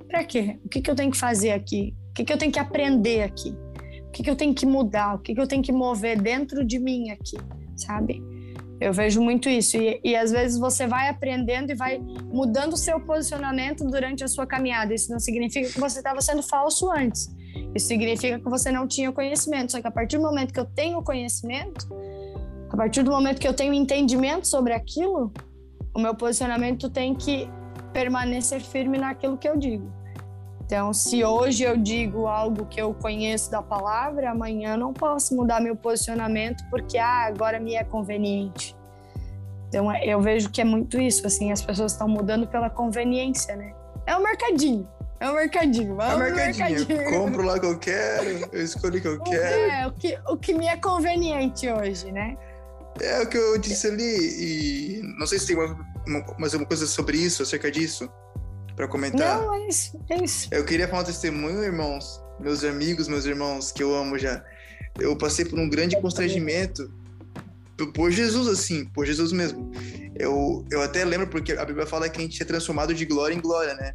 Para 0.08 0.24
quê? 0.24 0.58
O 0.64 0.70
que, 0.70 0.82
que 0.82 0.90
eu 0.90 0.96
tenho 0.96 1.12
que 1.12 1.18
fazer 1.18 1.52
aqui? 1.52 1.94
O 2.10 2.14
que, 2.14 2.24
que 2.24 2.34
eu 2.34 2.38
tenho 2.38 2.52
que 2.52 2.60
aprender 2.60 3.22
aqui? 3.22 3.56
O 4.08 4.12
que, 4.12 4.24
que 4.24 4.30
eu 4.30 4.36
tenho 4.36 4.54
que 4.54 4.66
mudar? 4.66 5.16
O 5.16 5.20
que, 5.20 5.36
que 5.36 5.42
eu 5.42 5.48
tenho 5.48 5.62
que 5.62 5.72
mover 5.72 6.20
dentro 6.20 6.66
de 6.66 6.80
mim 6.80 7.12
aqui, 7.12 7.38
sabe? 7.76 8.22
Eu 8.80 8.94
vejo 8.94 9.22
muito 9.22 9.50
isso. 9.50 9.78
E, 9.78 10.00
e 10.04 10.16
às 10.16 10.32
vezes 10.32 10.58
você 10.60 10.86
vai 10.86 11.10
aprendendo 11.10 11.72
e 11.72 11.76
vai 11.76 12.00
mudando 12.32 12.74
o 12.74 12.78
seu 12.78 13.00
posicionamento 13.00 13.84
durante 13.86 14.24
a 14.24 14.28
sua 14.28 14.46
caminhada. 14.46 14.94
Isso 14.94 15.12
não 15.12 15.20
significa 15.20 15.70
que 15.70 15.80
você 15.80 16.00
estava 16.00 16.22
sendo 16.22 16.44
falso 16.44 16.92
antes. 16.92 17.28
Isso 17.74 17.88
significa 17.88 18.40
que 18.40 18.50
você 18.50 18.72
não 18.72 18.88
tinha 18.88 19.12
conhecimento. 19.12 19.72
Só 19.72 19.82
que 19.82 19.88
a 19.88 19.92
partir 19.92 20.18
do 20.18 20.24
momento 20.24 20.54
que 20.54 20.60
eu 20.60 20.66
tenho 20.66 21.02
conhecimento, 21.02 21.88
a 22.70 22.78
partir 22.78 23.04
do 23.04 23.12
momento 23.12 23.40
que 23.40 23.48
eu 23.48 23.54
tenho 23.54 23.74
entendimento 23.74 24.48
sobre 24.48 24.74
aquilo, 24.74 25.32
o 25.96 26.00
meu 26.00 26.14
posicionamento 26.14 26.90
tem 26.90 27.16
que 27.16 27.50
permanecer 27.92 28.62
firme 28.62 28.98
naquilo 28.98 29.38
que 29.38 29.50
eu 29.50 29.58
digo. 29.58 29.92
Então, 30.68 30.94
se 30.94 31.24
hoje 31.24 31.64
eu 31.64 31.78
digo 31.78 32.28
algo 32.28 32.66
que 32.66 32.82
eu 32.82 32.94
conheço 32.94 33.50
da 33.50 33.62
palavra, 33.62 34.32
amanhã 34.32 34.74
eu 34.74 34.78
não 34.78 34.94
posso 34.94 35.34
mudar 35.34 35.62
meu 35.62 35.78
posicionamento 35.78 36.62
porque 36.70 36.98
ah, 36.98 37.26
agora 37.26 37.58
me 37.58 37.74
é 37.74 37.86
conveniente. 37.86 38.76
Então, 39.70 39.90
eu 39.96 40.20
vejo 40.20 40.50
que 40.50 40.60
é 40.60 40.66
muito 40.66 41.00
isso, 41.00 41.26
assim, 41.26 41.54
as 41.54 41.62
pessoas 41.62 41.94
estão 41.94 42.10
mudando 42.10 42.46
pela 42.48 42.70
conveniência, 42.70 43.56
né? 43.56 43.74
É 44.06 44.14
o 44.14 44.20
um 44.20 44.24
mercadinho. 44.24 44.86
É 45.22 45.30
o 45.30 45.32
um 45.32 45.36
mercadinho. 45.36 45.96
Vamos 45.96 46.12
é 46.12 46.16
o 46.16 46.20
mercadinho. 46.20 46.68
mercadinho. 46.68 47.02
Eu 47.02 47.22
compro 47.22 47.44
lá 47.44 47.58
que 47.58 47.66
eu 47.66 47.80
quero, 47.80 48.50
eu 48.52 48.62
escolho 48.62 48.98
o 48.98 49.02
que 49.02 49.08
eu 49.08 49.20
quero. 49.24 49.72
É, 49.72 49.88
o 49.88 49.92
que, 49.94 50.20
o 50.28 50.36
que 50.38 50.54
me 50.54 50.68
é 50.68 50.76
conveniente 50.76 51.70
hoje, 51.72 52.12
né? 52.12 52.36
É 53.00 53.22
o 53.22 53.30
que 53.30 53.38
eu 53.38 53.58
disse 53.58 53.88
ali, 53.88 54.04
e 54.04 55.02
não 55.18 55.26
sei 55.28 55.40
se 55.40 55.48
tem 55.48 55.56
mais 56.38 56.54
uma 56.54 56.66
coisa 56.66 56.86
sobre 56.86 57.20
isso, 57.20 57.42
acerca 57.42 57.72
disso 57.72 58.12
para 58.78 58.88
comentar. 58.88 59.42
Não, 59.42 59.56
é 59.56 59.68
isso, 59.68 60.00
é 60.08 60.24
isso. 60.24 60.48
Eu 60.52 60.64
queria 60.64 60.88
falar 60.88 61.02
um 61.02 61.06
testemunho, 61.06 61.64
irmãos, 61.64 62.22
meus 62.40 62.64
amigos, 62.64 63.08
meus 63.08 63.26
irmãos, 63.26 63.72
que 63.72 63.82
eu 63.82 63.94
amo 63.94 64.20
já. 64.20 64.46
Eu 65.00 65.18
passei 65.18 65.44
por 65.44 65.60
um 65.60 65.68
grande 65.68 66.00
constrangimento 66.00 66.94
por 67.96 68.12
Jesus, 68.12 68.48
assim, 68.48 68.86
por 68.86 69.06
Jesus 69.06 69.32
mesmo. 69.32 69.72
Eu, 70.16 70.64
eu 70.72 70.82
até 70.82 71.04
lembro 71.04 71.28
porque 71.28 71.54
a 71.54 71.66
Bíblia 71.66 71.88
fala 71.88 72.08
que 72.08 72.20
a 72.20 72.22
gente 72.22 72.42
é 72.42 72.46
transformado 72.46 72.94
de 72.94 73.04
glória 73.06 73.36
em 73.36 73.42
glória, 73.42 73.74
né? 73.74 73.94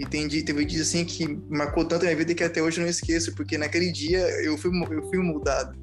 E 0.00 0.06
tem, 0.06 0.26
teve 0.26 0.64
dias 0.64 0.88
assim 0.88 1.04
que 1.04 1.26
marcou 1.48 1.84
tanto 1.84 2.02
a 2.02 2.06
minha 2.06 2.16
vida 2.16 2.34
que 2.34 2.42
até 2.42 2.62
hoje 2.62 2.78
eu 2.78 2.82
não 2.82 2.90
esqueço, 2.90 3.34
porque 3.34 3.56
naquele 3.58 3.92
dia 3.92 4.20
eu 4.42 4.56
fui, 4.56 4.70
eu 4.90 5.02
fui 5.08 5.18
mudado. 5.18 5.78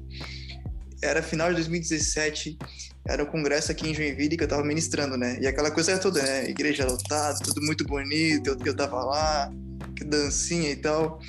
Era 1.00 1.22
final 1.22 1.48
de 1.48 1.54
2017 1.54 2.58
era 3.06 3.22
um 3.22 3.26
congresso 3.26 3.72
aqui 3.72 3.88
em 3.88 3.94
Joinville 3.94 4.36
que 4.36 4.44
eu 4.44 4.48
tava 4.48 4.62
ministrando, 4.64 5.16
né? 5.16 5.38
E 5.40 5.46
aquela 5.46 5.70
coisa 5.70 5.98
toda, 5.98 6.22
né? 6.22 6.48
Igreja 6.48 6.86
lotada, 6.86 7.38
tudo 7.40 7.60
muito 7.62 7.84
bonito, 7.84 8.48
eu, 8.48 8.56
eu 8.64 8.74
tava 8.74 9.04
lá, 9.04 9.52
que 9.96 10.04
dancinha 10.04 10.70
e 10.70 10.76
tal. 10.76 11.20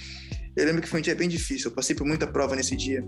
Eu 0.56 0.66
lembro 0.66 0.82
que 0.82 0.88
foi 0.88 1.00
um 1.00 1.04
dia 1.04 1.16
bem 1.16 1.28
difícil, 1.28 1.70
eu 1.70 1.76
passei 1.76 1.96
por 1.96 2.06
muita 2.06 2.28
prova 2.28 2.56
nesse 2.56 2.76
dia. 2.76 3.04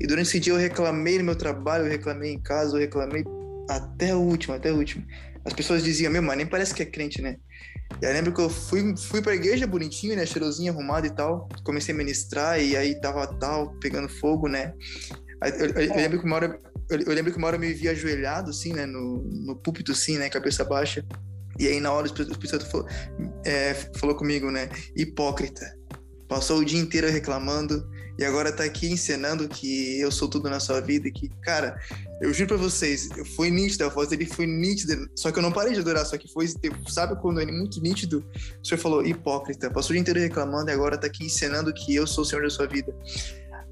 E 0.00 0.06
durante 0.06 0.28
esse 0.28 0.40
dia 0.40 0.52
eu 0.52 0.56
reclamei 0.56 1.18
no 1.18 1.24
meu 1.24 1.36
trabalho, 1.36 1.84
eu 1.84 1.90
reclamei 1.90 2.32
em 2.32 2.40
casa, 2.40 2.76
eu 2.76 2.80
reclamei 2.80 3.24
até 3.68 4.14
o 4.14 4.20
último, 4.20 4.54
até 4.54 4.72
o 4.72 4.76
último. 4.76 5.06
As 5.44 5.52
pessoas 5.52 5.82
diziam, 5.82 6.10
meu, 6.10 6.22
mas 6.22 6.36
nem 6.36 6.46
parece 6.46 6.74
que 6.74 6.82
é 6.82 6.86
crente, 6.86 7.20
né? 7.20 7.36
E 8.00 8.04
eu 8.04 8.12
lembro 8.12 8.32
que 8.32 8.40
eu 8.40 8.48
fui, 8.48 8.96
fui 8.96 9.20
pra 9.20 9.34
igreja 9.34 9.66
bonitinho, 9.66 10.16
né? 10.16 10.24
Cheirosinho, 10.24 10.72
arrumado 10.72 11.06
e 11.06 11.10
tal. 11.10 11.48
Comecei 11.64 11.94
a 11.94 11.98
ministrar 11.98 12.62
e 12.62 12.76
aí 12.76 12.98
tava 13.00 13.26
tal, 13.38 13.74
pegando 13.80 14.08
fogo, 14.08 14.48
né? 14.48 14.72
Eu, 15.44 15.66
eu, 15.66 15.82
eu, 15.88 15.96
lembro 15.96 16.20
que 16.20 16.24
uma 16.24 16.36
hora, 16.36 16.58
eu, 16.94 17.00
eu, 17.00 17.14
lembro 17.14 17.32
que 17.32 17.38
uma 17.38 17.46
hora 17.46 17.56
eu 17.56 17.60
me 17.60 17.72
vi 17.72 17.88
ajoelhado, 17.88 18.50
assim, 18.50 18.72
né? 18.72 18.86
No, 18.86 19.22
no 19.22 19.56
púlpito, 19.56 19.92
assim, 19.92 20.18
né? 20.18 20.28
Cabeça 20.28 20.64
baixa. 20.64 21.04
E 21.58 21.66
aí, 21.66 21.80
na 21.80 21.92
hora, 21.92 22.04
o 22.04 22.06
Espírito 22.06 22.48
Santo 22.48 22.66
falou, 22.66 22.88
é, 23.44 23.74
falou 23.96 24.16
comigo, 24.16 24.50
né? 24.50 24.68
Hipócrita. 24.96 25.76
Passou 26.28 26.60
o 26.60 26.64
dia 26.64 26.80
inteiro 26.80 27.10
reclamando 27.10 27.86
e 28.18 28.24
agora 28.24 28.50
tá 28.50 28.64
aqui 28.64 28.90
encenando 28.90 29.48
que 29.48 30.00
eu 30.00 30.10
sou 30.10 30.28
tudo 30.28 30.48
na 30.48 30.60
sua 30.60 30.80
vida. 30.80 31.10
Que, 31.10 31.28
cara, 31.42 31.78
eu 32.20 32.32
juro 32.32 32.48
pra 32.48 32.56
vocês, 32.56 33.08
foi 33.36 33.50
nítido, 33.50 33.84
a 33.84 33.88
voz 33.88 34.08
dele 34.08 34.26
foi 34.26 34.46
nítida. 34.46 34.96
Só 35.14 35.30
que 35.30 35.38
eu 35.38 35.42
não 35.42 35.52
parei 35.52 35.74
de 35.74 35.80
adorar, 35.80 36.06
só 36.06 36.16
que 36.16 36.32
foi, 36.32 36.46
sabe 36.88 37.20
quando 37.20 37.40
é 37.40 37.46
muito 37.46 37.82
nítido? 37.82 38.24
O 38.62 38.66
senhor 38.66 38.78
falou, 38.78 39.04
hipócrita. 39.04 39.70
Passou 39.70 39.90
o 39.90 39.92
dia 39.92 40.00
inteiro 40.00 40.20
reclamando 40.20 40.70
e 40.70 40.72
agora 40.72 40.96
tá 40.96 41.06
aqui 41.06 41.26
encenando 41.26 41.72
que 41.72 41.94
eu 41.94 42.06
sou 42.06 42.22
o 42.22 42.26
senhor 42.26 42.42
da 42.42 42.50
sua 42.50 42.66
vida. 42.66 42.94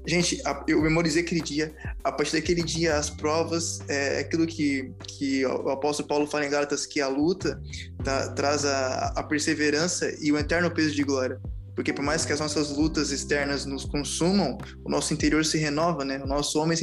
Gente, 0.05 0.41
eu 0.67 0.81
memorizei 0.81 1.21
aquele 1.21 1.41
dia. 1.41 1.73
A 2.03 2.11
partir 2.11 2.33
daquele 2.33 2.63
dia, 2.63 2.97
as 2.97 3.09
provas, 3.09 3.81
é 3.87 4.19
aquilo 4.19 4.47
que, 4.47 4.91
que 5.07 5.45
o 5.45 5.69
apóstolo 5.69 6.07
Paulo 6.07 6.27
fala 6.27 6.45
em 6.45 6.49
Gálatas, 6.49 6.85
que 6.85 6.99
a 6.99 7.07
luta 7.07 7.61
tá, 8.03 8.29
traz 8.33 8.65
a, 8.65 9.13
a 9.15 9.23
perseverança 9.23 10.11
e 10.19 10.31
o 10.31 10.37
eterno 10.37 10.71
peso 10.71 10.95
de 10.95 11.03
glória. 11.03 11.39
Porque 11.75 11.93
por 11.93 12.03
mais 12.03 12.25
que 12.25 12.33
as 12.33 12.39
nossas 12.39 12.75
lutas 12.75 13.11
externas 13.11 13.65
nos 13.65 13.85
consumam, 13.85 14.57
o 14.83 14.89
nosso 14.89 15.13
interior 15.13 15.45
se 15.45 15.57
renova, 15.57 16.03
né? 16.03 16.21
O 16.23 16.27
nosso 16.27 16.59
homem 16.59 16.77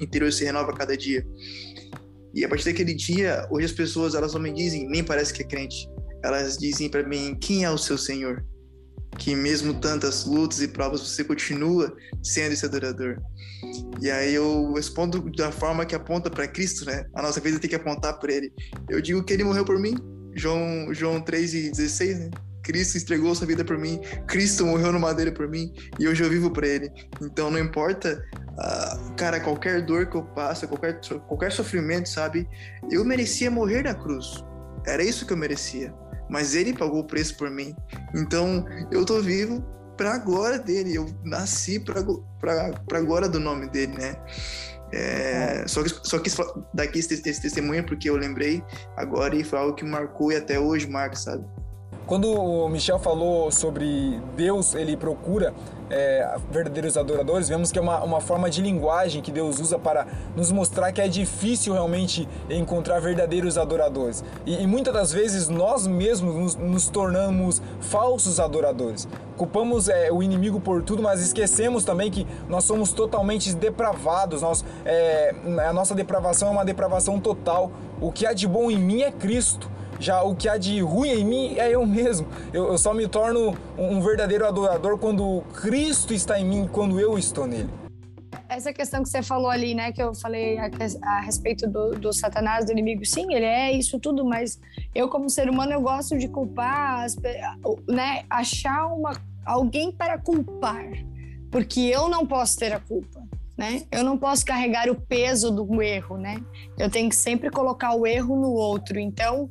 interior 0.00 0.32
se 0.32 0.44
renova 0.44 0.70
a 0.70 0.76
cada 0.76 0.96
dia. 0.96 1.26
E 2.32 2.44
a 2.44 2.48
partir 2.48 2.64
daquele 2.64 2.94
dia, 2.94 3.46
hoje 3.50 3.66
as 3.66 3.72
pessoas, 3.72 4.14
elas 4.14 4.32
não 4.32 4.40
me 4.40 4.52
dizem, 4.52 4.88
nem 4.88 5.04
parece 5.04 5.32
que 5.32 5.42
é 5.42 5.46
crente. 5.46 5.88
Elas 6.22 6.56
dizem 6.56 6.88
para 6.88 7.06
mim, 7.06 7.36
quem 7.40 7.64
é 7.64 7.70
o 7.70 7.78
seu 7.78 7.98
Senhor? 7.98 8.44
Que 9.18 9.34
mesmo 9.34 9.74
tantas 9.74 10.24
lutas 10.24 10.60
e 10.60 10.68
provas 10.68 11.00
você 11.00 11.24
continua 11.24 11.94
sendo 12.22 12.52
esse 12.52 12.64
adorador. 12.64 13.18
E 14.00 14.10
aí 14.10 14.34
eu 14.34 14.72
respondo 14.74 15.30
da 15.32 15.50
forma 15.50 15.86
que 15.86 15.94
aponta 15.94 16.30
para 16.30 16.46
Cristo, 16.46 16.84
né? 16.84 17.06
A 17.14 17.22
nossa 17.22 17.40
vida 17.40 17.58
tem 17.58 17.70
que 17.70 17.76
apontar 17.76 18.18
para 18.18 18.32
ele. 18.32 18.52
Eu 18.88 19.00
digo 19.00 19.22
que 19.22 19.32
ele 19.32 19.44
morreu 19.44 19.64
por 19.64 19.78
mim. 19.78 19.94
João 20.34 20.92
João 20.92 21.20
3:16, 21.20 22.18
né? 22.18 22.30
Cristo 22.64 22.96
entregou 22.96 23.34
sua 23.34 23.46
vida 23.46 23.62
por 23.62 23.76
mim, 23.76 24.00
Cristo 24.26 24.64
morreu 24.64 24.90
no 24.90 24.98
madeira 24.98 25.30
por 25.30 25.46
mim 25.46 25.72
e 25.98 26.08
hoje 26.08 26.24
eu 26.24 26.30
vivo 26.30 26.50
para 26.50 26.66
Ele. 26.66 26.90
Então 27.20 27.50
não 27.50 27.58
importa, 27.58 28.24
uh, 28.34 29.12
cara, 29.16 29.38
qualquer 29.38 29.84
dor 29.84 30.06
que 30.06 30.16
eu 30.16 30.22
passo, 30.22 30.66
qualquer, 30.66 30.98
qualquer 31.28 31.52
sofrimento, 31.52 32.08
sabe? 32.08 32.48
Eu 32.90 33.04
merecia 33.04 33.50
morrer 33.50 33.82
na 33.82 33.94
cruz. 33.94 34.42
Era 34.86 35.04
isso 35.04 35.26
que 35.26 35.32
eu 35.34 35.36
merecia 35.36 35.94
mas 36.34 36.56
ele 36.56 36.74
pagou 36.74 36.98
o 36.98 37.06
preço 37.06 37.36
por 37.36 37.48
mim. 37.48 37.76
Então 38.12 38.66
eu 38.90 39.04
tô 39.04 39.22
vivo 39.22 39.64
para 39.96 40.14
a 40.14 40.18
glória 40.18 40.58
dele. 40.58 40.96
Eu 40.96 41.06
nasci 41.22 41.78
para 41.78 42.00
a 42.98 43.00
glória 43.00 43.28
do 43.28 43.38
nome 43.38 43.68
dele, 43.68 43.94
né? 43.96 44.16
É, 44.92 45.64
só, 45.68 45.84
que, 45.84 45.90
só 46.02 46.18
que 46.18 46.30
daqui 46.74 46.98
esse, 46.98 47.14
esse 47.14 47.40
testemunho 47.40 47.86
porque 47.86 48.10
eu 48.10 48.16
lembrei 48.16 48.64
agora 48.96 49.36
e 49.36 49.44
foi 49.44 49.60
algo 49.60 49.76
que 49.76 49.84
marcou 49.84 50.32
e 50.32 50.36
até 50.36 50.58
hoje 50.58 50.88
marca, 50.88 51.14
sabe? 51.14 51.46
Quando 52.06 52.30
o 52.30 52.68
Michel 52.68 52.98
falou 52.98 53.50
sobre 53.50 54.20
Deus, 54.36 54.74
ele 54.74 54.94
procura 54.94 55.54
é, 55.88 56.36
verdadeiros 56.50 56.98
adoradores, 56.98 57.48
vemos 57.48 57.72
que 57.72 57.78
é 57.78 57.82
uma, 57.82 58.04
uma 58.04 58.20
forma 58.20 58.50
de 58.50 58.60
linguagem 58.60 59.22
que 59.22 59.32
Deus 59.32 59.58
usa 59.58 59.78
para 59.78 60.06
nos 60.36 60.52
mostrar 60.52 60.92
que 60.92 61.00
é 61.00 61.08
difícil 61.08 61.72
realmente 61.72 62.28
encontrar 62.50 63.00
verdadeiros 63.00 63.56
adoradores. 63.56 64.22
E, 64.44 64.62
e 64.62 64.66
muitas 64.66 64.92
das 64.92 65.12
vezes 65.12 65.48
nós 65.48 65.86
mesmos 65.86 66.34
nos, 66.34 66.56
nos 66.56 66.88
tornamos 66.88 67.62
falsos 67.80 68.38
adoradores. 68.38 69.08
Culpamos 69.38 69.88
é, 69.88 70.12
o 70.12 70.22
inimigo 70.22 70.60
por 70.60 70.82
tudo, 70.82 71.02
mas 71.02 71.22
esquecemos 71.22 71.84
também 71.84 72.10
que 72.10 72.26
nós 72.50 72.64
somos 72.64 72.92
totalmente 72.92 73.54
depravados. 73.54 74.42
Nós, 74.42 74.62
é, 74.84 75.34
a 75.66 75.72
nossa 75.72 75.94
depravação 75.94 76.48
é 76.48 76.50
uma 76.50 76.64
depravação 76.66 77.18
total. 77.18 77.70
O 77.98 78.12
que 78.12 78.26
há 78.26 78.34
de 78.34 78.46
bom 78.46 78.70
em 78.70 78.78
mim 78.78 79.00
é 79.00 79.10
Cristo. 79.10 79.73
Já 79.98 80.22
o 80.22 80.34
que 80.34 80.48
há 80.48 80.56
de 80.56 80.80
ruim 80.80 81.10
em 81.10 81.24
mim 81.24 81.54
é 81.56 81.70
eu 81.70 81.84
mesmo. 81.86 82.26
Eu, 82.52 82.68
eu 82.68 82.78
só 82.78 82.92
me 82.92 83.06
torno 83.08 83.56
um 83.78 84.00
verdadeiro 84.00 84.46
adorador 84.46 84.98
quando 84.98 85.42
Cristo 85.54 86.12
está 86.12 86.38
em 86.38 86.44
mim, 86.44 86.68
quando 86.70 86.98
eu 87.00 87.18
estou 87.18 87.46
nele 87.46 87.70
essa 88.48 88.72
questão 88.72 89.02
que 89.02 89.08
você 89.08 89.22
falou 89.22 89.48
ali, 89.48 89.74
né, 89.74 89.90
que 89.90 90.02
eu 90.02 90.14
falei 90.14 90.58
a, 90.58 90.70
a 91.02 91.20
respeito 91.20 91.66
do, 91.66 91.92
do, 91.92 92.12
Satanás, 92.12 92.64
do 92.64 92.72
inimigo, 92.72 93.04
sim, 93.04 93.34
ele 93.34 93.44
é 93.44 93.72
isso 93.72 93.98
tudo, 93.98 94.24
mas 94.24 94.60
eu 94.94 95.08
como 95.08 95.28
ser 95.28 95.48
humano 95.48 95.72
eu 95.72 95.80
gosto 95.80 96.16
de 96.16 96.28
culpar, 96.28 97.04
as, 97.04 97.16
né, 97.88 98.24
achar 98.30 98.86
uma 98.86 99.12
alguém 99.44 99.92
para 99.92 100.18
culpar, 100.18 100.90
porque 101.50 101.80
eu 101.80 102.08
não 102.08 102.26
posso 102.26 102.56
ter 102.56 102.72
a 102.72 102.80
culpa, 102.80 103.22
né? 103.56 103.82
Eu 103.92 104.02
não 104.02 104.18
posso 104.18 104.44
carregar 104.44 104.88
o 104.88 104.94
peso 104.94 105.50
do 105.50 105.80
erro, 105.80 106.16
né? 106.16 106.42
Eu 106.78 106.90
tenho 106.90 107.08
que 107.08 107.14
sempre 107.14 107.50
colocar 107.50 107.94
o 107.94 108.06
erro 108.06 108.34
no 108.36 108.50
outro. 108.50 108.98
Então, 108.98 109.48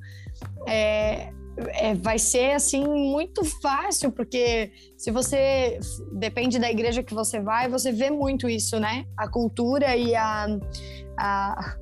é, 0.67 1.31
é, 1.57 1.93
vai 1.95 2.17
ser 2.17 2.51
assim 2.51 2.85
muito 2.85 3.43
fácil, 3.61 4.11
porque 4.11 4.71
se 4.97 5.11
você 5.11 5.79
depende 6.13 6.59
da 6.59 6.69
igreja 6.69 7.03
que 7.03 7.13
você 7.13 7.39
vai, 7.39 7.69
você 7.69 7.91
vê 7.91 8.09
muito 8.09 8.49
isso, 8.49 8.79
né? 8.79 9.05
A 9.17 9.27
cultura 9.27 9.95
e 9.95 10.15
a, 10.15 10.47
a 11.17 11.75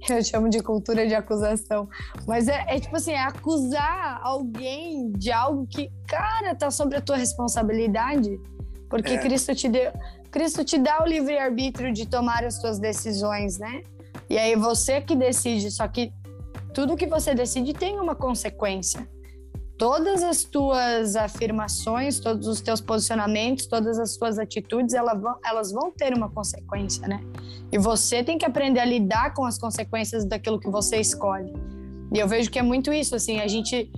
eu 0.08 0.22
chamo 0.22 0.48
de 0.48 0.62
cultura 0.62 1.06
de 1.06 1.14
acusação, 1.14 1.88
mas 2.26 2.48
é, 2.48 2.64
é, 2.68 2.78
tipo 2.78 2.96
assim, 2.96 3.12
é 3.12 3.20
acusar 3.20 4.20
alguém 4.22 5.10
de 5.12 5.32
algo 5.32 5.66
que, 5.66 5.90
cara, 6.06 6.54
tá 6.54 6.70
sobre 6.70 6.96
a 6.96 7.00
tua 7.00 7.16
responsabilidade, 7.16 8.40
porque 8.88 9.14
é. 9.14 9.18
Cristo 9.18 9.54
te 9.54 9.68
deu, 9.68 9.92
Cristo 10.30 10.64
te 10.64 10.78
dá 10.78 11.02
o 11.02 11.06
livre 11.06 11.36
arbítrio 11.38 11.92
de 11.92 12.06
tomar 12.06 12.44
as 12.44 12.60
suas 12.60 12.78
decisões, 12.78 13.58
né? 13.58 13.82
E 14.30 14.38
aí 14.38 14.54
você 14.54 15.00
que 15.00 15.16
decide, 15.16 15.70
só 15.70 15.86
que 15.88 16.12
tudo 16.76 16.94
que 16.94 17.06
você 17.06 17.34
decide 17.34 17.72
tem 17.72 17.98
uma 17.98 18.14
consequência. 18.14 19.08
todas 19.78 20.22
as 20.22 20.42
tuas 20.44 21.16
afirmações, 21.16 22.18
todos 22.18 22.46
os 22.46 22.60
teus 22.60 22.80
posicionamentos, 22.80 23.66
todas 23.66 23.98
as 23.98 24.16
tuas 24.16 24.38
atitudes, 24.38 24.94
elas 24.94 25.20
vão, 25.20 25.36
elas 25.44 25.72
vão 25.72 25.90
ter 25.90 26.14
uma 26.14 26.30
consequência, 26.30 27.06
né? 27.08 27.20
E 27.72 27.78
você 27.78 28.22
tem 28.22 28.36
que 28.38 28.44
aprender 28.44 28.80
a 28.80 28.84
lidar 28.86 29.32
com 29.34 29.44
as 29.44 29.58
consequências 29.58 30.24
daquilo 30.26 30.60
que 30.60 30.70
você 30.70 30.96
escolhe. 30.98 31.52
E 32.14 32.18
eu 32.18 32.28
vejo 32.28 32.50
que 32.50 32.58
é 32.58 32.62
muito 32.62 32.92
isso, 32.92 33.14
assim, 33.14 33.38
a 33.40 33.46
gente 33.46 33.90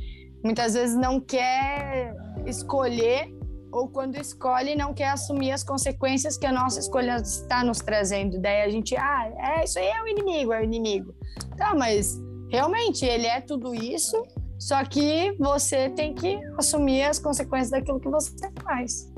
muitas 0.43 0.75
vezes 0.75 0.97
não 0.97 1.21
quer 1.21 2.15
escolher 2.47 3.33
ou 3.73 3.89
quando 3.89 4.17
escolhe 4.17 4.75
não 4.75 4.93
quer 4.95 5.11
assumir 5.11 5.53
as 5.53 5.63
consequências 5.63 6.37
que 6.37 6.47
a 6.47 6.53
nossa 6.53 6.81
escolha 6.81 7.17
está 7.17 7.63
nos 7.63 7.79
trazendo. 7.79 8.41
Daí 8.41 8.63
a 8.63 8.69
gente, 8.69 8.97
ah, 8.97 9.33
é 9.37 9.65
isso 9.65 9.79
aí 9.79 9.87
é 9.87 10.03
o 10.03 10.09
inimigo, 10.09 10.53
é 10.53 10.61
o 10.61 10.65
inimigo. 10.65 11.15
Tá, 11.57 11.75
mas 11.75 12.19
realmente 12.51 13.05
ele 13.05 13.27
é 13.27 13.41
tudo 13.41 13.75
isso, 13.75 14.23
só 14.59 14.85
que 14.85 15.33
você 15.39 15.89
tem 15.91 16.15
que 16.15 16.39
assumir 16.57 17.03
as 17.03 17.19
consequências 17.19 17.71
daquilo 17.71 18.01
que 18.01 18.09
você 18.09 18.33
faz. 18.63 19.11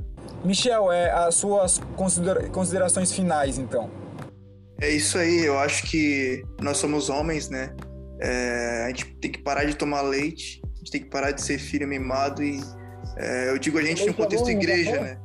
Michel, 0.45 0.93
é 0.93 1.11
as 1.11 1.35
suas 1.35 1.81
considerações 2.53 3.13
finais, 3.13 3.59
então. 3.59 3.91
É 4.81 4.89
isso 4.89 5.19
aí, 5.19 5.45
eu 5.45 5.59
acho 5.59 5.85
que 5.91 6.43
nós 6.61 6.79
somos 6.79 7.11
homens, 7.11 7.49
né? 7.49 7.75
É, 8.21 8.85
a 8.85 8.89
gente 8.89 9.07
tem 9.17 9.31
que 9.31 9.43
parar 9.43 9.65
de 9.65 9.75
tomar 9.75 10.03
leite, 10.03 10.61
a 10.65 10.79
gente 10.79 10.91
tem 10.91 11.03
que 11.03 11.11
parar 11.11 11.33
de 11.33 11.43
ser 11.43 11.59
filho 11.59 11.87
mimado 11.87 12.43
e 12.43 12.61
é, 13.17 13.51
eu 13.51 13.59
digo 13.59 13.79
a 13.79 13.83
gente 13.83 14.07
no 14.07 14.15
contexto 14.15 14.47
de 14.47 14.53
igreja, 14.53 15.01
né? 15.01 15.19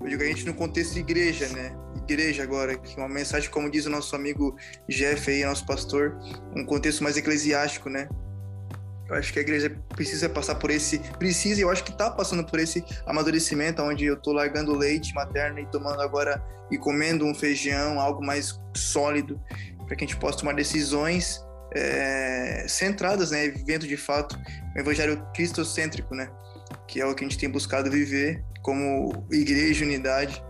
Eu 0.00 0.08
digo 0.08 0.22
a 0.22 0.26
gente 0.26 0.44
no 0.46 0.54
contexto 0.54 0.94
de 0.94 1.00
igreja, 1.00 1.48
né? 1.48 1.74
Igreja 2.02 2.42
agora, 2.42 2.76
que 2.76 2.96
uma 2.96 3.08
mensagem, 3.08 3.48
como 3.50 3.70
diz 3.70 3.86
o 3.86 3.90
nosso 3.90 4.14
amigo 4.16 4.56
Jeff 4.88 5.30
aí, 5.30 5.44
nosso 5.44 5.64
pastor, 5.66 6.18
um 6.56 6.64
contexto 6.64 7.02
mais 7.02 7.16
eclesiástico, 7.16 7.88
né? 7.88 8.08
Eu 9.08 9.16
acho 9.16 9.32
que 9.32 9.38
a 9.38 9.42
igreja 9.42 9.70
precisa 9.90 10.28
passar 10.28 10.54
por 10.54 10.70
esse, 10.70 10.98
precisa, 11.18 11.60
eu 11.60 11.70
acho 11.70 11.84
que 11.84 11.90
está 11.90 12.10
passando 12.10 12.44
por 12.44 12.58
esse 12.58 12.82
amadurecimento, 13.06 13.82
onde 13.82 14.06
eu 14.06 14.14
estou 14.14 14.32
largando 14.32 14.74
leite 14.74 15.14
materno 15.14 15.58
e 15.58 15.66
tomando 15.66 16.00
agora 16.00 16.42
e 16.70 16.78
comendo 16.78 17.26
um 17.26 17.34
feijão, 17.34 18.00
algo 18.00 18.24
mais 18.24 18.58
sólido, 18.74 19.38
para 19.86 19.96
que 19.96 20.04
a 20.04 20.06
gente 20.06 20.18
possa 20.18 20.38
tomar 20.38 20.54
decisões 20.54 21.44
é, 21.74 22.64
centradas, 22.68 23.30
né, 23.30 23.48
vivendo 23.48 23.86
de 23.86 23.96
fato 23.96 24.38
o 24.74 24.78
evangelho 24.78 25.22
cristocêntrico, 25.34 26.14
né, 26.14 26.30
que 26.88 27.00
é 27.00 27.06
o 27.06 27.14
que 27.14 27.24
a 27.24 27.28
gente 27.28 27.38
tem 27.38 27.50
buscado 27.50 27.90
viver 27.90 28.42
como 28.62 29.26
igreja 29.30 29.84
unidade. 29.84 30.42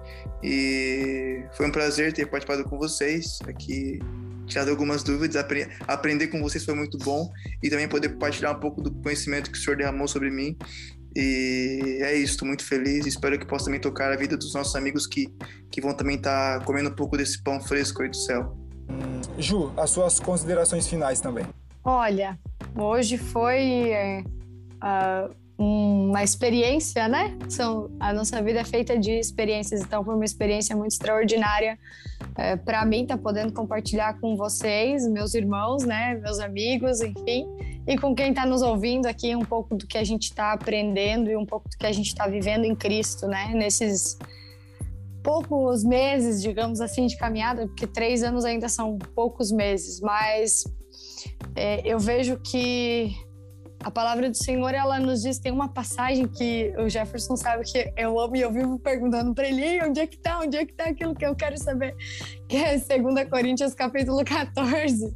E 0.43 1.45
foi 1.57 1.67
um 1.67 1.71
prazer 1.71 2.13
ter 2.13 2.27
participado 2.27 2.69
com 2.69 2.79
vocês 2.79 3.39
aqui 3.47 4.01
tirado 4.47 4.71
algumas 4.71 5.03
dúvidas, 5.03 5.37
apre 5.37 5.69
aprender 5.87 6.29
com 6.29 6.43
vocês 6.43 6.65
foi 6.65 6.75
muito 6.75 6.99
bom 6.99 7.31
e 7.63 7.71
também 7.71 7.89
poder 7.89 8.11
compartilhar 8.11 8.53
um 8.53 8.61
pouco 8.61 8.83
do 8.83 8.91
conhecimento 8.91 9.51
que 9.51 9.57
o 9.57 9.61
senhor 9.61 9.77
derramou 9.77 10.07
sobre 10.09 10.31
mim. 10.31 10.57
E 11.15 11.99
é 12.01 12.15
isso, 12.15 12.33
estou 12.33 12.49
muito 12.49 12.65
feliz. 12.65 13.07
Espero 13.07 13.39
que 13.39 13.47
possa 13.47 13.67
também 13.67 13.81
tocar 13.81 14.13
a 14.13 14.17
vida 14.17 14.37
dos 14.37 14.55
nossos 14.55 14.75
amigos 14.75 15.07
que, 15.07 15.29
que 15.71 15.81
vão 15.81 15.95
também 15.95 16.17
estar 16.17 16.59
tá 16.59 16.65
comendo 16.65 16.89
um 16.91 16.95
pouco 16.95 17.17
desse 17.17 17.43
pão 17.43 17.61
fresco 17.61 18.03
aí 18.03 18.09
do 18.09 18.17
céu. 18.17 18.57
Hum, 18.89 19.21
Ju, 19.39 19.73
as 19.77 19.91
suas 19.91 20.19
considerações 20.19 20.87
finais 20.87 21.21
também. 21.21 21.45
Olha, 21.85 22.39
hoje 22.77 23.19
foi 23.19 23.93
uh, 24.83 25.35
uma 25.63 26.23
experiência, 26.23 27.09
né? 27.09 27.37
São, 27.49 27.91
a 28.01 28.13
nossa 28.13 28.43
vida 28.43 28.61
é 28.61 28.65
feita 28.65 28.99
de 28.99 29.13
experiências, 29.13 29.81
então 29.81 30.05
foi 30.05 30.15
uma 30.15 30.25
experiência 30.25 30.77
muito 30.77 30.93
extraordinária 30.93 31.79
é, 32.37 32.57
para 32.57 32.85
mim 32.85 33.03
estar 33.03 33.17
tá 33.17 33.23
podendo 33.23 33.53
compartilhar 33.53 34.19
com 34.21 34.37
vocês, 34.37 35.07
meus 35.09 35.35
irmãos, 35.35 35.85
né? 35.85 36.15
Meus 36.23 36.39
amigos, 36.39 37.01
enfim, 37.01 37.47
e 37.87 37.99
com 37.99 38.15
quem 38.15 38.31
está 38.31 38.47
nos 38.47 38.63
ouvindo 38.63 39.07
aqui 39.07 39.35
um 39.37 39.45
pouco 39.45 39.77
do 39.77 39.87
que 39.87 39.99
a 39.99 40.05
gente 40.05 40.25
está 40.25 40.53
aprendendo 40.53 41.31
e 41.31 41.37
um 41.37 41.47
pouco 41.47 41.69
do 41.69 41.77
que 41.77 41.87
a 41.87 41.93
gente 41.93 42.09
está 42.09 42.27
vivendo 42.27 42.65
em 42.65 42.75
Cristo, 42.75 43.27
né? 43.27 43.53
Nesses 43.55 44.19
poucos 45.23 45.85
meses, 45.85 46.43
digamos 46.43 46.81
assim, 46.81 47.07
de 47.07 47.17
caminhada, 47.17 47.67
porque 47.67 47.87
três 47.87 48.23
anos 48.23 48.45
ainda 48.45 48.69
são 48.69 48.99
poucos 49.15 49.53
meses, 49.53 50.01
mas 50.01 50.65
é, 51.55 51.81
eu 51.87 51.99
vejo 51.99 52.39
que 52.39 53.15
a 53.83 53.91
palavra 53.91 54.31
do 54.31 54.37
Senhor, 54.37 54.73
ela 54.73 54.99
nos 55.01 55.23
diz, 55.23 55.39
tem 55.39 55.53
uma 55.53 55.69
passagem 55.69 56.27
que 56.27 56.73
o 56.79 56.89
Jefferson 56.89 57.37
sabe 57.37 57.65
que 57.65 57.93
eu 57.97 58.19
amo 58.19 58.37
e 58.37 58.41
eu 58.41 58.53
vivo 58.53 58.79
perguntando 58.79 59.35
para 59.35 59.49
ele, 59.49 59.83
onde 59.85 60.01
é 60.01 60.07
que 60.07 60.19
tá, 60.19 60.39
onde 60.41 60.57
é 60.57 60.65
que 60.65 60.73
tá 60.73 60.85
aquilo 60.85 61.15
que 61.15 61.27
eu 61.27 61.35
quero 61.35 61.59
saber, 61.59 61.95
que 62.49 62.57
é 62.57 62.79
2 62.79 63.29
Coríntios 63.29 63.75
capítulo 63.75 64.25
14, 64.25 65.15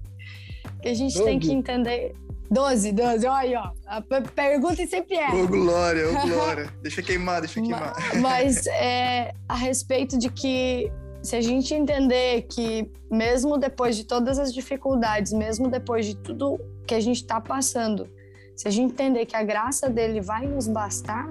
que 0.83 0.89
a 0.89 0.95
gente 0.95 1.14
12. 1.14 1.25
tem 1.25 1.39
que 1.39 1.53
entender... 1.53 2.14
12, 2.49 2.93
12, 2.93 3.27
olha 3.27 3.37
aí, 3.37 3.55
ó, 3.57 3.73
a 3.87 4.01
pergunta 4.01 4.87
sempre 4.87 5.17
é... 5.17 5.31
Ô 5.35 5.49
glória, 5.49 6.09
ô 6.09 6.29
glória, 6.29 6.73
deixa 6.81 7.03
queimar, 7.03 7.41
deixa 7.41 7.61
queimar. 7.61 7.93
Mas 8.23 8.69
é 8.69 9.33
a 9.49 9.57
respeito 9.57 10.17
de 10.17 10.31
que 10.31 10.89
se 11.25 11.35
a 11.35 11.41
gente 11.41 11.75
entender 11.75 12.43
que 12.43 12.89
mesmo 13.11 13.59
depois 13.59 13.97
de 13.97 14.05
todas 14.05 14.39
as 14.39 14.55
dificuldades, 14.55 15.33
mesmo 15.33 15.69
depois 15.69 16.07
de 16.07 16.17
tudo 16.17 16.57
que 16.87 16.95
a 16.95 17.01
gente 17.01 17.17
está 17.17 17.41
passando, 17.41 18.09
se 18.57 18.67
a 18.67 18.71
gente 18.71 18.93
entender 18.93 19.27
que 19.27 19.37
a 19.37 19.43
graça 19.43 19.91
dele 19.91 20.21
vai 20.21 20.47
nos 20.47 20.67
bastar, 20.67 21.29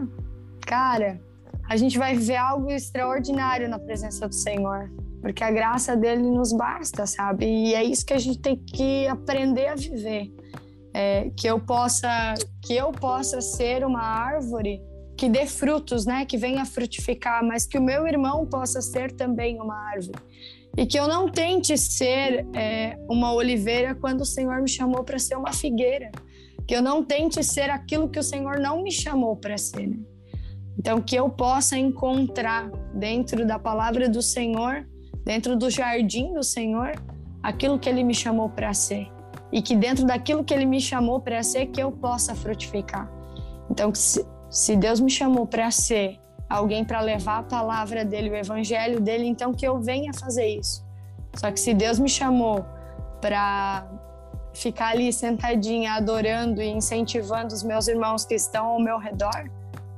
cara, 0.61 1.19
a 1.67 1.75
gente 1.75 1.97
vai 1.97 2.15
viver 2.15 2.35
algo 2.35 2.69
extraordinário 2.69 3.67
na 3.67 3.79
presença 3.79 4.27
do 4.27 4.35
Senhor, 4.35 4.91
porque 5.21 5.43
a 5.43 5.49
graça 5.49 5.95
dele 5.95 6.21
nos 6.21 6.53
basta, 6.53 7.07
sabe? 7.07 7.47
E 7.47 7.73
é 7.73 7.83
isso 7.83 8.05
que 8.05 8.13
a 8.13 8.19
gente 8.19 8.37
tem 8.37 8.55
que 8.55 9.07
aprender 9.07 9.69
a 9.69 9.75
viver. 9.75 10.31
É, 10.93 11.29
que 11.35 11.45
eu 11.45 11.59
possa 11.59 12.35
que 12.61 12.73
eu 12.73 12.89
possa 12.93 13.41
ser 13.41 13.83
uma 13.83 14.01
árvore 14.01 14.81
que 15.17 15.27
dê 15.27 15.45
frutos, 15.45 16.05
né, 16.05 16.25
que 16.25 16.37
venha 16.37 16.63
frutificar, 16.65 17.43
mas 17.43 17.65
que 17.65 17.77
o 17.77 17.81
meu 17.81 18.07
irmão 18.07 18.45
possa 18.45 18.81
ser 18.81 19.11
também 19.11 19.59
uma 19.59 19.75
árvore 19.75 20.17
e 20.77 20.85
que 20.85 20.97
eu 20.97 21.07
não 21.07 21.29
tente 21.29 21.77
ser 21.77 22.45
é, 22.53 22.97
uma 23.09 23.33
oliveira 23.33 23.93
quando 23.95 24.21
o 24.21 24.25
Senhor 24.25 24.61
me 24.61 24.69
chamou 24.69 25.03
para 25.03 25.19
ser 25.19 25.35
uma 25.35 25.51
figueira 25.51 26.11
que 26.67 26.75
eu 26.75 26.81
não 26.81 27.03
tente 27.03 27.43
ser 27.43 27.69
aquilo 27.69 28.09
que 28.09 28.19
o 28.19 28.23
Senhor 28.23 28.59
não 28.59 28.81
me 28.81 28.91
chamou 28.91 29.35
para 29.35 29.57
ser. 29.57 29.87
Né? 29.87 29.97
Então, 30.77 31.01
que 31.01 31.15
eu 31.15 31.29
possa 31.29 31.77
encontrar 31.77 32.69
dentro 32.93 33.45
da 33.45 33.57
palavra 33.57 34.09
do 34.09 34.21
Senhor, 34.21 34.87
dentro 35.23 35.55
do 35.55 35.69
jardim 35.69 36.33
do 36.33 36.43
Senhor, 36.43 36.93
aquilo 37.41 37.79
que 37.79 37.87
Ele 37.87 38.03
me 38.03 38.13
chamou 38.13 38.49
para 38.49 38.73
ser. 38.73 39.07
E 39.51 39.61
que 39.61 39.75
dentro 39.75 40.05
daquilo 40.05 40.43
que 40.43 40.53
Ele 40.53 40.65
me 40.65 40.81
chamou 40.81 41.21
para 41.21 41.41
ser, 41.43 41.67
que 41.67 41.81
eu 41.81 41.91
possa 41.91 42.35
frutificar. 42.35 43.09
Então, 43.69 43.93
se, 43.93 44.25
se 44.49 44.75
Deus 44.75 44.99
me 44.99 45.09
chamou 45.09 45.47
para 45.47 45.71
ser 45.71 46.19
alguém 46.49 46.83
para 46.83 47.01
levar 47.01 47.39
a 47.39 47.43
palavra 47.43 48.05
dele, 48.05 48.29
o 48.29 48.35
evangelho 48.35 48.99
dele, 48.99 49.25
então 49.25 49.53
que 49.53 49.67
eu 49.67 49.79
venha 49.79 50.13
fazer 50.13 50.47
isso. 50.59 50.85
Só 51.35 51.51
que 51.51 51.59
se 51.59 51.73
Deus 51.73 51.99
me 51.99 52.09
chamou 52.09 52.65
para 53.21 53.87
ficar 54.55 54.89
ali 54.89 55.11
sentadinha, 55.11 55.93
adorando 55.93 56.61
e 56.61 56.67
incentivando 56.67 57.53
os 57.53 57.61
meus 57.61 57.87
irmãos 57.87 58.25
que 58.25 58.33
estão 58.33 58.65
ao 58.65 58.79
meu 58.79 58.97
redor. 58.97 59.49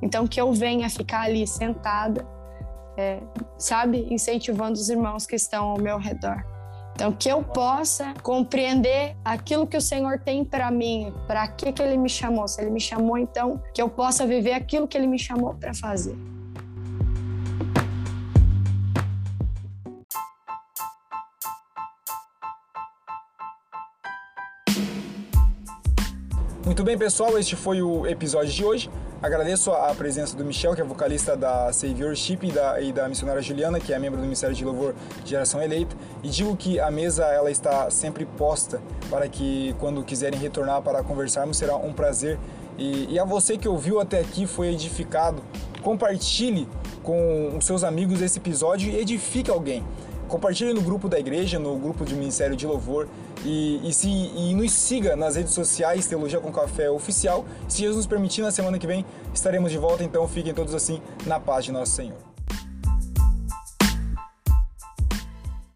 Então, 0.01 0.27
que 0.27 0.39
eu 0.39 0.51
venha 0.51 0.89
ficar 0.89 1.21
ali 1.21 1.47
sentada, 1.47 2.25
é, 2.97 3.19
sabe, 3.57 4.07
incentivando 4.09 4.73
os 4.73 4.89
irmãos 4.89 5.25
que 5.25 5.35
estão 5.35 5.69
ao 5.69 5.77
meu 5.77 5.97
redor. 5.97 6.43
Então, 6.93 7.11
que 7.11 7.29
eu 7.29 7.43
possa 7.43 8.15
compreender 8.23 9.15
aquilo 9.23 9.67
que 9.67 9.77
o 9.77 9.81
Senhor 9.81 10.19
tem 10.19 10.43
para 10.43 10.71
mim, 10.71 11.13
para 11.27 11.47
que, 11.47 11.71
que 11.71 11.81
Ele 11.81 11.95
me 11.95 12.09
chamou. 12.09 12.47
Se 12.47 12.59
Ele 12.59 12.71
me 12.71 12.79
chamou, 12.79 13.17
então, 13.17 13.61
que 13.71 13.81
eu 13.81 13.87
possa 13.87 14.25
viver 14.25 14.53
aquilo 14.53 14.87
que 14.87 14.97
Ele 14.97 15.05
me 15.05 15.19
chamou 15.19 15.53
para 15.53 15.75
fazer. 15.75 16.17
Muito 26.67 26.83
bem, 26.83 26.97
pessoal, 26.97 27.39
este 27.39 27.55
foi 27.55 27.81
o 27.81 28.05
episódio 28.05 28.51
de 28.51 28.65
hoje. 28.65 28.89
Agradeço 29.23 29.71
a 29.71 29.95
presença 29.95 30.35
do 30.35 30.43
Michel, 30.43 30.75
que 30.75 30.81
é 30.81 30.83
vocalista 30.83 31.33
da 31.33 31.71
Saviorship, 31.71 32.39
e 32.43 32.51
da, 32.51 32.81
e 32.81 32.91
da 32.91 33.07
missionária 33.07 33.41
Juliana, 33.41 33.79
que 33.79 33.93
é 33.93 33.97
membro 33.97 34.19
do 34.19 34.23
Ministério 34.23 34.53
de 34.53 34.65
Louvor 34.65 34.93
Geração 35.23 35.63
Eleita. 35.63 35.95
E 36.21 36.27
digo 36.27 36.57
que 36.57 36.77
a 36.77 36.91
mesa 36.91 37.23
ela 37.23 37.49
está 37.49 37.89
sempre 37.89 38.25
posta 38.25 38.81
para 39.09 39.29
que, 39.29 39.73
quando 39.79 40.03
quiserem 40.03 40.37
retornar 40.37 40.81
para 40.81 41.01
conversarmos, 41.03 41.55
será 41.55 41.77
um 41.77 41.93
prazer. 41.93 42.37
E, 42.77 43.13
e 43.13 43.17
a 43.17 43.23
você 43.23 43.57
que 43.57 43.69
ouviu 43.69 44.01
até 44.01 44.19
aqui, 44.19 44.45
foi 44.45 44.67
edificado, 44.67 45.41
compartilhe 45.81 46.67
com 47.01 47.55
os 47.57 47.65
seus 47.65 47.85
amigos 47.85 48.21
esse 48.21 48.39
episódio 48.39 48.91
e 48.91 48.97
edifique 48.97 49.49
alguém. 49.49 49.85
Compartilhe 50.27 50.73
no 50.73 50.81
grupo 50.81 51.07
da 51.07 51.19
igreja, 51.19 51.57
no 51.57 51.77
grupo 51.77 52.03
do 52.03 52.15
Ministério 52.15 52.55
de 52.55 52.65
Louvor 52.65 53.07
e, 53.45 53.79
e, 53.87 53.93
se, 53.93 54.09
e 54.09 54.53
nos 54.53 54.71
siga 54.71 55.15
nas 55.15 55.35
redes 55.35 55.53
sociais, 55.53 56.05
Teologia 56.05 56.39
com 56.39 56.51
Café 56.51 56.89
Oficial. 56.89 57.45
Se 57.67 57.79
Jesus 57.79 57.97
nos 57.97 58.07
permitir, 58.07 58.41
na 58.41 58.51
semana 58.51 58.77
que 58.77 58.87
vem 58.87 59.05
estaremos 59.33 59.71
de 59.71 59.77
volta, 59.77 60.03
então 60.03 60.27
fiquem 60.27 60.53
todos 60.53 60.73
assim 60.75 61.01
na 61.25 61.39
paz 61.39 61.65
de 61.65 61.71
nosso 61.71 61.93
Senhor. 61.93 62.26